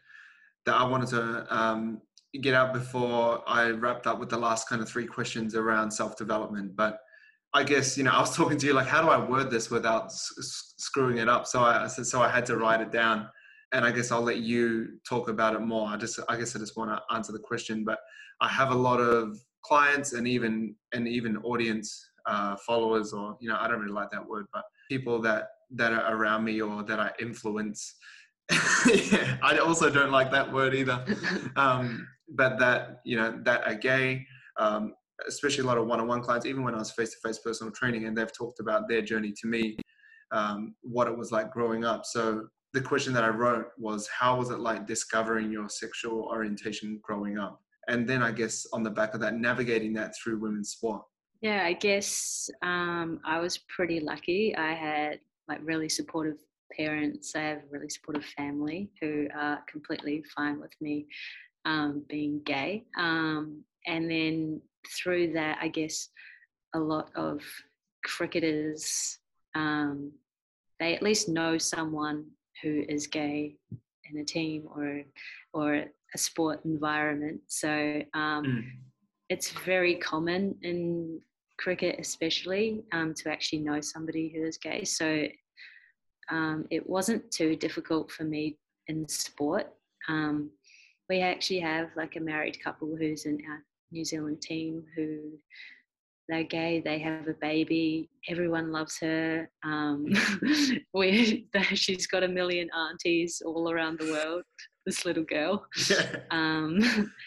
that 0.66 0.74
I 0.74 0.85
wanted 0.85 1.09
to 1.11 1.46
um, 1.54 2.00
get 2.40 2.54
out 2.54 2.72
before 2.72 3.42
I 3.46 3.70
wrapped 3.70 4.07
up 4.07 4.18
with 4.18 4.30
the 4.30 4.38
last 4.38 4.68
kind 4.68 4.83
of 4.83 4.88
three 4.88 5.07
questions 5.07 5.54
around 5.54 5.90
self 5.90 6.16
development. 6.16 6.74
But 6.74 6.98
I 7.52 7.62
guess 7.62 7.96
you 7.96 8.04
know 8.04 8.11
I 8.12 8.20
was 8.20 8.35
talking 8.37 8.59
to 8.59 8.66
you 8.66 8.72
like, 8.72 8.87
how 8.88 9.02
do 9.02 9.09
I 9.09 9.24
word 9.24 9.50
this 9.50 9.70
without 9.70 10.07
s- 10.07 10.74
screwing 10.78 11.18
it 11.18 11.28
up? 11.28 11.46
So 11.46 11.61
I 11.61 11.87
so 11.87 12.22
I 12.22 12.28
had 12.28 12.46
to 12.46 12.57
write 12.57 12.80
it 12.80 12.90
down, 12.90 13.28
and 13.72 13.85
I 13.85 13.92
guess 13.92 14.11
I'll 14.11 14.22
let 14.22 14.38
you 14.38 14.98
talk 15.09 15.28
about 15.28 15.54
it 15.54 15.61
more. 15.61 15.88
I 15.88 15.96
just 15.96 16.18
I 16.28 16.37
guess 16.37 16.57
I 16.57 16.59
just 16.59 16.76
want 16.76 16.90
to 16.90 17.14
answer 17.14 17.33
the 17.33 17.38
question, 17.38 17.85
but 17.85 17.98
I 18.40 18.48
have 18.48 18.70
a 18.70 18.74
lot 18.74 19.00
of 19.00 19.38
clients 19.64 20.12
and 20.12 20.29
even 20.29 20.74
and 20.92 21.09
even 21.09 21.37
audience 21.38 22.11
uh, 22.27 22.57
followers 22.57 23.12
or 23.12 23.37
you 23.40 23.48
know 23.48 23.57
I 23.59 23.68
don't 23.68 23.81
really 23.81 23.92
like 23.92 24.11
that 24.11 24.27
word, 24.27 24.46
but 24.53 24.65
people 24.88 25.21
that 25.23 25.48
that 25.71 25.92
are 25.92 26.17
around 26.17 26.44
me 26.44 26.60
or 26.60 26.83
that 26.85 27.00
I 27.00 27.10
influence. 27.21 27.96
yeah, 28.87 29.38
I 29.42 29.58
also 29.58 29.90
don't 29.90 30.12
like 30.12 30.31
that 30.31 30.52
word 30.52 30.75
either. 30.75 31.04
Um, 31.56 32.08
but 32.29 32.58
that 32.58 33.00
you 33.04 33.17
know 33.17 33.38
that 33.44 33.67
are 33.67 33.75
gay, 33.75 34.27
um, 34.58 34.94
especially 35.29 35.62
a 35.62 35.67
lot 35.67 35.79
of 35.79 35.87
one-on-one 35.87 36.23
clients. 36.23 36.46
Even 36.46 36.65
when 36.65 36.75
I 36.75 36.79
was 36.79 36.90
face-to-face 36.90 37.38
personal 37.38 37.73
training, 37.73 38.06
and 38.06 38.17
they've 38.17 38.37
talked 38.37 38.60
about 38.60 38.88
their 38.88 39.02
journey 39.02 39.33
to 39.40 39.46
me, 39.46 39.77
um, 40.33 40.75
what 40.83 41.06
it 41.06 41.17
was 41.17 41.31
like 41.33 41.50
growing 41.52 41.85
up. 41.85 42.04
So 42.04 42.48
the 42.73 42.81
question 42.81 43.12
that 43.15 43.25
I 43.25 43.29
wrote 43.29 43.67
was, 43.79 44.08
how 44.08 44.37
was 44.37 44.50
it 44.50 44.58
like 44.58 44.87
discovering 44.87 45.52
your 45.52 45.69
sexual 45.69 46.23
orientation 46.23 46.98
growing 47.02 47.38
up? 47.38 47.60
And 47.88 48.08
then 48.08 48.22
I 48.22 48.32
guess 48.32 48.66
on 48.72 48.82
the 48.82 48.90
back 48.90 49.14
of 49.14 49.20
that, 49.20 49.35
navigating 49.35 49.92
that 49.94 50.14
through 50.16 50.38
women's 50.38 50.70
sport. 50.70 51.02
Yeah, 51.40 51.64
I 51.64 51.74
guess 51.74 52.48
um, 52.62 53.20
I 53.24 53.38
was 53.38 53.58
pretty 53.68 54.00
lucky. 54.00 54.56
I 54.56 54.72
had 54.72 55.20
like 55.48 55.60
really 55.62 55.88
supportive 55.88 56.38
parents. 56.72 57.37
I 57.37 57.40
have 57.40 57.58
a 57.58 57.70
really 57.70 57.90
supportive 57.90 58.24
family 58.24 58.90
who 59.00 59.28
are 59.37 59.62
completely 59.70 60.24
fine 60.35 60.60
with 60.60 60.72
me 60.80 61.06
um, 61.64 62.04
being 62.08 62.40
gay. 62.44 62.85
Um, 62.96 63.62
and 63.87 64.10
then 64.10 64.60
through 64.96 65.32
that, 65.35 65.58
I 65.60 65.68
guess 65.68 66.08
a 66.74 66.78
lot 66.78 67.10
of 67.14 67.40
cricketers, 68.04 69.18
um, 69.54 70.12
they 70.80 70.94
at 70.94 71.02
least 71.02 71.28
know 71.28 71.58
someone 71.58 72.26
who 72.62 72.85
is 72.88 73.06
gay 73.06 73.56
in 74.10 74.18
a 74.18 74.24
team 74.24 74.68
or 74.74 75.02
or 75.52 75.85
a 76.15 76.19
sport 76.19 76.65
environment. 76.65 77.40
So 77.48 78.02
um, 78.15 78.44
mm. 78.44 78.65
it's 79.29 79.50
very 79.50 79.96
common 79.96 80.56
in 80.62 81.21
cricket, 81.58 81.96
especially, 81.98 82.85
um, 82.92 83.15
to 83.15 83.31
actually 83.31 83.60
know 83.60 83.81
somebody 83.81 84.29
who 84.29 84.44
is 84.44 84.58
gay. 84.58 84.85
So 84.85 85.27
um, 86.31 86.67
it 86.71 86.88
wasn't 86.88 87.31
too 87.31 87.56
difficult 87.56 88.10
for 88.10 88.25
me 88.25 88.58
in 88.88 89.08
sport. 89.08 89.67
Um, 90.08 90.50
we 91.08 91.21
actually 91.21 91.60
have 91.60 91.90
like 91.96 92.17
a 92.17 92.21
married 92.21 92.62
couple 92.62 92.96
who's 92.96 93.27
in 93.27 93.38
our 93.48 93.62
New 93.92 94.04
Zealand 94.04 94.40
team 94.40 94.85
who 94.96 95.38
they're 96.29 96.44
gay, 96.44 96.81
they 96.81 96.98
have 97.00 97.29
a 97.29 97.35
baby, 97.35 98.08
everyone 98.29 98.73
loves 98.73 98.98
her. 99.00 99.50
Um, 99.62 100.06
we, 100.94 101.46
she's 101.75 102.06
got 102.06 102.23
a 102.23 102.29
million 102.29 102.71
aunties 102.75 103.42
all 103.44 103.71
around 103.71 103.98
the 103.98 104.10
world, 104.10 104.42
this 104.87 105.04
little 105.04 105.24
girl. 105.24 105.66
Um, 106.30 106.80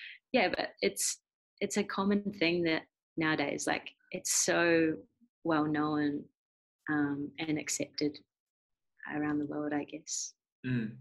yeah, 0.33 0.49
but 0.49 0.69
it's 0.81 1.19
it's 1.61 1.77
a 1.77 1.83
common 1.83 2.23
thing 2.39 2.63
that 2.63 2.83
nowadays, 3.15 3.65
like 3.67 3.89
it's 4.11 4.45
so 4.45 4.93
well 5.43 5.65
known 5.65 6.23
um, 6.89 7.31
and 7.39 7.57
accepted 7.57 8.17
around 9.15 9.39
the 9.39 9.45
world, 9.45 9.73
I 9.73 9.85
guess. 9.85 10.33
Mm. 10.65 10.91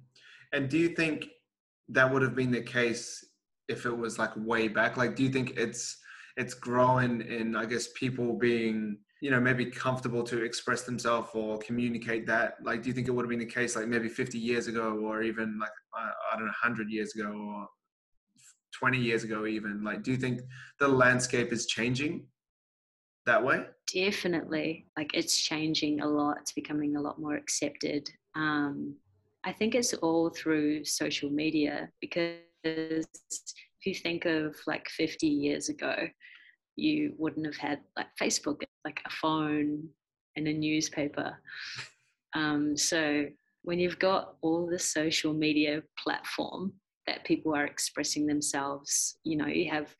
And 0.53 0.69
do 0.69 0.79
you 0.79 0.91
think 0.91 1.27
that 1.89 2.13
would 2.13 2.23
have 2.23 2.35
been 2.35 2.51
the 2.51 2.63
case 2.63 3.25
if 3.69 3.85
it 3.85 3.97
was 3.97 4.19
like 4.19 4.31
way 4.37 4.69
back? 4.69 4.97
Like, 4.97 5.17
do 5.17 5.23
you 5.23 5.31
think 5.31 5.55
it's 5.57 5.99
it's 6.37 6.55
growing 6.55 7.23
in, 7.23 7.57
I 7.57 7.65
guess, 7.65 7.89
people 7.95 8.35
being 8.39 8.99
you 9.21 9.31
know 9.31 9.41
maybe 9.41 9.67
comfortable 9.67 10.23
to 10.25 10.43
express 10.43 10.83
themselves 10.83 11.31
or 11.35 11.59
communicate 11.59 12.27
that? 12.27 12.57
Like 12.63 12.83
do 12.83 12.89
you 12.89 12.95
think 12.95 13.09
it 13.09 13.11
would 13.11 13.25
have 13.25 13.31
been 13.31 13.39
the 13.39 13.47
case 13.47 13.77
like 13.77 13.87
maybe 13.87 14.09
50 14.09 14.39
years 14.39 14.67
ago 14.67 14.99
or 15.03 15.23
even 15.23 15.59
like 15.59 15.71
i 15.95 16.37
don't 16.37 16.47
know 16.47 16.53
100 16.63 16.91
years 16.91 17.15
ago 17.15 17.31
or 17.31 17.69
20 18.73 18.99
years 18.99 19.25
ago 19.25 19.47
even? 19.47 19.83
Like 19.83 20.03
do 20.03 20.11
you 20.11 20.17
think 20.17 20.41
the 20.79 20.89
landscape 20.89 21.53
is 21.53 21.67
changing 21.67 22.27
that 23.25 23.43
way? 23.43 23.67
Definitely. 23.93 24.87
Like 24.97 25.13
it's 25.15 25.41
changing 25.41 26.01
a 26.01 26.07
lot. 26.07 26.39
It's 26.41 26.53
becoming 26.53 26.97
a 26.97 27.01
lot 27.01 27.21
more 27.21 27.37
accepted. 27.37 28.11
Um, 28.35 28.97
i 29.47 29.53
think 29.53 29.75
it's 29.75 29.95
all 29.95 30.29
through 30.29 30.85
social 30.85 31.31
media 31.31 31.89
because 32.01 32.35
if 32.65 33.87
you 33.87 33.95
think 33.95 34.25
of 34.25 34.57
like 34.67 34.89
50 34.89 35.27
years 35.27 35.69
ago 35.69 35.95
you 36.77 37.15
wouldn't 37.19 37.47
have 37.47 37.57
had 37.57 37.81
like 37.97 38.09
facebook 38.21 38.63
like 38.85 39.01
a 39.07 39.11
phone 39.11 39.89
and 40.37 40.47
a 40.49 40.53
newspaper 40.53 41.37
um, 42.35 42.77
so 42.77 43.27
when 43.63 43.79
you've 43.79 43.99
got 43.99 44.37
all 44.43 44.67
the 44.67 44.79
social 44.79 45.33
media 45.33 45.83
platform 45.99 46.73
that 47.07 47.25
people 47.25 47.55
are 47.55 47.65
expressing 47.65 48.27
themselves 48.27 49.19
you 49.25 49.37
know 49.37 49.47
you 49.47 49.71
have 49.71 49.95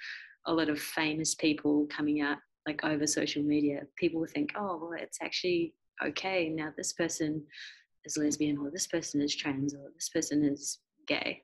a 0.47 0.53
lot 0.53 0.69
of 0.69 0.81
famous 0.81 1.35
people 1.35 1.87
coming 1.91 2.21
out 2.21 2.39
like 2.67 2.85
over 2.85 3.07
social 3.07 3.43
media, 3.43 3.83
people 3.97 4.27
think, 4.27 4.51
oh, 4.57 4.79
well, 4.81 4.99
it's 4.99 5.19
actually 5.23 5.75
okay. 6.05 6.49
Now 6.49 6.73
this 6.77 6.93
person 6.93 7.43
is 8.05 8.17
lesbian, 8.17 8.59
or 8.59 8.71
this 8.71 8.87
person 8.87 9.21
is 9.23 9.35
trans, 9.35 9.75
or 9.75 9.91
this 9.95 10.09
person 10.09 10.45
is 10.45 10.81
gay. 11.07 11.43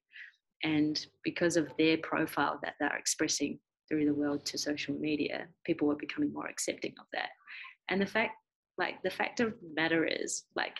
And 0.64 1.05
because 1.24 1.57
of 1.57 1.68
their 1.78 1.99
profile 1.99 2.59
that 2.62 2.74
they're 2.78 2.97
expressing 2.97 3.59
through 3.89 4.07
the 4.07 4.14
world 4.14 4.45
to 4.47 4.59
social 4.59 4.95
media, 4.95 5.47
people 5.64 5.89
were 5.89 5.97
becoming 5.97 6.33
more 6.33 6.47
accepting 6.47 6.95
of 6.99 7.07
that. 7.12 7.30
And 7.89 8.01
the 8.01 8.07
fact, 8.07 8.33
like, 8.78 9.03
the 9.03 9.11
fact 9.11 9.41
of 9.41 9.53
the 9.61 9.74
matter 9.74 10.07
is, 10.07 10.45
like, 10.57 10.76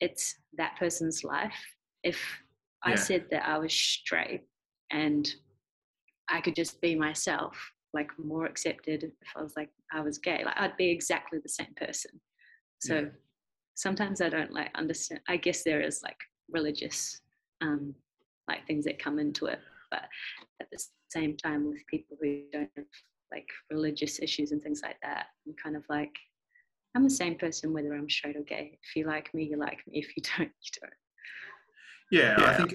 it's 0.00 0.36
that 0.56 0.76
person's 0.78 1.22
life. 1.24 1.54
If 2.02 2.20
yeah. 2.86 2.92
I 2.92 2.94
said 2.96 3.26
that 3.30 3.46
I 3.46 3.58
was 3.58 3.72
straight 3.72 4.42
and 4.90 5.32
I 6.28 6.40
could 6.40 6.56
just 6.56 6.80
be 6.80 6.94
myself, 6.94 7.56
like 7.94 8.10
more 8.18 8.46
accepted 8.46 9.04
if 9.04 9.12
I 9.36 9.42
was 9.42 9.54
like 9.56 9.70
I 9.92 10.00
was 10.00 10.18
gay. 10.18 10.42
Like 10.44 10.56
I'd 10.56 10.76
be 10.76 10.90
exactly 10.90 11.38
the 11.40 11.48
same 11.48 11.74
person. 11.76 12.20
So 12.80 12.94
yeah. 12.94 13.08
sometimes 13.74 14.20
I 14.20 14.28
don't 14.28 14.52
like 14.52 14.70
understand. 14.74 15.20
I 15.28 15.36
guess 15.36 15.62
there 15.62 15.80
is 15.80 16.02
like 16.02 16.16
religious 16.50 17.20
um, 17.60 17.94
like 18.48 18.66
things 18.66 18.84
that 18.86 18.98
come 18.98 19.18
into 19.18 19.46
it, 19.46 19.60
but 19.92 20.08
at 20.60 20.68
the 20.72 20.82
same 21.10 21.36
time 21.36 21.68
with 21.68 21.86
people 21.86 22.16
who 22.20 22.42
don't 22.52 22.70
have 22.76 22.86
like 23.30 23.46
religious 23.70 24.20
issues 24.20 24.50
and 24.52 24.62
things 24.62 24.80
like 24.82 24.96
that, 25.02 25.26
I'm 25.46 25.54
kind 25.62 25.76
of 25.76 25.84
like 25.88 26.12
I'm 26.94 27.04
the 27.04 27.10
same 27.10 27.36
person 27.36 27.72
whether 27.72 27.94
I'm 27.94 28.08
straight 28.08 28.36
or 28.36 28.42
gay. 28.42 28.78
If 28.82 28.96
you 28.96 29.06
like 29.06 29.32
me, 29.34 29.44
you 29.44 29.58
like 29.58 29.78
me. 29.86 29.98
If 30.00 30.16
you 30.16 30.22
don't, 30.22 30.50
you 30.50 30.80
don't. 30.80 30.92
Yeah, 32.10 32.36
yeah. 32.38 32.50
I 32.50 32.54
think 32.54 32.74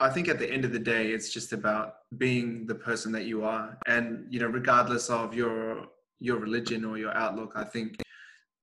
I 0.00 0.08
think 0.08 0.28
at 0.28 0.38
the 0.38 0.50
end 0.50 0.64
of 0.64 0.72
the 0.72 0.78
day, 0.78 1.08
it's 1.12 1.32
just 1.32 1.52
about 1.52 1.94
being 2.18 2.66
the 2.66 2.74
person 2.74 3.12
that 3.12 3.24
you 3.24 3.44
are, 3.44 3.78
and 3.86 4.26
you 4.30 4.40
know, 4.40 4.48
regardless 4.48 5.10
of 5.10 5.34
your 5.34 5.86
your 6.18 6.38
religion 6.38 6.84
or 6.84 6.98
your 6.98 7.16
outlook, 7.16 7.52
I 7.56 7.64
think 7.64 7.96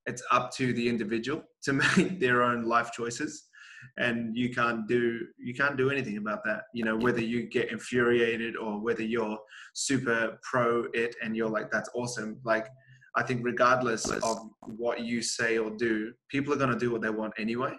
it's 0.05 0.23
up 0.31 0.51
to 0.55 0.73
the 0.73 0.87
individual 0.87 1.43
to 1.63 1.73
make 1.97 2.19
their 2.19 2.43
own 2.43 2.63
life 2.63 2.91
choices, 2.91 3.48
and 3.97 4.35
you 4.35 4.53
can't 4.53 4.87
do 4.87 5.27
you 5.37 5.53
can't 5.53 5.77
do 5.77 5.89
anything 5.89 6.17
about 6.17 6.43
that. 6.45 6.63
You 6.73 6.85
know, 6.85 6.97
whether 6.97 7.21
you 7.21 7.49
get 7.49 7.71
infuriated 7.71 8.55
or 8.55 8.79
whether 8.79 9.03
you're 9.03 9.37
super 9.73 10.39
pro 10.43 10.85
it 10.93 11.15
and 11.23 11.35
you're 11.35 11.49
like, 11.49 11.71
that's 11.71 11.89
awesome. 11.93 12.39
Like, 12.43 12.67
I 13.15 13.23
think 13.23 13.41
regardless 13.43 14.09
of 14.09 14.37
what 14.61 15.01
you 15.01 15.21
say 15.21 15.57
or 15.57 15.71
do, 15.71 16.13
people 16.29 16.53
are 16.53 16.57
gonna 16.57 16.79
do 16.79 16.91
what 16.91 17.01
they 17.01 17.09
want 17.09 17.33
anyway. 17.37 17.75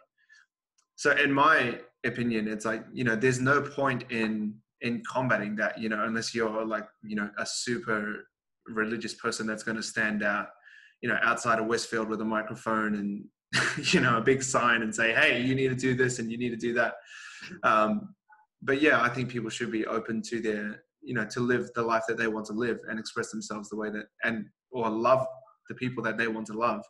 So, 0.96 1.12
in 1.12 1.32
my 1.32 1.78
opinion 2.04 2.48
it's 2.48 2.64
like 2.64 2.84
you 2.92 3.04
know 3.04 3.14
there's 3.14 3.40
no 3.40 3.60
point 3.60 4.04
in 4.10 4.54
in 4.80 5.02
combating 5.10 5.54
that 5.56 5.78
you 5.78 5.88
know 5.88 6.04
unless 6.04 6.34
you're 6.34 6.64
like 6.64 6.86
you 7.02 7.14
know 7.14 7.30
a 7.38 7.44
super 7.44 8.26
religious 8.66 9.14
person 9.14 9.46
that's 9.46 9.62
going 9.62 9.76
to 9.76 9.82
stand 9.82 10.22
out 10.22 10.48
you 11.02 11.08
know 11.08 11.18
outside 11.22 11.58
of 11.58 11.66
westfield 11.66 12.08
with 12.08 12.20
a 12.20 12.24
microphone 12.24 12.94
and 12.94 13.24
you 13.92 14.00
know 14.00 14.18
a 14.18 14.20
big 14.20 14.42
sign 14.42 14.82
and 14.82 14.94
say 14.94 15.12
hey 15.12 15.40
you 15.40 15.54
need 15.54 15.68
to 15.68 15.74
do 15.74 15.94
this 15.94 16.18
and 16.18 16.30
you 16.30 16.38
need 16.38 16.50
to 16.50 16.56
do 16.56 16.72
that. 16.74 16.94
Um, 17.62 18.14
but 18.62 18.82
yeah 18.82 19.00
i 19.00 19.08
think 19.08 19.30
people 19.30 19.48
should 19.48 19.72
be 19.72 19.86
open 19.86 20.20
to 20.20 20.40
their 20.40 20.82
you 21.02 21.14
know 21.14 21.24
to 21.24 21.40
live 21.40 21.70
the 21.74 21.82
life 21.82 22.02
that 22.06 22.18
they 22.18 22.28
want 22.28 22.46
to 22.46 22.52
live 22.52 22.78
and 22.88 22.98
express 22.98 23.30
themselves 23.30 23.70
the 23.70 23.76
way 23.76 23.90
that 23.90 24.06
and 24.22 24.46
or 24.70 24.88
love 24.88 25.26
the 25.70 25.74
people 25.74 26.02
that 26.02 26.18
they 26.18 26.28
want 26.28 26.46
to 26.48 26.52
love. 26.52 26.84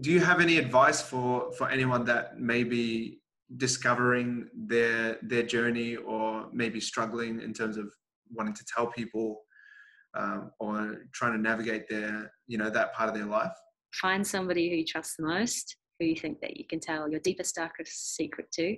Do 0.00 0.12
you 0.12 0.20
have 0.20 0.40
any 0.40 0.58
advice 0.58 1.00
for 1.02 1.50
for 1.52 1.68
anyone 1.68 2.04
that 2.04 2.38
maybe 2.38 3.20
discovering 3.56 4.48
their 4.54 5.18
their 5.22 5.42
journey 5.42 5.96
or 5.96 6.48
maybe 6.52 6.80
struggling 6.80 7.40
in 7.40 7.52
terms 7.52 7.76
of 7.76 7.86
wanting 8.30 8.54
to 8.54 8.64
tell 8.72 8.86
people 8.86 9.40
um, 10.14 10.50
or 10.60 11.06
trying 11.12 11.32
to 11.32 11.38
navigate 11.38 11.88
their 11.88 12.30
you 12.46 12.58
know 12.58 12.70
that 12.70 12.94
part 12.94 13.08
of 13.08 13.14
their 13.14 13.26
life? 13.26 13.56
Find 13.94 14.26
somebody 14.26 14.68
who 14.68 14.76
you 14.76 14.84
trust 14.84 15.14
the 15.18 15.26
most 15.26 15.76
who 15.98 16.06
you 16.06 16.16
think 16.16 16.40
that 16.40 16.56
you 16.56 16.64
can 16.64 16.80
tell 16.80 17.10
your 17.10 17.20
deepest 17.20 17.54
darkest 17.54 18.16
secret 18.16 18.50
to. 18.52 18.76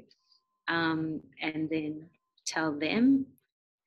Um, 0.68 1.20
and 1.40 1.68
then 1.70 2.08
tell 2.46 2.72
them 2.72 3.26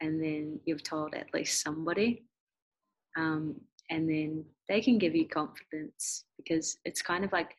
and 0.02 0.22
then 0.22 0.60
you've 0.66 0.84
told 0.84 1.14
at 1.14 1.34
least 1.34 1.62
somebody. 1.62 2.26
Um, 3.18 3.56
and 3.90 4.10
then 4.10 4.46
they 4.68 4.82
can 4.82 4.98
give 4.98 5.16
you 5.16 5.28
confidence 5.28 6.26
because 6.38 6.78
it's 6.86 7.02
kind 7.02 7.24
of 7.24 7.32
like 7.32 7.56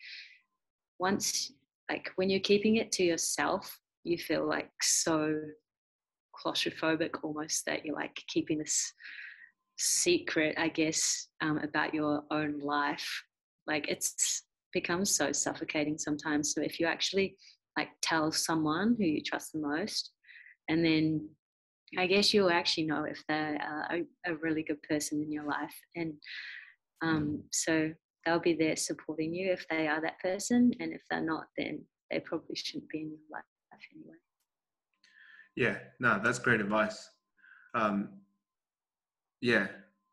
once 0.99 1.53
like 1.91 2.11
when 2.17 2.31
you're 2.31 2.41
keeping 2.41 2.77
it 2.77 2.91
to 2.93 3.03
yourself 3.03 3.79
you 4.05 4.17
feel 4.17 4.47
like 4.47 4.71
so 4.81 5.39
claustrophobic 6.35 7.11
almost 7.23 7.67
that 7.67 7.85
you're 7.85 7.95
like 7.95 8.23
keeping 8.29 8.57
this 8.59 8.93
secret 9.77 10.55
i 10.59 10.69
guess 10.69 11.29
um, 11.43 11.59
about 11.59 11.93
your 11.93 12.23
own 12.31 12.61
life. 12.61 13.25
Like 13.67 13.89
it's 13.89 14.45
becomes 14.73 15.15
so 15.15 15.33
suffocating 15.33 15.99
sometimes. 15.99 16.55
So 16.55 16.63
if 16.63 16.81
you 16.81 16.87
actually 16.87 17.37
like 17.77 17.89
tell 18.03 18.33
someone 18.33 18.97
who 18.99 19.05
you 19.05 19.23
trust 19.23 19.53
the 19.53 19.61
most 19.61 20.13
and 20.69 20.85
then 20.85 21.29
i 21.99 22.07
guess 22.07 22.33
you'll 22.33 22.51
actually 22.51 22.85
know 22.85 23.05
if 23.05 23.23
they're 23.29 23.57
a, 23.91 24.31
a 24.31 24.35
really 24.37 24.63
good 24.63 24.83
person 24.83 25.23
in 25.23 25.31
your 25.33 25.45
life. 25.45 25.75
And 25.97 26.15
um, 27.03 27.43
so 27.51 27.93
they'll 28.25 28.39
be 28.41 28.55
there 28.55 28.77
supporting 28.77 29.35
you 29.35 29.53
if 29.53 29.67
they 29.69 29.89
are 29.89 30.01
that 30.01 30.21
person 30.21 30.73
and 30.81 30.93
if 30.93 31.03
they're 31.11 31.21
not 31.21 31.47
then 31.57 31.85
they 32.11 32.21
probably 32.21 32.55
shouldn't 32.55 32.89
be 32.89 33.01
in 33.01 33.09
your 33.09 33.19
life 33.31 33.43
anyway. 33.95 34.17
Yeah 35.57 35.79
no 36.01 36.21
that's 36.23 36.39
great 36.39 36.61
advice. 36.61 37.09
Um 37.75 38.21
yeah 39.41 39.67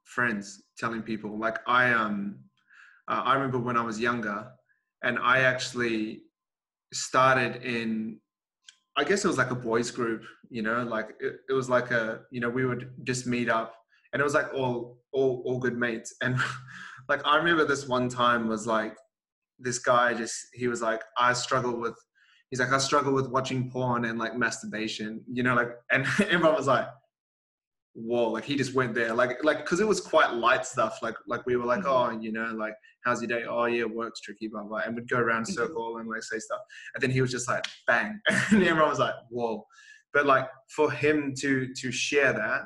friends 0.06 0.64
telling 0.78 1.04
people 1.04 1.38
like 1.38 1.60
i 1.68 1.94
um 1.94 2.40
uh, 3.10 3.22
i 3.26 3.34
remember 3.34 3.60
when 3.60 3.78
i 3.78 3.82
was 3.82 4.00
younger 4.00 4.48
and 5.04 5.20
i 5.20 5.40
actually 5.40 6.22
started 6.94 7.62
in 7.64 8.20
i 8.98 9.04
guess 9.04 9.24
it 9.24 9.28
was 9.28 9.38
like 9.38 9.52
a 9.52 9.56
boys 9.56 9.92
group 9.92 10.24
you 10.50 10.62
know 10.62 10.84
like 10.84 11.10
it, 11.20 11.36
it 11.50 11.54
was 11.54 11.70
like 11.70 11.92
a 11.92 12.22
you 12.32 12.40
know 12.40 12.50
we 12.50 12.66
would 12.66 12.92
just 13.04 13.28
meet 13.28 13.50
up 13.50 13.76
and 14.14 14.20
it 14.20 14.24
was 14.24 14.34
like 14.34 14.54
all 14.54 15.00
all 15.14 15.42
all 15.46 15.60
good 15.60 15.78
mates. 15.78 16.16
And 16.22 16.38
like 17.10 17.26
I 17.26 17.38
remember 17.38 17.66
this 17.66 17.88
one 17.88 18.10
time 18.10 18.48
was 18.48 18.68
like 18.68 18.96
this 19.60 19.80
guy 19.80 20.14
just 20.14 20.36
he 20.54 20.68
was 20.68 20.82
like 20.82 21.02
I 21.18 21.34
struggle 21.34 21.80
with 21.80 21.96
he's 22.50 22.60
like 22.60 22.72
I 22.72 22.78
struggle 22.78 23.14
with 23.14 23.30
watching 23.30 23.70
porn 23.70 24.06
and 24.06 24.20
like 24.20 24.36
masturbation, 24.36 25.24
you 25.32 25.44
know, 25.44 25.56
like 25.56 25.70
and 25.92 26.06
everyone 26.20 26.56
was 26.56 26.68
like 26.68 26.88
whoa 27.94 28.30
like 28.30 28.46
he 28.46 28.56
just 28.56 28.74
went 28.74 28.94
there 28.94 29.14
like 29.14 29.44
like 29.44 29.58
because 29.58 29.80
it 29.80 29.88
was 29.88 30.00
quite 30.00 30.34
light 30.34 30.66
stuff 30.66 31.00
like 31.02 31.16
like 31.28 31.46
we 31.46 31.56
were 31.56 31.66
like 31.66 31.82
mm-hmm. 31.82 32.18
oh 32.18 32.22
you 32.22 32.32
know 32.32 32.54
like 32.56 32.74
how's 33.04 33.22
your 33.22 33.28
day 33.28 33.46
oh 33.50 33.66
yeah 33.66 33.84
work's 33.84 34.22
tricky 34.22 34.48
blah 34.48 34.64
blah 34.64 34.80
and 34.80 34.96
we'd 34.96 35.10
go 35.10 35.18
around 35.18 35.44
mm-hmm. 35.44 35.54
circle 35.54 35.98
and 35.98 36.08
like 36.08 36.22
say 36.22 36.38
stuff 36.38 36.60
and 36.94 37.02
then 37.02 37.10
he 37.10 37.22
was 37.22 37.32
just 37.32 37.48
like 37.48 37.66
bang 37.88 38.20
and 38.52 38.64
everyone 38.64 38.90
was 38.90 39.00
like 39.00 39.14
whoa 39.30 39.66
but 40.14 40.26
like 40.26 40.48
for 40.76 40.92
him 40.92 41.34
to 41.36 41.68
to 41.76 41.92
share 41.92 42.32
that 42.32 42.62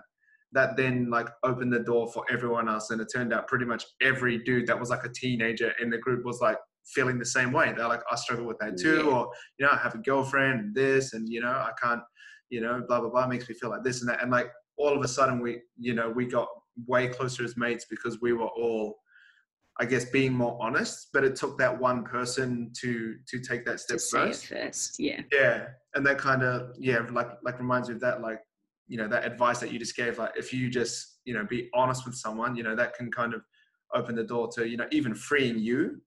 that 0.51 0.77
then 0.77 1.09
like 1.09 1.27
opened 1.43 1.73
the 1.73 1.79
door 1.79 2.11
for 2.11 2.23
everyone 2.29 2.69
else 2.69 2.91
and 2.91 3.01
it 3.01 3.07
turned 3.13 3.33
out 3.33 3.47
pretty 3.47 3.65
much 3.65 3.85
every 4.01 4.37
dude 4.39 4.67
that 4.67 4.79
was 4.79 4.89
like 4.89 5.03
a 5.03 5.09
teenager 5.09 5.73
in 5.81 5.89
the 5.89 5.97
group 5.97 6.23
was 6.25 6.39
like 6.41 6.57
feeling 6.93 7.17
the 7.17 7.25
same 7.25 7.51
way 7.51 7.73
they're 7.75 7.87
like 7.87 8.03
i 8.11 8.15
struggle 8.15 8.45
with 8.45 8.57
that 8.59 8.77
too 8.77 8.97
yeah. 8.97 9.03
or 9.03 9.29
you 9.57 9.65
know 9.65 9.71
i 9.71 9.77
have 9.77 9.95
a 9.95 9.99
girlfriend 9.99 10.59
and 10.59 10.75
this 10.75 11.13
and 11.13 11.29
you 11.29 11.39
know 11.39 11.47
i 11.47 11.71
can't 11.81 12.01
you 12.49 12.61
know 12.61 12.83
blah 12.87 12.99
blah 12.99 13.09
blah 13.09 13.25
makes 13.25 13.47
me 13.47 13.55
feel 13.55 13.69
like 13.69 13.83
this 13.83 14.01
and 14.01 14.09
that 14.09 14.21
and 14.21 14.31
like 14.31 14.51
all 14.77 14.95
of 14.95 15.03
a 15.03 15.07
sudden 15.07 15.39
we 15.39 15.61
you 15.77 15.93
know 15.93 16.09
we 16.09 16.25
got 16.25 16.47
way 16.87 17.07
closer 17.07 17.43
as 17.43 17.55
mates 17.55 17.85
because 17.89 18.19
we 18.21 18.33
were 18.33 18.47
all 18.47 18.97
I 19.79 19.85
guess 19.85 20.05
being 20.05 20.33
more 20.33 20.57
honest, 20.61 21.09
but 21.13 21.23
it 21.23 21.35
took 21.35 21.57
that 21.57 21.79
one 21.79 22.03
person 22.03 22.71
to 22.81 23.15
to 23.27 23.39
take 23.39 23.65
that 23.65 23.79
step 23.79 23.99
first. 23.99 24.45
first, 24.45 24.99
yeah. 24.99 25.21
Yeah, 25.31 25.67
and 25.95 26.05
that 26.05 26.19
kind 26.19 26.43
of 26.43 26.75
yeah, 26.77 26.99
like 27.11 27.29
like 27.43 27.57
reminds 27.57 27.89
me 27.89 27.95
of 27.95 28.01
that 28.01 28.21
like 28.21 28.39
you 28.87 28.97
know 28.97 29.07
that 29.07 29.25
advice 29.25 29.59
that 29.59 29.71
you 29.71 29.79
just 29.79 29.95
gave. 29.95 30.19
Like 30.19 30.33
if 30.37 30.53
you 30.53 30.69
just 30.69 31.19
you 31.25 31.33
know 31.33 31.43
be 31.43 31.69
honest 31.73 32.05
with 32.05 32.15
someone, 32.15 32.55
you 32.55 32.61
know 32.61 32.75
that 32.75 32.93
can 32.93 33.11
kind 33.11 33.33
of 33.33 33.41
open 33.95 34.15
the 34.15 34.23
door 34.23 34.47
to 34.55 34.67
you 34.67 34.77
know 34.77 34.87
even 34.91 35.15
freeing 35.15 35.57
you, 35.57 36.01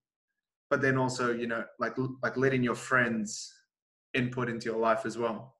but 0.69 0.81
then 0.81 0.97
also 0.97 1.33
you 1.33 1.47
know 1.47 1.65
like 1.77 1.95
like 2.23 2.37
letting 2.37 2.63
your 2.63 2.75
friends 2.75 3.53
input 4.13 4.47
into 4.47 4.69
your 4.69 4.79
life 4.79 5.05
as 5.05 5.17
well. 5.17 5.56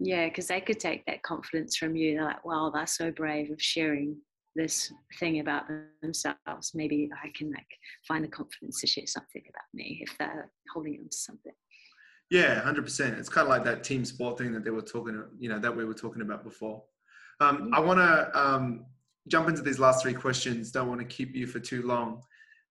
Yeah, 0.00 0.28
because 0.28 0.46
they 0.46 0.60
could 0.60 0.78
take 0.78 1.04
that 1.06 1.22
confidence 1.22 1.76
from 1.76 1.96
you. 1.96 2.14
They're 2.14 2.24
like, 2.24 2.44
wow, 2.44 2.70
they're 2.72 2.86
so 2.86 3.10
brave 3.10 3.50
of 3.50 3.60
sharing 3.60 4.16
this 4.54 4.92
thing 5.18 5.40
about 5.40 5.64
themselves. 6.02 6.72
Maybe 6.74 7.10
I 7.22 7.30
can 7.34 7.50
like 7.50 7.66
find 8.06 8.24
the 8.24 8.28
confidence 8.28 8.80
to 8.80 8.86
share 8.86 9.06
something 9.06 9.42
about 9.48 9.64
me 9.74 10.00
if 10.02 10.16
they're 10.18 10.50
holding 10.72 10.98
on 11.00 11.08
to 11.08 11.16
something. 11.16 11.52
Yeah, 12.30 12.60
hundred 12.60 12.84
percent. 12.84 13.18
It's 13.18 13.28
kind 13.28 13.46
of 13.46 13.50
like 13.50 13.64
that 13.64 13.84
team 13.84 14.04
sport 14.04 14.38
thing 14.38 14.52
that 14.52 14.64
they 14.64 14.70
were 14.70 14.82
talking, 14.82 15.22
you 15.38 15.48
know, 15.48 15.58
that 15.58 15.74
we 15.74 15.84
were 15.84 15.94
talking 15.94 16.22
about 16.22 16.44
before. 16.44 16.82
Um, 17.40 17.70
I 17.72 17.80
want 17.80 17.98
to 17.98 18.38
um, 18.38 18.86
jump 19.28 19.48
into 19.48 19.62
these 19.62 19.78
last 19.78 20.02
three 20.02 20.14
questions. 20.14 20.70
Don't 20.70 20.88
want 20.88 21.00
to 21.00 21.06
keep 21.06 21.34
you 21.34 21.46
for 21.46 21.60
too 21.60 21.82
long. 21.82 22.20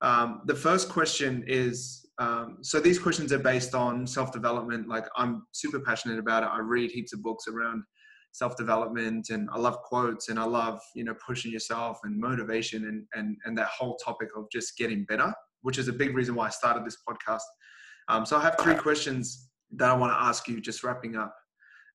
Um, 0.02 0.42
the 0.46 0.56
first 0.56 0.90
question 0.90 1.44
is 1.48 2.07
um, 2.20 2.58
so 2.62 2.80
these 2.80 2.98
questions 2.98 3.32
are 3.32 3.40
based 3.40 3.76
on 3.76 4.08
self 4.08 4.32
development. 4.32 4.88
Like 4.88 5.06
I'm 5.16 5.46
super 5.52 5.80
passionate 5.80 6.20
about 6.20 6.44
it. 6.44 6.50
I 6.52 6.60
read 6.60 6.92
heaps 6.92 7.14
of 7.14 7.22
books 7.22 7.48
around 7.48 7.84
self 8.32 8.58
development, 8.58 9.30
and 9.30 9.48
I 9.52 9.60
love 9.60 9.78
quotes, 9.84 10.30
and 10.30 10.40
I 10.40 10.44
love 10.44 10.82
you 10.96 11.04
know 11.04 11.14
pushing 11.26 11.52
yourself 11.52 12.00
and 12.04 12.20
motivation, 12.20 12.86
and 12.86 13.06
and 13.14 13.38
and 13.46 13.58
that 13.58 13.68
whole 13.68 13.98
topic 13.98 14.30
of 14.36 14.46
just 14.52 14.78
getting 14.78 15.06
better, 15.06 15.32
which 15.62 15.78
is 15.78 15.88
a 15.88 15.94
big 15.94 16.16
reason 16.16 16.34
why 16.34 16.48
I 16.48 16.50
started 16.50 16.86
this 16.86 16.98
podcast. 17.08 17.42
Um, 18.08 18.26
so 18.26 18.38
I 18.38 18.42
have 18.42 18.58
three 18.60 18.76
questions 18.76 19.50
that 19.76 19.90
I 19.90 19.94
want 19.94 20.12
to 20.12 20.20
ask 20.20 20.48
you. 20.48 20.60
Just 20.60 20.84
wrapping 20.84 21.16
up. 21.16 21.36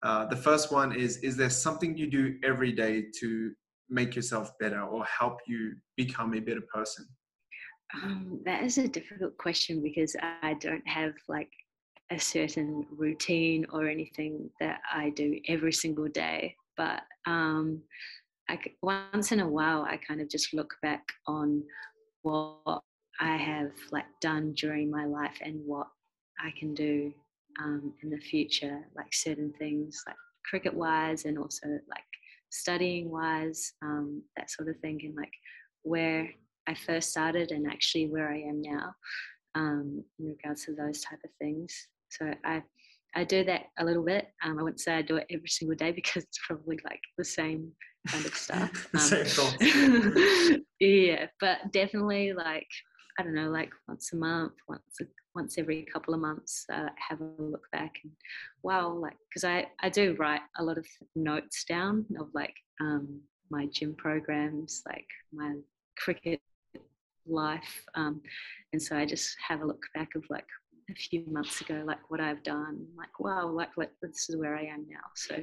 Uh, 0.05 0.27
the 0.27 0.37
first 0.37 0.71
one 0.71 0.95
is: 0.95 1.17
Is 1.19 1.37
there 1.37 1.51
something 1.51 1.97
you 1.97 2.09
do 2.09 2.37
every 2.45 2.71
day 2.71 3.07
to 3.19 3.53
make 3.89 4.15
yourself 4.15 4.53
better 4.61 4.83
or 4.83 5.05
help 5.05 5.39
you 5.49 5.75
become 5.97 6.33
a 6.35 6.41
better 6.41 6.63
person? 6.73 7.07
Um, 7.95 8.41
that 8.45 8.63
is 8.63 8.79
a 8.79 8.89
difficult 8.89 9.37
question 9.37 9.83
because 9.83 10.17
I 10.43 10.55
don't 10.55 10.87
have 10.89 11.13
like 11.29 11.51
a 12.11 12.19
certain 12.19 12.87
routine 12.91 13.67
or 13.73 13.89
anything 13.89 14.51
that 14.61 14.81
I 14.93 15.11
do 15.11 15.39
every 15.49 15.73
single 15.73 16.09
day. 16.09 16.57
But 16.77 17.03
um, 17.27 17.83
I, 18.49 18.59
once 18.83 19.33
in 19.33 19.41
a 19.41 19.49
while, 19.49 19.83
I 19.83 19.99
kind 19.99 20.21
of 20.21 20.29
just 20.29 20.55
look 20.55 20.75
back 20.83 21.03
on 21.27 21.63
what 22.23 22.83
I 23.21 23.37
have 23.37 23.73
like 23.91 24.07
done 24.21 24.53
during 24.55 24.91
my 24.91 25.05
life 25.05 25.39
and 25.43 25.61
what 25.67 25.89
I 26.41 26.53
can 26.59 26.75
do 26.75 27.13
um, 27.63 27.93
in 28.03 28.11
the 28.11 28.19
future, 28.19 28.81
like 28.97 29.13
certain 29.13 29.53
things, 29.59 30.03
like 30.07 30.17
cricket 30.49 30.75
wise, 30.75 31.25
and 31.25 31.39
also 31.39 31.67
like 31.89 32.03
studying 32.51 33.11
wise, 33.11 33.73
um, 33.83 34.23
that 34.37 34.51
sort 34.51 34.69
of 34.69 34.79
thing, 34.79 35.01
and 35.05 35.15
like 35.15 35.33
where 35.83 36.29
I 36.69 36.75
first 36.75 37.11
started 37.11 37.51
and 37.51 37.67
actually 37.67 38.07
where 38.09 38.31
I 38.31 38.39
am 38.39 38.63
now 38.63 38.95
um, 39.55 40.05
in 40.19 40.27
regards 40.27 40.65
to 40.67 40.75
those 40.75 41.01
type 41.01 41.21
of 41.25 41.31
things. 41.39 41.89
So 42.11 42.33
I 42.45 42.63
I 43.15 43.25
do 43.25 43.45
that 43.45 43.67
a 43.79 43.85
little 43.85 44.05
bit. 44.05 44.29
Um, 44.43 44.59
I 44.59 44.63
wouldn't 44.63 44.81
say 44.81 44.95
I 44.95 45.03
do 45.03 45.17
it 45.17 45.27
every 45.31 45.49
single 45.49 45.77
day 45.77 45.93
because 46.01 46.25
it's 46.25 46.39
probably 46.47 46.79
like 46.85 47.01
the 47.19 47.25
same 47.25 47.73
kind 48.09 48.25
of 48.25 48.35
stuff. 48.37 48.89
Um, 48.95 50.65
yeah, 50.81 51.27
but 51.41 51.73
definitely 51.73 52.33
like 52.33 52.69
I 53.19 53.23
don't 53.23 53.35
know, 53.35 53.51
like 53.51 53.71
once 53.89 54.13
a 54.15 54.17
month, 54.17 54.55
once 54.69 54.83
a, 55.01 55.05
once 55.35 55.59
every 55.59 55.87
couple 55.93 56.15
of 56.15 56.21
months, 56.21 56.65
uh, 56.73 56.89
have 56.97 57.21
a 57.21 57.43
look 57.43 57.71
back 57.71 57.93
and 58.03 58.13
wow, 58.63 58.91
like 58.91 59.17
because 59.29 59.45
I 59.45 59.67
I 59.81 59.91
do 59.91 60.17
write 60.19 60.41
a 60.59 60.65
lot 60.65 60.79
of 60.79 60.87
notes 61.15 61.65
down 61.65 62.07
of 62.19 62.29
like 62.35 62.55
um, 62.81 63.21
my 63.51 63.67
gym 63.67 63.95
programs, 63.95 64.83
like 64.87 65.07
my 65.33 65.57
cricket 65.99 66.41
life. 67.27 67.85
Um, 67.95 68.21
and 68.73 68.83
so 68.83 68.97
I 68.97 69.05
just 69.05 69.37
have 69.47 69.61
a 69.61 69.67
look 69.67 69.83
back 69.95 70.11
of 70.17 70.25
like 70.31 70.47
a 70.91 70.95
few 70.95 71.25
months 71.31 71.61
ago, 71.61 71.83
like 71.87 71.99
what 72.09 72.21
I've 72.21 72.43
done, 72.43 72.87
like, 72.97 73.21
wow, 73.21 73.49
like, 73.49 73.71
like 73.77 73.91
this 74.03 74.29
is 74.29 74.37
where 74.37 74.57
I 74.57 74.65
am 74.65 74.87
now. 74.89 75.05
So 75.15 75.37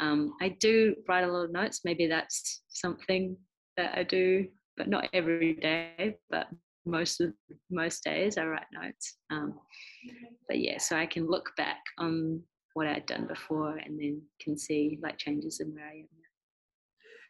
um, 0.00 0.34
I 0.40 0.50
do 0.60 0.94
write 1.08 1.24
a 1.24 1.32
lot 1.32 1.44
of 1.44 1.52
notes. 1.52 1.80
Maybe 1.84 2.06
that's 2.06 2.62
something 2.68 3.36
that 3.76 3.96
I 3.96 4.02
do, 4.02 4.46
but 4.76 4.88
not 4.88 5.08
every 5.12 5.54
day, 5.54 6.16
but 6.30 6.48
most 6.84 7.20
of 7.20 7.32
most 7.70 8.02
days 8.02 8.38
I 8.38 8.44
write 8.44 8.66
notes. 8.72 9.18
Um, 9.30 9.58
but 10.48 10.58
yeah, 10.58 10.78
so 10.78 10.96
I 10.96 11.06
can 11.06 11.28
look 11.28 11.50
back 11.56 11.78
on 11.98 12.42
what 12.74 12.86
I'd 12.86 13.06
done 13.06 13.26
before 13.26 13.76
and 13.76 13.98
then 13.98 14.22
can 14.40 14.58
see 14.58 14.98
like 15.02 15.18
changes 15.18 15.60
in 15.60 15.74
where 15.74 15.86
I 15.86 15.98
am 15.98 16.08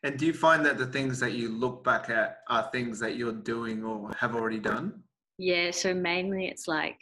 and 0.02 0.18
do 0.18 0.26
you 0.26 0.32
find 0.32 0.64
that 0.66 0.78
the 0.78 0.86
things 0.86 1.20
that 1.20 1.32
you 1.32 1.48
look 1.48 1.84
back 1.84 2.10
at 2.10 2.38
are 2.48 2.68
things 2.72 2.98
that 2.98 3.16
you're 3.16 3.32
doing 3.32 3.84
or 3.84 4.10
have 4.18 4.34
already 4.34 4.58
done? 4.58 5.02
Yeah, 5.38 5.70
so 5.70 5.94
mainly 5.94 6.46
it's 6.46 6.66
like, 6.66 7.00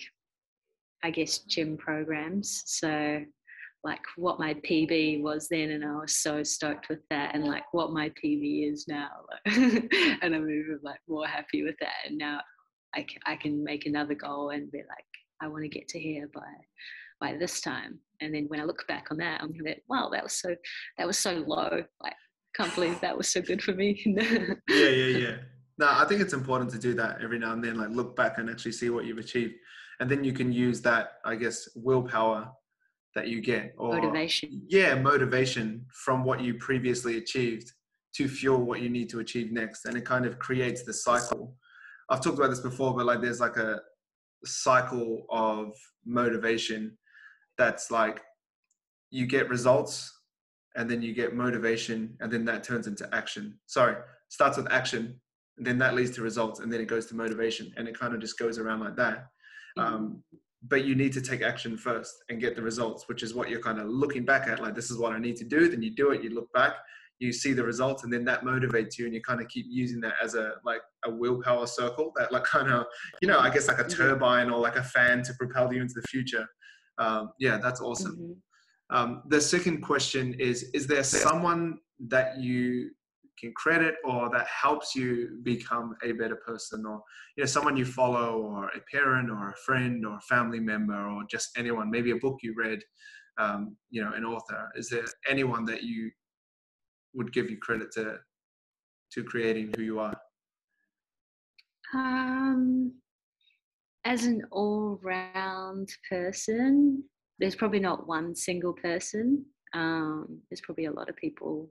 I 1.02 1.10
guess, 1.10 1.38
gym 1.38 1.78
programs. 1.78 2.62
So, 2.66 3.24
like 3.82 4.00
what 4.16 4.38
my 4.38 4.52
PB 4.54 5.22
was 5.22 5.48
then, 5.48 5.70
and 5.70 5.82
I 5.82 5.96
was 5.96 6.16
so 6.16 6.42
stoked 6.42 6.90
with 6.90 7.00
that, 7.08 7.34
and 7.34 7.44
like 7.44 7.64
what 7.72 7.92
my 7.92 8.10
PB 8.22 8.70
is 8.70 8.86
now. 8.86 9.08
and 9.46 9.88
I'm 10.22 10.50
even 10.50 10.78
like 10.82 11.00
more 11.08 11.26
happy 11.26 11.62
with 11.62 11.76
that. 11.80 12.06
And 12.06 12.18
now 12.18 12.40
I 12.94 13.02
can, 13.02 13.20
I 13.24 13.36
can 13.36 13.64
make 13.64 13.86
another 13.86 14.14
goal 14.14 14.50
and 14.50 14.70
be 14.70 14.78
like, 14.78 15.06
I 15.40 15.48
want 15.48 15.62
to 15.62 15.68
get 15.68 15.88
to 15.88 15.98
here 15.98 16.28
by 16.34 16.42
by 17.20 17.36
this 17.36 17.60
time. 17.60 17.98
And 18.20 18.34
then 18.34 18.46
when 18.48 18.60
I 18.60 18.64
look 18.64 18.86
back 18.86 19.06
on 19.10 19.18
that, 19.18 19.42
I'm 19.42 19.54
like, 19.64 19.82
wow, 19.88 20.10
that 20.12 20.22
was 20.22 20.34
so 20.34 20.54
that 20.98 21.06
was 21.06 21.18
so 21.18 21.42
low. 21.46 21.82
Like 22.02 22.14
can't 22.54 22.74
believe 22.74 23.00
that 23.00 23.16
was 23.16 23.28
so 23.28 23.40
good 23.40 23.62
for 23.62 23.72
me. 23.72 24.02
yeah, 24.04 24.54
yeah, 24.68 24.88
yeah. 25.18 25.36
No, 25.78 25.88
I 25.88 26.04
think 26.04 26.20
it's 26.20 26.34
important 26.34 26.70
to 26.72 26.78
do 26.78 26.94
that 26.94 27.22
every 27.22 27.38
now 27.38 27.52
and 27.52 27.64
then, 27.64 27.76
like 27.76 27.90
look 27.90 28.14
back 28.14 28.38
and 28.38 28.50
actually 28.50 28.72
see 28.72 28.90
what 28.90 29.04
you've 29.06 29.18
achieved. 29.18 29.54
And 29.98 30.10
then 30.10 30.24
you 30.24 30.32
can 30.32 30.52
use 30.52 30.80
that, 30.82 31.12
I 31.24 31.36
guess, 31.36 31.68
willpower 31.74 32.50
that 33.14 33.28
you 33.28 33.40
get 33.40 33.74
or 33.78 33.94
motivation. 33.94 34.62
Yeah, 34.68 34.94
motivation 34.94 35.86
from 35.92 36.24
what 36.24 36.40
you 36.40 36.54
previously 36.54 37.16
achieved 37.18 37.72
to 38.14 38.28
fuel 38.28 38.64
what 38.64 38.80
you 38.80 38.88
need 38.88 39.08
to 39.10 39.20
achieve 39.20 39.52
next. 39.52 39.84
And 39.84 39.96
it 39.96 40.04
kind 40.04 40.26
of 40.26 40.38
creates 40.38 40.82
the 40.82 40.92
cycle. 40.92 41.56
I've 42.08 42.20
talked 42.20 42.38
about 42.38 42.50
this 42.50 42.60
before, 42.60 42.94
but 42.94 43.06
like 43.06 43.20
there's 43.20 43.40
like 43.40 43.56
a 43.56 43.80
cycle 44.44 45.26
of 45.30 45.72
motivation 46.04 46.96
that's 47.56 47.90
like 47.90 48.22
you 49.10 49.26
get 49.26 49.48
results 49.48 50.19
and 50.76 50.88
then 50.88 51.02
you 51.02 51.12
get 51.12 51.34
motivation 51.34 52.16
and 52.20 52.32
then 52.32 52.44
that 52.44 52.62
turns 52.62 52.86
into 52.86 53.08
action 53.14 53.58
sorry 53.66 53.96
starts 54.28 54.56
with 54.56 54.70
action 54.70 55.18
and 55.58 55.66
then 55.66 55.78
that 55.78 55.94
leads 55.94 56.10
to 56.10 56.22
results 56.22 56.60
and 56.60 56.72
then 56.72 56.80
it 56.80 56.86
goes 56.86 57.06
to 57.06 57.14
motivation 57.14 57.72
and 57.76 57.88
it 57.88 57.98
kind 57.98 58.14
of 58.14 58.20
just 58.20 58.38
goes 58.38 58.58
around 58.58 58.80
like 58.80 58.96
that 58.96 59.26
mm-hmm. 59.78 59.80
um, 59.82 60.22
but 60.68 60.84
you 60.84 60.94
need 60.94 61.12
to 61.12 61.20
take 61.20 61.42
action 61.42 61.76
first 61.76 62.14
and 62.28 62.40
get 62.40 62.54
the 62.54 62.62
results 62.62 63.08
which 63.08 63.22
is 63.22 63.34
what 63.34 63.48
you're 63.48 63.60
kind 63.60 63.78
of 63.78 63.86
looking 63.88 64.24
back 64.24 64.48
at 64.48 64.60
like 64.60 64.74
this 64.74 64.90
is 64.90 64.98
what 64.98 65.12
i 65.12 65.18
need 65.18 65.36
to 65.36 65.44
do 65.44 65.68
then 65.68 65.82
you 65.82 65.94
do 65.94 66.10
it 66.10 66.22
you 66.22 66.30
look 66.30 66.52
back 66.52 66.74
you 67.18 67.32
see 67.32 67.52
the 67.52 67.62
results 67.62 68.02
and 68.02 68.12
then 68.12 68.24
that 68.24 68.42
motivates 68.42 68.98
you 68.98 69.04
and 69.04 69.14
you 69.14 69.20
kind 69.20 69.40
of 69.40 69.48
keep 69.48 69.66
using 69.68 70.00
that 70.00 70.14
as 70.22 70.34
a 70.34 70.54
like 70.64 70.80
a 71.04 71.10
willpower 71.10 71.66
circle 71.66 72.12
that 72.16 72.32
like 72.32 72.44
kind 72.44 72.70
of 72.70 72.86
you 73.20 73.28
know 73.28 73.38
i 73.38 73.50
guess 73.50 73.68
like 73.68 73.78
a 73.78 73.84
mm-hmm. 73.84 74.02
turbine 74.02 74.50
or 74.50 74.58
like 74.58 74.76
a 74.76 74.82
fan 74.82 75.22
to 75.22 75.34
propel 75.34 75.72
you 75.72 75.80
into 75.80 75.94
the 75.94 76.06
future 76.08 76.46
um, 76.98 77.30
yeah 77.38 77.58
that's 77.58 77.80
awesome 77.80 78.16
mm-hmm. 78.16 78.32
Um, 78.90 79.22
the 79.28 79.40
second 79.40 79.82
question 79.82 80.34
is 80.34 80.64
Is 80.74 80.86
there 80.86 81.04
someone 81.04 81.78
that 82.08 82.38
you 82.38 82.90
can 83.38 83.52
credit 83.54 83.94
or 84.04 84.28
that 84.30 84.46
helps 84.46 84.94
you 84.94 85.38
become 85.42 85.96
a 86.02 86.12
better 86.12 86.36
person 86.36 86.84
or 86.84 87.02
you 87.36 87.42
know 87.42 87.46
someone 87.46 87.76
you 87.76 87.86
follow 87.86 88.38
or 88.38 88.68
a 88.68 88.80
parent 88.92 89.30
or 89.30 89.48
a 89.48 89.56
friend 89.64 90.04
or 90.04 90.16
a 90.18 90.20
family 90.22 90.60
member 90.60 91.08
or 91.08 91.22
just 91.30 91.50
anyone 91.56 91.90
maybe 91.90 92.10
a 92.10 92.16
book 92.16 92.38
you 92.42 92.54
read 92.56 92.80
um, 93.38 93.76
you 93.90 94.02
know 94.02 94.12
an 94.12 94.24
author. 94.24 94.68
Is 94.76 94.90
there 94.90 95.04
anyone 95.28 95.64
that 95.66 95.82
you 95.82 96.10
would 97.14 97.32
give 97.32 97.50
you 97.50 97.56
credit 97.58 97.90
to 97.92 98.18
to 99.12 99.24
creating 99.24 99.72
who 99.76 99.82
you 99.82 100.00
are? 100.00 100.16
Um 101.94 102.92
as 104.04 104.24
an 104.24 104.42
all-round 104.50 105.90
person 106.08 107.04
there's 107.40 107.56
probably 107.56 107.80
not 107.80 108.06
one 108.06 108.36
single 108.36 108.74
person. 108.74 109.44
Um, 109.74 110.40
there's 110.50 110.60
probably 110.60 110.84
a 110.84 110.92
lot 110.92 111.08
of 111.08 111.16
people 111.16 111.70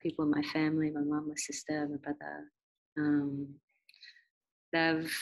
people 0.00 0.24
in 0.24 0.30
my 0.30 0.42
family 0.44 0.90
my 0.90 1.02
mum 1.02 1.28
my 1.28 1.34
sister 1.36 1.86
my 1.90 1.96
brother. 1.98 2.44
Um, 2.98 3.48
they've 4.72 5.14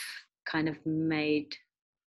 kind 0.45 0.69
of 0.69 0.77
made 0.85 1.53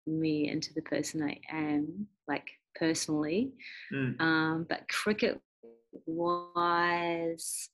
me 0.05 0.49
into 0.49 0.73
the 0.73 0.81
person 0.83 1.21
i 1.23 1.39
am 1.51 2.07
like 2.27 2.47
personally. 2.75 3.51
Mm. 3.93 4.19
um, 4.21 4.65
but 4.69 4.87
cricket 4.89 5.39
wise 6.05 7.69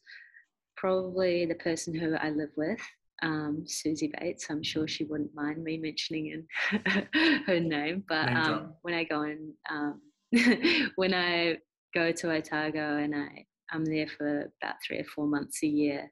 probably 0.77 1.45
the 1.45 1.55
person 1.55 1.93
who 1.93 2.15
i 2.15 2.29
live 2.29 2.51
with 2.57 2.79
um, 3.25 3.65
Suzie 3.65 4.11
Bates. 4.17 4.47
I'm 4.49 4.63
sure 4.63 4.87
she 4.87 5.03
wouldn't 5.03 5.33
mind 5.35 5.63
me 5.63 5.77
mentioning 5.77 6.45
in 6.71 7.07
her 7.47 7.59
name. 7.59 8.03
But 8.07 8.29
um, 8.29 8.73
when 8.83 8.93
I 8.93 9.03
go 9.03 9.23
in, 9.23 9.53
um, 9.69 10.01
when 10.95 11.13
I 11.13 11.57
go 11.93 12.11
to 12.11 12.31
Otago 12.31 12.97
and 12.97 13.15
I, 13.15 13.45
I'm 13.71 13.83
there 13.83 14.07
for 14.07 14.51
about 14.61 14.75
three 14.85 14.99
or 14.99 15.05
four 15.05 15.25
months 15.25 15.63
a 15.63 15.67
year 15.67 16.11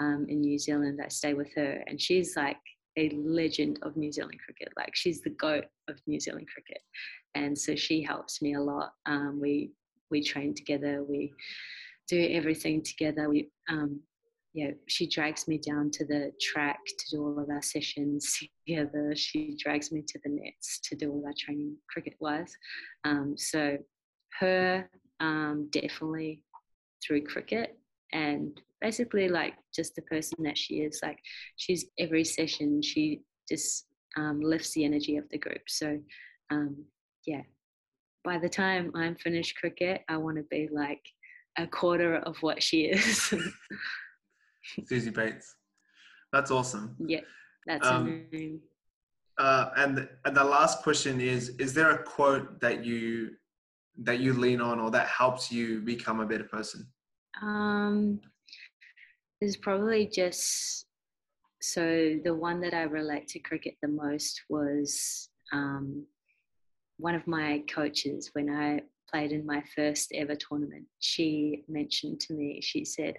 um, 0.00 0.26
in 0.28 0.42
New 0.42 0.58
Zealand, 0.58 1.00
I 1.02 1.08
stay 1.08 1.34
with 1.34 1.52
her, 1.56 1.82
and 1.86 2.00
she's 2.00 2.36
like 2.36 2.58
a 2.98 3.08
legend 3.10 3.78
of 3.82 3.96
New 3.96 4.12
Zealand 4.12 4.38
cricket. 4.44 4.72
Like 4.76 4.94
she's 4.94 5.22
the 5.22 5.30
goat 5.30 5.64
of 5.88 5.98
New 6.06 6.20
Zealand 6.20 6.48
cricket, 6.52 6.82
and 7.34 7.56
so 7.56 7.74
she 7.74 8.02
helps 8.02 8.42
me 8.42 8.54
a 8.54 8.60
lot. 8.60 8.92
Um, 9.06 9.38
we 9.40 9.72
we 10.10 10.22
train 10.22 10.54
together. 10.54 11.04
We 11.08 11.32
do 12.08 12.28
everything 12.30 12.82
together. 12.82 13.30
We 13.30 13.50
um, 13.68 14.00
yeah, 14.52 14.70
she 14.88 15.06
drags 15.06 15.46
me 15.46 15.58
down 15.58 15.90
to 15.92 16.04
the 16.04 16.32
track 16.40 16.80
to 16.84 17.16
do 17.16 17.22
all 17.22 17.38
of 17.38 17.48
our 17.50 17.62
sessions 17.62 18.38
together. 18.66 19.14
She 19.14 19.56
drags 19.56 19.92
me 19.92 20.02
to 20.02 20.18
the 20.24 20.30
nets 20.30 20.80
to 20.84 20.96
do 20.96 21.12
all 21.12 21.22
our 21.26 21.34
training 21.38 21.76
cricket 21.88 22.14
wise. 22.18 22.52
Um, 23.04 23.34
so, 23.36 23.78
her 24.40 24.88
um, 25.20 25.68
definitely 25.70 26.42
through 27.04 27.26
cricket 27.26 27.78
and 28.12 28.60
basically 28.80 29.28
like 29.28 29.54
just 29.74 29.94
the 29.94 30.02
person 30.02 30.42
that 30.42 30.58
she 30.58 30.76
is. 30.76 31.00
Like, 31.02 31.18
she's 31.56 31.86
every 31.98 32.24
session, 32.24 32.82
she 32.82 33.20
just 33.48 33.86
um, 34.16 34.40
lifts 34.40 34.72
the 34.72 34.84
energy 34.84 35.16
of 35.16 35.28
the 35.30 35.38
group. 35.38 35.62
So, 35.68 35.98
um, 36.50 36.84
yeah, 37.24 37.42
by 38.24 38.38
the 38.38 38.48
time 38.48 38.90
I'm 38.96 39.14
finished 39.14 39.56
cricket, 39.56 40.02
I 40.08 40.16
want 40.16 40.38
to 40.38 40.42
be 40.44 40.68
like 40.72 41.02
a 41.56 41.68
quarter 41.68 42.16
of 42.16 42.36
what 42.42 42.62
she 42.62 42.86
is. 42.86 43.32
Suzie 44.80 45.12
Bates. 45.12 45.54
That's 46.32 46.50
awesome. 46.50 46.96
Yeah, 46.98 47.20
that's 47.66 47.86
um, 47.86 48.06
her 48.06 48.26
name. 48.32 48.60
Uh, 49.38 49.70
and 49.76 50.08
and 50.24 50.36
the 50.36 50.44
last 50.44 50.82
question 50.82 51.20
is: 51.20 51.50
Is 51.58 51.74
there 51.74 51.90
a 51.90 52.02
quote 52.02 52.60
that 52.60 52.84
you 52.84 53.30
that 54.02 54.20
you 54.20 54.32
lean 54.32 54.60
on 54.60 54.80
or 54.80 54.90
that 54.90 55.06
helps 55.08 55.50
you 55.50 55.80
become 55.80 56.20
a 56.20 56.26
better 56.26 56.44
person? 56.44 56.86
Um, 57.42 58.20
is 59.40 59.56
probably 59.56 60.06
just 60.06 60.86
so 61.62 62.18
the 62.24 62.34
one 62.34 62.60
that 62.60 62.74
I 62.74 62.82
relate 62.82 63.28
to 63.28 63.38
cricket 63.38 63.74
the 63.82 63.88
most 63.88 64.42
was 64.48 65.28
um, 65.52 66.06
one 66.98 67.14
of 67.14 67.26
my 67.26 67.62
coaches 67.72 68.30
when 68.32 68.50
I 68.50 68.82
played 69.10 69.32
in 69.32 69.44
my 69.44 69.62
first 69.74 70.12
ever 70.14 70.34
tournament. 70.36 70.86
She 71.00 71.64
mentioned 71.68 72.20
to 72.20 72.34
me, 72.34 72.60
she 72.62 72.84
said, 72.84 73.14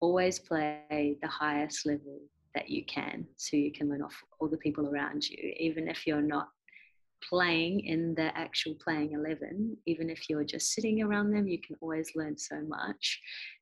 always 0.00 0.38
play 0.38 1.16
the 1.22 1.28
highest 1.28 1.86
level 1.86 2.20
that 2.54 2.70
you 2.70 2.84
can 2.86 3.26
so 3.36 3.56
you 3.56 3.70
can 3.70 3.88
learn 3.88 4.02
off 4.02 4.16
all 4.40 4.48
the 4.48 4.56
people 4.56 4.88
around 4.88 5.28
you. 5.28 5.54
Even 5.58 5.88
if 5.88 6.06
you're 6.06 6.22
not 6.22 6.48
playing 7.22 7.80
in 7.80 8.14
the 8.14 8.36
actual 8.36 8.74
playing 8.74 9.12
11 9.12 9.74
even 9.86 10.10
if 10.10 10.28
you're 10.28 10.44
just 10.44 10.72
sitting 10.72 11.02
around 11.02 11.30
them 11.30 11.48
you 11.48 11.58
can 11.60 11.74
always 11.80 12.10
learn 12.14 12.36
so 12.36 12.60
much. 12.68 13.20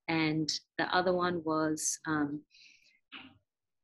And 0.08 0.50
the 0.76 0.84
other 0.94 1.12
one 1.12 1.40
was 1.44 1.98
um, 2.06 2.40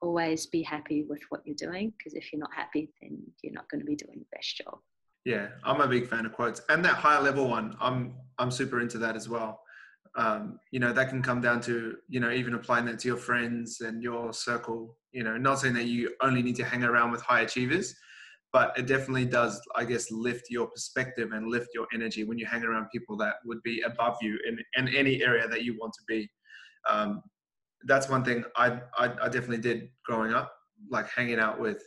always 0.03 0.47
be 0.47 0.63
happy 0.63 1.05
with 1.09 1.21
what 1.29 1.43
you're 1.45 1.57
doing 1.57 1.93
because 1.97 2.15
if 2.15 2.33
you're 2.33 2.41
not 2.41 2.55
happy 2.55 2.91
then 3.01 3.19
you're 3.43 3.55
not 3.55 3.69
going 3.71 3.81
to 3.81 3.87
be 3.87 3.97
doing 3.97 4.19
the 4.19 4.37
best 4.37 4.57
job. 4.57 4.79
Yeah 5.25 5.49
i'm 5.65 5.81
a 5.81 5.89
big 5.89 6.09
fan 6.09 6.27
of 6.27 6.33
quotes. 6.33 6.63
And 6.69 6.85
that 6.85 6.95
higher 6.95 7.23
level 7.23 7.49
one 7.49 7.77
i'm 7.81 8.15
i'm 8.39 8.51
super 8.51 8.81
into 8.81 8.99
that 8.99 9.17
as 9.17 9.29
well 9.29 9.63
um, 10.17 10.59
you 10.73 10.81
know 10.81 10.93
that 10.93 11.09
can 11.09 11.23
come 11.23 11.41
down 11.41 11.61
to 11.61 11.97
you 12.09 12.21
know 12.21 12.31
even 12.31 12.55
applying 12.55 12.85
that 12.87 12.99
to 13.01 13.09
your 13.09 13.17
friends 13.17 13.81
and 13.81 14.03
your 14.03 14.33
circle 14.33 14.97
you 15.13 15.23
know 15.23 15.37
not 15.37 15.61
saying 15.61 15.75
that 15.75 15.87
you 15.87 16.13
only 16.23 16.43
need 16.43 16.57
to 16.57 16.65
hang 16.65 16.83
around 16.83 17.13
with 17.13 17.23
high 17.23 17.43
achievers 17.43 17.95
but 18.53 18.77
it 18.77 18.87
definitely 18.87 19.25
does 19.25 19.61
i 19.77 19.85
guess 19.85 20.11
lift 20.11 20.51
your 20.51 20.67
perspective 20.67 21.31
and 21.33 21.47
lift 21.47 21.69
your 21.75 21.87
energy 21.95 22.25
when 22.25 22.39
you 22.39 22.47
hang 22.47 22.65
around 22.65 22.87
people 22.93 23.17
that 23.17 23.35
would 23.45 23.63
be 23.63 23.81
above 23.83 24.17
you 24.21 24.37
in, 24.49 24.59
in 24.77 24.89
any 24.95 25.23
area 25.23 25.47
that 25.49 25.63
you 25.63 25.77
want 25.79 25.93
to 25.93 26.01
be. 26.09 26.29
Um, 26.89 27.23
that's 27.87 28.09
one 28.09 28.25
thing 28.25 28.45
I, 28.57 28.81
I, 28.99 29.13
I 29.23 29.29
definitely 29.29 29.59
did 29.59 29.89
growing 30.05 30.33
up 30.33 30.53
like 30.91 31.09
hanging 31.09 31.39
out 31.39 31.61
with. 31.61 31.83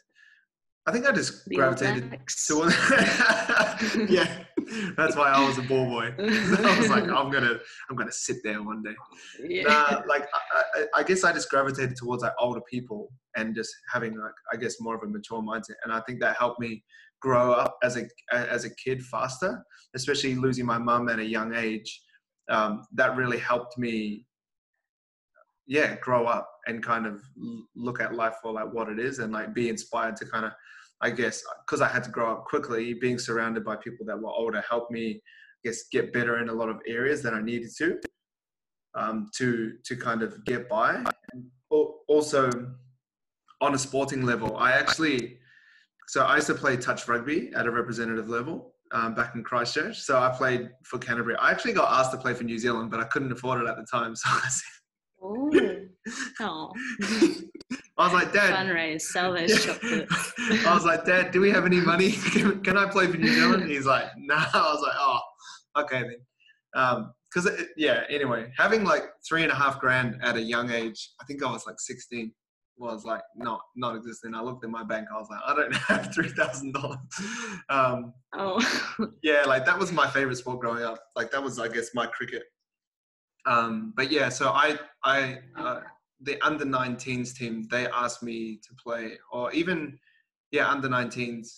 I 0.85 0.91
think 0.91 1.07
I 1.07 1.11
just 1.11 1.45
the 1.47 1.55
gravitated 1.55 2.19
towards. 2.47 2.75
yeah, 4.09 4.43
that's 4.97 5.15
why 5.15 5.29
I 5.29 5.45
was 5.45 5.57
a 5.57 5.61
ball 5.63 5.85
boy. 5.85 6.13
I 6.19 6.79
was 6.79 6.89
like, 6.89 7.03
I'm 7.03 7.31
gonna, 7.31 7.59
I'm 7.89 7.95
gonna 7.95 8.11
sit 8.11 8.37
there 8.43 8.61
one 8.61 8.81
day. 8.83 8.95
Yeah. 9.43 9.63
Nah, 9.63 10.01
like 10.07 10.25
I, 10.75 10.85
I, 10.95 11.03
guess 11.03 11.23
I 11.23 11.33
just 11.33 11.49
gravitated 11.49 11.95
towards 11.95 12.23
like 12.23 12.33
older 12.39 12.61
people 12.61 13.11
and 13.35 13.55
just 13.55 13.73
having 13.91 14.17
like, 14.17 14.33
I 14.51 14.57
guess 14.57 14.79
more 14.79 14.95
of 14.95 15.03
a 15.03 15.07
mature 15.07 15.41
mindset, 15.41 15.75
and 15.83 15.93
I 15.93 16.01
think 16.01 16.19
that 16.21 16.37
helped 16.37 16.59
me 16.59 16.83
grow 17.21 17.53
up 17.53 17.77
as 17.83 17.97
a 17.97 18.05
as 18.33 18.65
a 18.65 18.75
kid 18.75 19.01
faster, 19.03 19.63
especially 19.95 20.35
losing 20.35 20.65
my 20.65 20.77
mum 20.77 21.09
at 21.09 21.19
a 21.19 21.25
young 21.25 21.55
age. 21.55 22.01
Um, 22.49 22.83
that 22.93 23.15
really 23.15 23.37
helped 23.37 23.77
me 23.77 24.25
yeah 25.65 25.95
grow 26.01 26.25
up 26.25 26.49
and 26.67 26.83
kind 26.83 27.05
of 27.05 27.21
look 27.75 28.01
at 28.01 28.13
life 28.13 28.35
for 28.41 28.51
like 28.51 28.71
what 28.73 28.89
it 28.89 28.99
is 28.99 29.19
and 29.19 29.31
like 29.31 29.53
be 29.53 29.69
inspired 29.69 30.15
to 30.17 30.25
kind 30.25 30.45
of 30.45 30.51
i 31.03 31.09
guess 31.09 31.43
because 31.65 31.81
i 31.81 31.87
had 31.87 32.03
to 32.03 32.09
grow 32.09 32.31
up 32.31 32.45
quickly 32.45 32.93
being 32.93 33.19
surrounded 33.19 33.63
by 33.63 33.75
people 33.75 34.05
that 34.05 34.17
were 34.19 34.31
older 34.31 34.63
helped 34.67 34.91
me 34.91 35.21
I 35.65 35.69
guess 35.69 35.83
get 35.91 36.11
better 36.11 36.39
in 36.41 36.49
a 36.49 36.53
lot 36.53 36.69
of 36.69 36.77
areas 36.87 37.21
that 37.23 37.33
i 37.33 37.41
needed 37.41 37.69
to 37.77 37.99
um, 38.95 39.29
to 39.37 39.73
to 39.85 39.95
kind 39.95 40.21
of 40.21 40.43
get 40.45 40.67
by 40.69 41.03
and 41.31 41.45
also 42.07 42.49
on 43.61 43.73
a 43.73 43.77
sporting 43.77 44.25
level 44.25 44.57
i 44.57 44.71
actually 44.71 45.39
so 46.07 46.23
i 46.25 46.35
used 46.35 46.47
to 46.47 46.55
play 46.55 46.77
touch 46.77 47.07
rugby 47.07 47.51
at 47.55 47.65
a 47.65 47.71
representative 47.71 48.29
level 48.29 48.73
um, 48.93 49.13
back 49.15 49.35
in 49.35 49.43
Christchurch. 49.43 49.99
So 49.99 50.19
I 50.19 50.29
played 50.29 50.69
for 50.83 50.99
Canterbury. 50.99 51.35
I 51.37 51.51
actually 51.51 51.73
got 51.73 51.91
asked 51.91 52.11
to 52.11 52.17
play 52.17 52.33
for 52.33 52.43
New 52.43 52.59
Zealand, 52.59 52.91
but 52.91 52.99
I 52.99 53.05
couldn't 53.05 53.31
afford 53.31 53.61
it 53.61 53.67
at 53.67 53.75
the 53.75 53.85
time. 53.91 54.13
So 54.23 54.29
I 54.29 54.47
said, 54.47 55.89
Oh. 56.39 56.71
I 57.97 58.05
was 58.05 58.13
like, 58.13 58.33
Dad. 58.33 58.53
Fundraise, 58.53 59.01
sell 59.01 59.33
those 59.33 59.63
chocolates. 59.65 60.33
I 60.65 60.73
was 60.73 60.83
like, 60.83 61.05
Dad, 61.05 61.31
do 61.31 61.39
we 61.39 61.51
have 61.51 61.65
any 61.65 61.79
money? 61.79 62.11
can, 62.31 62.61
can 62.61 62.77
I 62.77 62.89
play 62.89 63.07
for 63.07 63.17
New 63.17 63.33
Zealand? 63.33 63.69
He's 63.69 63.85
like, 63.85 64.05
No. 64.17 64.35
Nah. 64.35 64.45
I 64.53 64.73
was 64.73 64.81
like, 64.81 64.95
Oh, 64.97 65.19
okay 65.81 66.01
then. 66.01 66.17
Um, 66.75 67.13
because 67.33 67.49
yeah. 67.77 68.03
Anyway, 68.09 68.51
having 68.57 68.83
like 68.83 69.03
three 69.27 69.43
and 69.43 69.51
a 69.51 69.55
half 69.55 69.79
grand 69.79 70.19
at 70.21 70.35
a 70.35 70.41
young 70.41 70.69
age, 70.71 71.11
I 71.21 71.25
think 71.25 71.43
I 71.43 71.51
was 71.51 71.65
like 71.65 71.79
16, 71.79 72.31
was 72.77 73.05
like 73.05 73.21
not 73.35 73.61
not 73.75 73.95
existing. 73.95 74.35
I 74.35 74.41
looked 74.41 74.63
at 74.63 74.69
my 74.69 74.83
bank. 74.83 75.07
I 75.13 75.19
was 75.19 75.27
like, 75.29 75.39
I 75.45 75.55
don't 75.55 75.75
have 75.75 76.13
three 76.13 76.29
thousand 76.29 76.73
dollars. 76.73 76.97
Um, 77.69 78.13
oh. 78.33 78.59
yeah, 79.23 79.43
like 79.45 79.65
that 79.65 79.77
was 79.77 79.91
my 79.91 80.07
favorite 80.07 80.35
sport 80.37 80.59
growing 80.59 80.83
up. 80.83 80.99
Like 81.15 81.31
that 81.31 81.43
was, 81.43 81.59
I 81.59 81.67
guess, 81.67 81.89
my 81.93 82.05
cricket 82.07 82.43
um, 83.45 83.93
but 83.95 84.11
yeah, 84.11 84.29
so 84.29 84.49
I, 84.49 84.77
I, 85.03 85.39
uh, 85.57 85.81
the 86.21 86.41
under 86.45 86.65
19s 86.65 87.35
team, 87.35 87.67
they 87.69 87.87
asked 87.87 88.23
me 88.23 88.59
to 88.63 88.73
play, 88.81 89.17
or 89.31 89.51
even, 89.51 89.99
yeah, 90.51 90.69
under 90.69 90.87
19s 90.87 91.49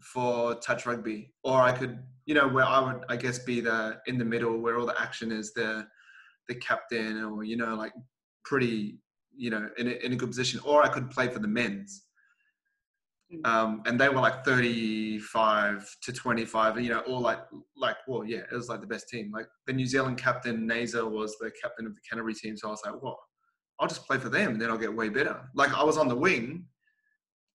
for 0.00 0.54
touch 0.56 0.86
rugby, 0.86 1.32
or 1.42 1.60
I 1.60 1.72
could, 1.72 1.98
you 2.26 2.34
know, 2.34 2.48
where 2.48 2.64
I 2.64 2.80
would, 2.80 3.04
I 3.08 3.16
guess, 3.16 3.38
be 3.38 3.60
the 3.60 3.98
in 4.06 4.18
the 4.18 4.24
middle 4.24 4.58
where 4.58 4.78
all 4.78 4.86
the 4.86 5.00
action 5.00 5.32
is, 5.32 5.52
the, 5.52 5.86
the 6.48 6.54
captain, 6.54 7.22
or 7.22 7.44
you 7.44 7.56
know, 7.56 7.74
like 7.74 7.92
pretty, 8.44 8.98
you 9.36 9.50
know, 9.50 9.68
in 9.78 9.88
a, 9.88 9.90
in 10.04 10.12
a 10.12 10.16
good 10.16 10.28
position, 10.28 10.60
or 10.64 10.82
I 10.82 10.88
could 10.88 11.10
play 11.10 11.28
for 11.28 11.40
the 11.40 11.48
men's. 11.48 12.05
Mm. 13.32 13.44
um, 13.44 13.82
and 13.86 13.98
they 14.00 14.08
were 14.08 14.20
like 14.20 14.44
35 14.44 15.96
to 16.02 16.12
25 16.12 16.80
you 16.80 16.90
know 16.90 17.00
all 17.00 17.20
like 17.20 17.40
like 17.76 17.96
well 18.06 18.24
yeah 18.24 18.42
it 18.50 18.54
was 18.54 18.68
like 18.68 18.80
the 18.80 18.86
best 18.86 19.08
team 19.08 19.32
like 19.34 19.48
the 19.66 19.72
new 19.72 19.84
zealand 19.84 20.16
captain 20.16 20.64
Naser 20.64 21.10
was 21.10 21.36
the 21.40 21.50
captain 21.60 21.86
of 21.86 21.94
the 21.96 22.00
canterbury 22.08 22.34
team 22.34 22.56
so 22.56 22.68
i 22.68 22.70
was 22.70 22.82
like 22.86 23.02
what 23.02 23.16
I'll 23.78 23.88
just 23.88 24.06
play 24.06 24.18
for 24.18 24.28
them 24.28 24.52
and 24.52 24.60
then 24.60 24.70
I'll 24.70 24.78
get 24.78 24.94
way 24.94 25.08
better. 25.08 25.50
Like 25.54 25.72
I 25.74 25.84
was 25.84 25.98
on 25.98 26.08
the 26.08 26.16
wing, 26.16 26.66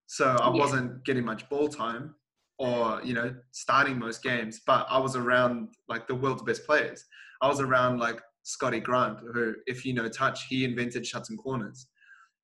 so 0.06 0.26
I 0.26 0.52
Yeah. 0.52 0.60
wasn't 0.60 1.04
getting 1.04 1.24
much 1.24 1.48
ball 1.48 1.68
time 1.68 2.14
or, 2.58 3.00
you 3.02 3.14
know, 3.14 3.34
starting 3.52 3.98
most 3.98 4.22
games, 4.22 4.60
but 4.66 4.86
I 4.90 4.98
was 4.98 5.16
around 5.16 5.74
like 5.88 6.06
the 6.06 6.14
world's 6.14 6.42
best 6.42 6.66
players. 6.66 7.04
I 7.40 7.48
was 7.48 7.60
around 7.60 7.98
like 7.98 8.20
Scotty 8.42 8.80
Grant, 8.80 9.20
who, 9.20 9.54
if 9.66 9.84
you 9.86 9.94
know 9.94 10.08
touch, 10.08 10.46
he 10.46 10.64
invented 10.64 11.06
shots 11.06 11.30
and 11.30 11.38
corners. 11.38 11.86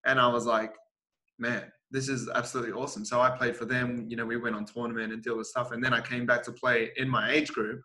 And 0.07 0.19
I 0.19 0.29
was 0.29 0.47
like, 0.47 0.73
man, 1.39 1.71
this 1.91 2.09
is 2.09 2.29
absolutely 2.35 2.73
awesome. 2.73 3.05
So 3.05 3.21
I 3.21 3.31
played 3.31 3.57
for 3.57 3.65
them. 3.65 4.07
You 4.09 4.17
know, 4.17 4.27
we 4.27 4.37
went 4.37 4.57
on 4.57 4.65
tournament 4.65 5.13
and 5.13 5.23
deal 5.23 5.37
with 5.37 5.47
stuff. 5.47 5.71
And 5.73 5.83
then 5.85 5.93
I 5.95 6.01
came 6.01 6.27
back 6.27 6.43
to 6.45 6.53
play 6.53 6.91
in 6.97 7.09
my 7.09 7.31
age 7.31 7.53
group 7.53 7.81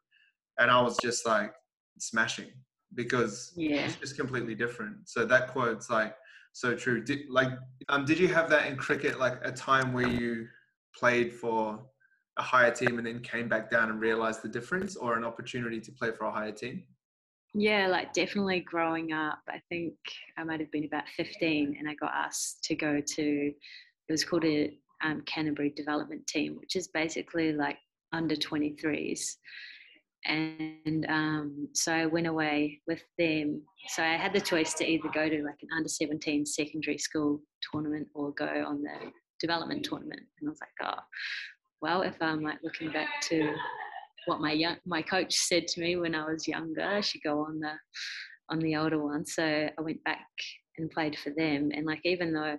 and 0.60 0.72
I 0.72 0.82
was 0.82 0.98
just 1.02 1.26
like 1.26 1.54
smashing 2.00 2.52
because 2.96 3.54
Yeah. 3.56 3.86
it's 3.86 3.96
just 3.96 4.18
completely 4.18 4.56
different. 4.56 5.08
So 5.08 5.26
that 5.26 5.50
quote's 5.50 5.90
like 5.90 6.16
so 6.54 6.76
true. 6.76 7.04
Did 7.04 7.30
like 7.30 7.52
um 7.90 8.06
did 8.06 8.20
you 8.20 8.28
have 8.30 8.50
that 8.50 8.66
in 8.68 8.76
cricket 8.76 9.20
like 9.20 9.38
a 9.44 9.52
time 9.52 9.94
where 9.94 10.08
you 10.08 10.48
played 10.98 11.32
for 11.34 11.86
a 12.38 12.42
higher 12.42 12.72
team 12.72 12.98
and 12.98 13.06
then 13.06 13.20
came 13.22 13.48
back 13.48 13.70
down 13.70 13.90
and 13.90 14.00
realized 14.00 14.42
the 14.42 14.50
difference 14.50 14.96
or 14.96 15.16
an 15.16 15.24
opportunity 15.24 15.80
to 15.80 15.92
play 15.92 16.12
for 16.12 16.26
a 16.26 16.32
higher 16.32 16.52
team? 16.52 16.84
Yeah, 17.54 17.88
like 17.88 18.14
definitely 18.14 18.62
growing 18.62 19.12
up. 19.12 19.40
I 19.48 19.62
think 19.70 19.96
I 20.38 20.44
might 20.44 20.62
have 20.62 20.72
been 20.72 20.86
about 20.86 21.04
15 21.18 21.76
and 21.78 21.90
I 21.90 21.96
got 21.96 22.14
asked 22.14 22.64
to 22.64 22.76
go 22.76 23.02
to, 23.02 23.54
it 24.12 24.20
was 24.20 24.26
called 24.26 24.44
a 24.44 24.78
um, 25.06 25.22
Canterbury 25.22 25.70
Development 25.70 26.26
Team, 26.28 26.58
which 26.60 26.76
is 26.76 26.90
basically 26.90 27.54
like 27.54 27.78
under 28.12 28.36
23s. 28.36 29.38
And 30.26 31.06
um, 31.08 31.70
so 31.74 31.94
I 31.94 32.08
went 32.08 32.28
away 32.28 32.82
with 32.88 33.02
them. 33.18 33.62
So 33.88 34.04
I 34.04 34.18
had 34.18 34.34
the 34.34 34.42
choice 34.42 34.74
to 34.76 34.86
either 34.86 35.08
go 35.14 35.30
to 35.30 35.44
like 35.44 35.60
an 35.62 35.70
under 35.76 35.88
17 35.88 36.46
secondary 36.46 36.98
school 36.98 37.42
tournament 37.72 38.10
or 38.14 38.32
go 38.34 38.66
on 38.68 38.84
the 38.84 39.12
development 39.40 39.86
tournament. 39.86 40.24
And 40.42 40.50
I 40.50 40.52
was 40.52 40.60
like, 40.60 40.94
oh, 40.94 41.02
well, 41.82 42.02
if 42.02 42.22
I'm 42.22 42.42
like 42.42 42.60
looking 42.62 42.92
back 42.92 43.22
to 43.30 43.56
what 44.26 44.42
my 44.42 44.52
young 44.52 44.76
my 44.86 45.02
coach 45.02 45.34
said 45.34 45.68
to 45.70 45.80
me 45.80 45.96
when 45.96 46.14
I 46.14 46.30
was 46.30 46.50
younger. 46.50 46.84
I 46.84 47.00
should 47.00 47.24
go 47.24 47.40
on 47.46 47.62
the 47.62 47.72
on 48.50 48.60
the 48.60 48.76
older 48.76 49.02
one. 49.02 49.26
So 49.26 49.44
I 49.44 49.82
went 49.82 50.04
back 50.04 50.28
and 50.78 50.92
played 50.92 51.18
for 51.18 51.30
them. 51.30 51.72
And 51.74 51.86
like 51.86 52.02
even 52.04 52.34
though 52.34 52.58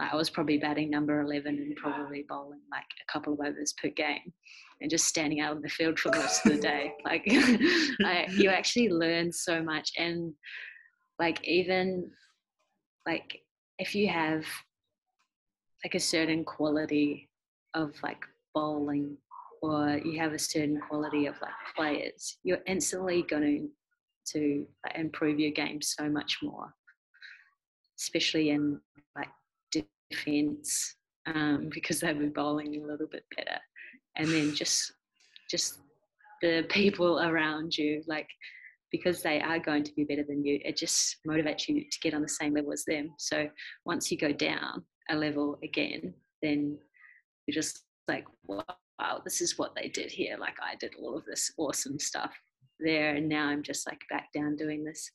like 0.00 0.12
I 0.12 0.16
was 0.16 0.30
probably 0.30 0.58
batting 0.58 0.90
number 0.90 1.20
eleven 1.20 1.56
and 1.58 1.76
probably 1.76 2.24
bowling 2.28 2.60
like 2.70 2.84
a 3.02 3.12
couple 3.12 3.34
of 3.34 3.40
overs 3.40 3.74
per 3.80 3.90
game 3.90 4.32
and 4.80 4.90
just 4.90 5.06
standing 5.06 5.40
out 5.40 5.56
on 5.56 5.62
the 5.62 5.68
field 5.68 5.98
for 5.98 6.10
the 6.10 6.18
rest 6.18 6.46
of 6.46 6.52
the 6.52 6.58
day. 6.58 6.94
Like 7.04 7.24
I, 7.28 8.26
you 8.30 8.48
actually 8.48 8.88
learn 8.88 9.30
so 9.30 9.62
much 9.62 9.92
and 9.98 10.32
like 11.18 11.46
even 11.46 12.10
like 13.06 13.42
if 13.78 13.94
you 13.94 14.08
have 14.08 14.44
like 15.84 15.94
a 15.94 16.00
certain 16.00 16.44
quality 16.44 17.28
of 17.74 17.92
like 18.02 18.24
bowling 18.54 19.16
or 19.62 20.00
you 20.04 20.18
have 20.18 20.32
a 20.32 20.38
certain 20.38 20.80
quality 20.88 21.26
of 21.26 21.34
like 21.42 21.52
players, 21.76 22.38
you're 22.42 22.64
instantly 22.66 23.22
going 23.28 23.68
to 24.32 24.66
improve 24.94 25.38
your 25.38 25.50
game 25.50 25.82
so 25.82 26.08
much 26.08 26.38
more, 26.42 26.72
especially 27.98 28.50
in 28.50 28.80
like 29.16 29.28
defense, 30.10 30.96
um, 31.26 31.70
because 31.72 32.00
they 32.00 32.12
were 32.12 32.26
bowling 32.26 32.76
a 32.76 32.86
little 32.86 33.06
bit 33.06 33.24
better, 33.36 33.58
and 34.16 34.28
then 34.28 34.54
just 34.54 34.92
just 35.50 35.80
the 36.42 36.64
people 36.68 37.20
around 37.20 37.76
you, 37.76 38.02
like 38.06 38.28
because 38.90 39.22
they 39.22 39.40
are 39.40 39.58
going 39.58 39.84
to 39.84 39.92
be 39.94 40.04
better 40.04 40.24
than 40.24 40.44
you, 40.44 40.60
it 40.64 40.76
just 40.76 41.16
motivates 41.26 41.68
you 41.68 41.84
to 41.88 42.00
get 42.02 42.14
on 42.14 42.22
the 42.22 42.28
same 42.28 42.54
level 42.54 42.72
as 42.72 42.84
them. 42.84 43.12
So 43.18 43.48
once 43.84 44.10
you 44.10 44.18
go 44.18 44.32
down 44.32 44.82
a 45.10 45.14
level 45.14 45.58
again, 45.62 46.12
then 46.42 46.76
you're 47.46 47.54
just 47.54 47.84
like, 48.08 48.24
wow, 48.48 49.20
this 49.24 49.40
is 49.40 49.58
what 49.58 49.74
they 49.76 49.88
did 49.88 50.10
here. 50.10 50.36
Like 50.38 50.56
I 50.60 50.74
did 50.76 50.94
all 51.00 51.16
of 51.16 51.24
this 51.24 51.52
awesome 51.56 51.98
stuff 51.98 52.32
there, 52.80 53.14
and 53.14 53.28
now 53.28 53.46
I'm 53.48 53.62
just 53.62 53.86
like 53.86 54.00
back 54.10 54.28
down 54.34 54.56
doing 54.56 54.84
this 54.84 55.10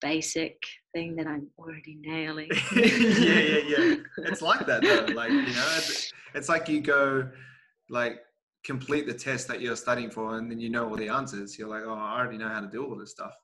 basic 0.00 0.60
thing 0.94 1.16
that 1.16 1.26
I'm 1.26 1.48
already 1.58 1.98
nailing. 2.00 2.50
yeah, 2.76 2.84
yeah, 2.84 3.58
yeah. 3.66 3.94
It's 4.18 4.42
like 4.42 4.66
that 4.66 4.82
though. 4.82 5.12
Like, 5.14 5.30
you 5.30 5.42
know, 5.42 5.74
it's, 5.76 6.12
it's 6.34 6.48
like 6.48 6.68
you 6.68 6.80
go 6.80 7.28
like 7.88 8.20
complete 8.64 9.06
the 9.06 9.14
test 9.14 9.46
that 9.48 9.60
you're 9.60 9.76
studying 9.76 10.10
for 10.10 10.36
and 10.38 10.50
then 10.50 10.58
you 10.60 10.70
know 10.70 10.88
all 10.88 10.96
the 10.96 11.08
answers. 11.08 11.58
You're 11.58 11.68
like, 11.68 11.82
oh, 11.84 11.94
I 11.94 12.18
already 12.18 12.38
know 12.38 12.48
how 12.48 12.60
to 12.60 12.68
do 12.68 12.84
all 12.84 12.96
this 12.96 13.10
stuff. 13.10 13.34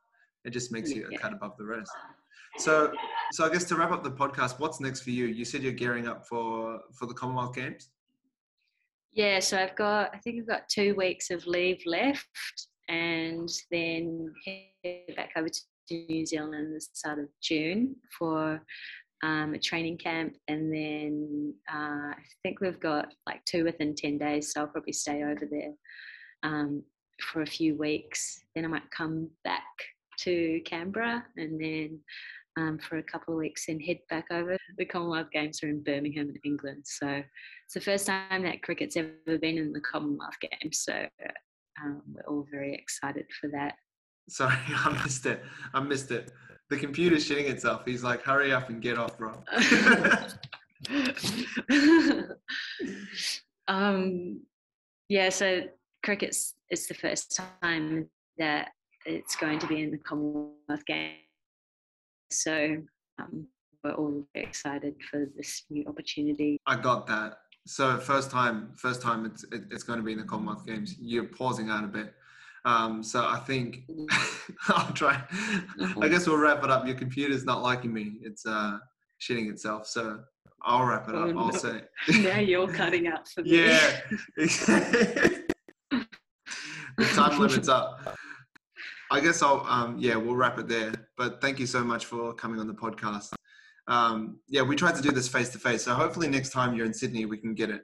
It 0.44 0.50
just 0.50 0.72
makes 0.72 0.90
you 0.90 1.08
a 1.12 1.18
cut 1.18 1.32
above 1.32 1.56
the 1.56 1.64
rest. 1.64 1.90
So 2.58 2.92
so 3.32 3.46
I 3.46 3.48
guess 3.52 3.64
to 3.64 3.76
wrap 3.76 3.92
up 3.92 4.02
the 4.02 4.10
podcast, 4.10 4.58
what's 4.58 4.80
next 4.80 5.02
for 5.02 5.10
you? 5.10 5.26
You 5.26 5.44
said 5.44 5.62
you're 5.62 5.72
gearing 5.72 6.06
up 6.06 6.26
for 6.26 6.80
for 6.92 7.06
the 7.06 7.14
Commonwealth 7.14 7.54
Games. 7.54 7.88
Yeah, 9.14 9.40
so 9.40 9.58
I've 9.58 9.76
got, 9.76 10.14
I 10.14 10.18
think 10.18 10.40
I've 10.40 10.46
got 10.46 10.68
two 10.68 10.94
weeks 10.94 11.30
of 11.30 11.46
leave 11.46 11.82
left 11.84 12.26
and 12.88 13.48
then 13.70 14.32
head 14.46 15.16
back 15.16 15.32
over 15.36 15.48
to 15.50 15.60
New 15.90 16.26
Zealand 16.26 16.74
the 16.74 16.80
start 16.80 17.18
of 17.18 17.28
June 17.42 17.96
for 18.18 18.62
um, 19.22 19.54
a 19.54 19.58
training 19.58 19.98
camp. 19.98 20.34
And 20.48 20.72
then 20.72 21.54
uh, 21.72 22.12
I 22.12 22.22
think 22.42 22.60
we've 22.60 22.80
got 22.80 23.12
like 23.26 23.44
two 23.44 23.64
within 23.64 23.94
10 23.94 24.18
days, 24.18 24.52
so 24.52 24.62
I'll 24.62 24.66
probably 24.66 24.92
stay 24.92 25.22
over 25.22 25.46
there 25.50 25.72
um, 26.42 26.82
for 27.20 27.42
a 27.42 27.46
few 27.46 27.76
weeks. 27.76 28.44
Then 28.54 28.64
I 28.64 28.68
might 28.68 28.90
come 28.90 29.30
back 29.44 29.64
to 30.20 30.60
Canberra 30.64 31.24
and 31.36 31.60
then 31.60 32.00
um, 32.58 32.78
for 32.78 32.98
a 32.98 33.02
couple 33.02 33.34
of 33.34 33.38
weeks 33.38 33.68
and 33.68 33.80
head 33.82 33.98
back 34.10 34.26
over. 34.30 34.56
The 34.76 34.84
Commonwealth 34.84 35.30
Games 35.32 35.62
are 35.62 35.68
in 35.68 35.82
Birmingham 35.82 36.28
in 36.28 36.38
England. 36.44 36.84
So 36.84 37.22
it's 37.64 37.74
the 37.74 37.80
first 37.80 38.06
time 38.06 38.42
that 38.42 38.62
cricket's 38.62 38.96
ever 38.96 39.38
been 39.40 39.58
in 39.58 39.72
the 39.72 39.80
Commonwealth 39.80 40.36
Games. 40.40 40.80
So 40.80 41.06
um, 41.82 42.02
we're 42.12 42.22
all 42.28 42.46
very 42.50 42.74
excited 42.74 43.26
for 43.40 43.48
that. 43.50 43.74
Sorry, 44.28 44.56
I 44.68 45.02
missed 45.02 45.26
it. 45.26 45.42
I 45.74 45.80
missed 45.80 46.10
it. 46.10 46.32
The 46.70 46.78
computer's 46.78 47.28
shitting 47.28 47.50
itself. 47.50 47.82
He's 47.84 48.02
like, 48.02 48.22
hurry 48.22 48.52
up 48.52 48.70
and 48.70 48.80
get 48.80 48.98
off, 48.98 49.18
bro. 49.18 49.42
um, 53.68 54.40
yeah, 55.08 55.28
so 55.28 55.62
cricket's 56.02 56.54
it's 56.70 56.86
the 56.86 56.94
first 56.94 57.36
time 57.60 58.08
that 58.38 58.70
it's 59.04 59.36
going 59.36 59.58
to 59.58 59.66
be 59.66 59.82
in 59.82 59.90
the 59.90 59.98
Commonwealth 59.98 60.86
Games. 60.86 61.18
So 62.30 62.78
um, 63.20 63.46
we're 63.84 63.92
all 63.92 64.26
very 64.32 64.46
excited 64.46 64.94
for 65.10 65.26
this 65.36 65.64
new 65.70 65.84
opportunity. 65.86 66.58
I 66.66 66.76
got 66.76 67.06
that. 67.08 67.38
So 67.66 67.98
first 67.98 68.30
time, 68.30 68.72
first 68.74 69.02
time 69.02 69.26
it's 69.26 69.44
it, 69.44 69.64
it's 69.70 69.82
going 69.82 69.98
to 69.98 70.04
be 70.04 70.12
in 70.12 70.18
the 70.18 70.24
Commonwealth 70.24 70.66
Games. 70.66 70.96
You're 70.98 71.24
pausing 71.24 71.68
out 71.68 71.84
a 71.84 71.88
bit. 71.88 72.14
Um, 72.64 73.02
so 73.02 73.20
I 73.20 73.38
think 73.38 73.84
I'll 74.68 74.92
try. 74.92 75.22
I 76.00 76.08
guess 76.08 76.26
we'll 76.26 76.38
wrap 76.38 76.62
it 76.62 76.70
up. 76.70 76.86
Your 76.86 76.94
computer's 76.94 77.44
not 77.44 77.62
liking 77.62 77.92
me. 77.92 78.18
It's 78.22 78.46
uh, 78.46 78.78
shitting 79.20 79.50
itself. 79.50 79.86
So 79.86 80.20
I'll 80.62 80.84
wrap 80.84 81.08
it 81.08 81.14
up. 81.14 81.28
Oh, 81.34 81.38
I'll 81.38 81.52
no. 81.52 81.58
say, 81.58 81.82
now 82.22 82.38
you're 82.38 82.72
cutting 82.72 83.08
out 83.08 83.26
for 83.28 83.42
me. 83.42 83.66
yeah. 83.66 84.00
the 84.36 86.06
time 87.14 87.40
limit's 87.40 87.68
up. 87.68 88.16
I 89.10 89.20
guess 89.20 89.42
I'll 89.42 89.66
um, 89.68 89.98
yeah 89.98 90.16
we'll 90.16 90.36
wrap 90.36 90.58
it 90.58 90.68
there. 90.68 90.92
But 91.16 91.40
thank 91.40 91.58
you 91.58 91.66
so 91.66 91.82
much 91.82 92.06
for 92.06 92.32
coming 92.32 92.60
on 92.60 92.66
the 92.66 92.74
podcast. 92.74 93.32
Um, 93.88 94.38
yeah, 94.48 94.62
we 94.62 94.76
tried 94.76 94.94
to 94.94 95.02
do 95.02 95.10
this 95.10 95.28
face 95.28 95.48
to 95.50 95.58
face. 95.58 95.82
So 95.82 95.94
hopefully 95.94 96.28
next 96.28 96.50
time 96.50 96.74
you're 96.74 96.86
in 96.86 96.94
Sydney, 96.94 97.26
we 97.26 97.36
can 97.36 97.54
get 97.54 97.68
it 97.68 97.82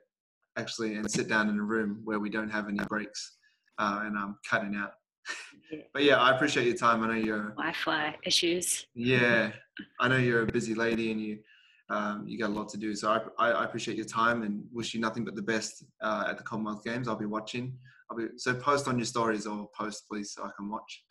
actually 0.56 0.94
and 0.94 1.10
sit 1.10 1.28
down 1.28 1.48
in 1.48 1.58
a 1.58 1.62
room 1.62 2.00
where 2.04 2.18
we 2.18 2.30
don't 2.30 2.48
have 2.48 2.68
any 2.68 2.78
breaks 2.88 3.37
uh, 3.78 4.02
and 4.04 4.16
I'm 4.16 4.36
cutting 4.48 4.74
out. 4.76 4.92
Yeah. 5.70 5.80
But 5.92 6.04
yeah, 6.04 6.16
I 6.16 6.34
appreciate 6.34 6.66
your 6.66 6.76
time. 6.76 7.02
I 7.02 7.08
know 7.08 7.14
you're 7.14 7.50
Wi-Fi 7.50 8.16
issues. 8.24 8.86
yeah, 8.94 9.52
I 10.00 10.08
know 10.08 10.16
you're 10.16 10.42
a 10.42 10.46
busy 10.46 10.74
lady 10.74 11.12
and 11.12 11.20
you 11.20 11.38
um, 11.90 12.24
you 12.26 12.38
got 12.38 12.50
a 12.50 12.52
lot 12.52 12.68
to 12.70 12.76
do. 12.76 12.94
So 12.94 13.10
I, 13.38 13.50
I, 13.50 13.64
appreciate 13.64 13.96
your 13.96 14.06
time 14.06 14.42
and 14.42 14.62
wish 14.72 14.92
you 14.92 15.00
nothing 15.00 15.24
but 15.24 15.34
the 15.34 15.42
best 15.42 15.84
uh, 16.02 16.26
at 16.28 16.36
the 16.36 16.44
Commonwealth 16.44 16.84
Games. 16.84 17.08
I'll 17.08 17.16
be 17.16 17.24
watching. 17.24 17.74
I'll 18.10 18.16
be 18.16 18.26
so 18.36 18.54
post 18.54 18.88
on 18.88 18.98
your 18.98 19.06
stories 19.06 19.46
or 19.46 19.68
post 19.78 20.04
please 20.10 20.32
so 20.32 20.44
I 20.44 20.50
can 20.56 20.70
watch. 20.70 21.04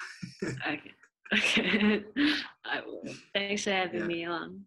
Okay. 0.43 0.81
Okay. 1.33 2.03
I 2.65 2.79
will. 2.85 3.03
Thanks 3.33 3.65
for 3.65 3.71
having 3.71 3.99
Yeah. 3.99 4.07
me 4.07 4.23
on. 4.23 4.61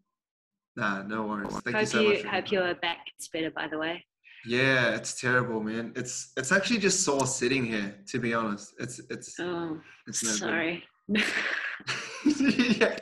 Nah, 0.77 1.03
no 1.05 1.23
worries. 1.23 1.55
Thank 1.61 1.81
you 1.81 1.87
so 1.87 2.01
you, 2.03 2.09
much. 2.13 2.23
hope 2.25 2.53
your 2.53 2.67
your 2.67 2.75
back 2.75 3.07
gets 3.07 3.29
better. 3.29 3.51
By 3.51 3.67
the 3.67 3.79
way. 3.79 4.05
Yeah, 4.47 4.95
it's 4.95 5.21
terrible, 5.21 5.61
man. 5.61 5.93
It's 5.97 6.33
it's 6.37 6.53
actually 6.53 6.79
just 6.79 7.05
sore 7.05 7.27
sitting 7.27 7.65
here. 7.65 7.95
To 8.09 8.19
be 8.19 8.35
honest, 8.35 8.75
it's 8.79 9.01
it's 9.11 9.39
Oh, 9.39 9.79
it's 10.07 10.23
no 10.25 10.31
sorry. 10.31 10.85
yeah. 11.09 12.97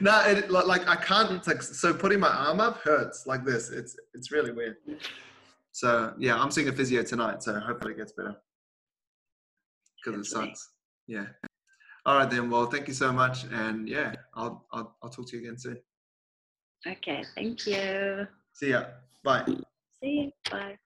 No, 0.00 0.20
it, 0.26 0.50
li- 0.50 0.64
like 0.66 0.86
I 0.88 0.96
can't. 0.96 1.46
Like 1.46 1.62
so 1.62 1.94
putting 1.94 2.20
my 2.20 2.28
arm 2.28 2.60
up 2.60 2.78
hurts 2.82 3.26
like 3.26 3.44
this. 3.44 3.70
It's 3.70 3.96
it's 4.14 4.30
really 4.30 4.52
weird. 4.52 4.76
So 5.72 6.14
yeah, 6.18 6.36
I'm 6.40 6.50
seeing 6.50 6.68
a 6.68 6.72
physio 6.72 7.02
tonight. 7.02 7.42
So 7.42 7.58
hopefully 7.58 7.92
it 7.94 7.96
gets 7.98 8.12
better 8.12 8.36
because 10.04 10.20
it 10.20 10.30
sucks. 10.30 10.70
Yeah. 11.06 11.26
All 12.04 12.18
right 12.18 12.28
then. 12.28 12.50
Well, 12.50 12.66
thank 12.66 12.88
you 12.88 12.94
so 12.94 13.12
much, 13.12 13.44
and 13.52 13.88
yeah, 13.88 14.14
I'll 14.34 14.66
I'll 14.72 14.96
I'll 15.02 15.10
talk 15.10 15.28
to 15.28 15.36
you 15.36 15.42
again 15.44 15.58
soon. 15.58 15.78
Okay, 16.86 17.24
thank 17.36 17.64
you. 17.66 18.26
See 18.52 18.70
ya. 18.70 18.84
Bye. 19.22 19.46
See. 20.02 20.34
Bye. 20.50 20.78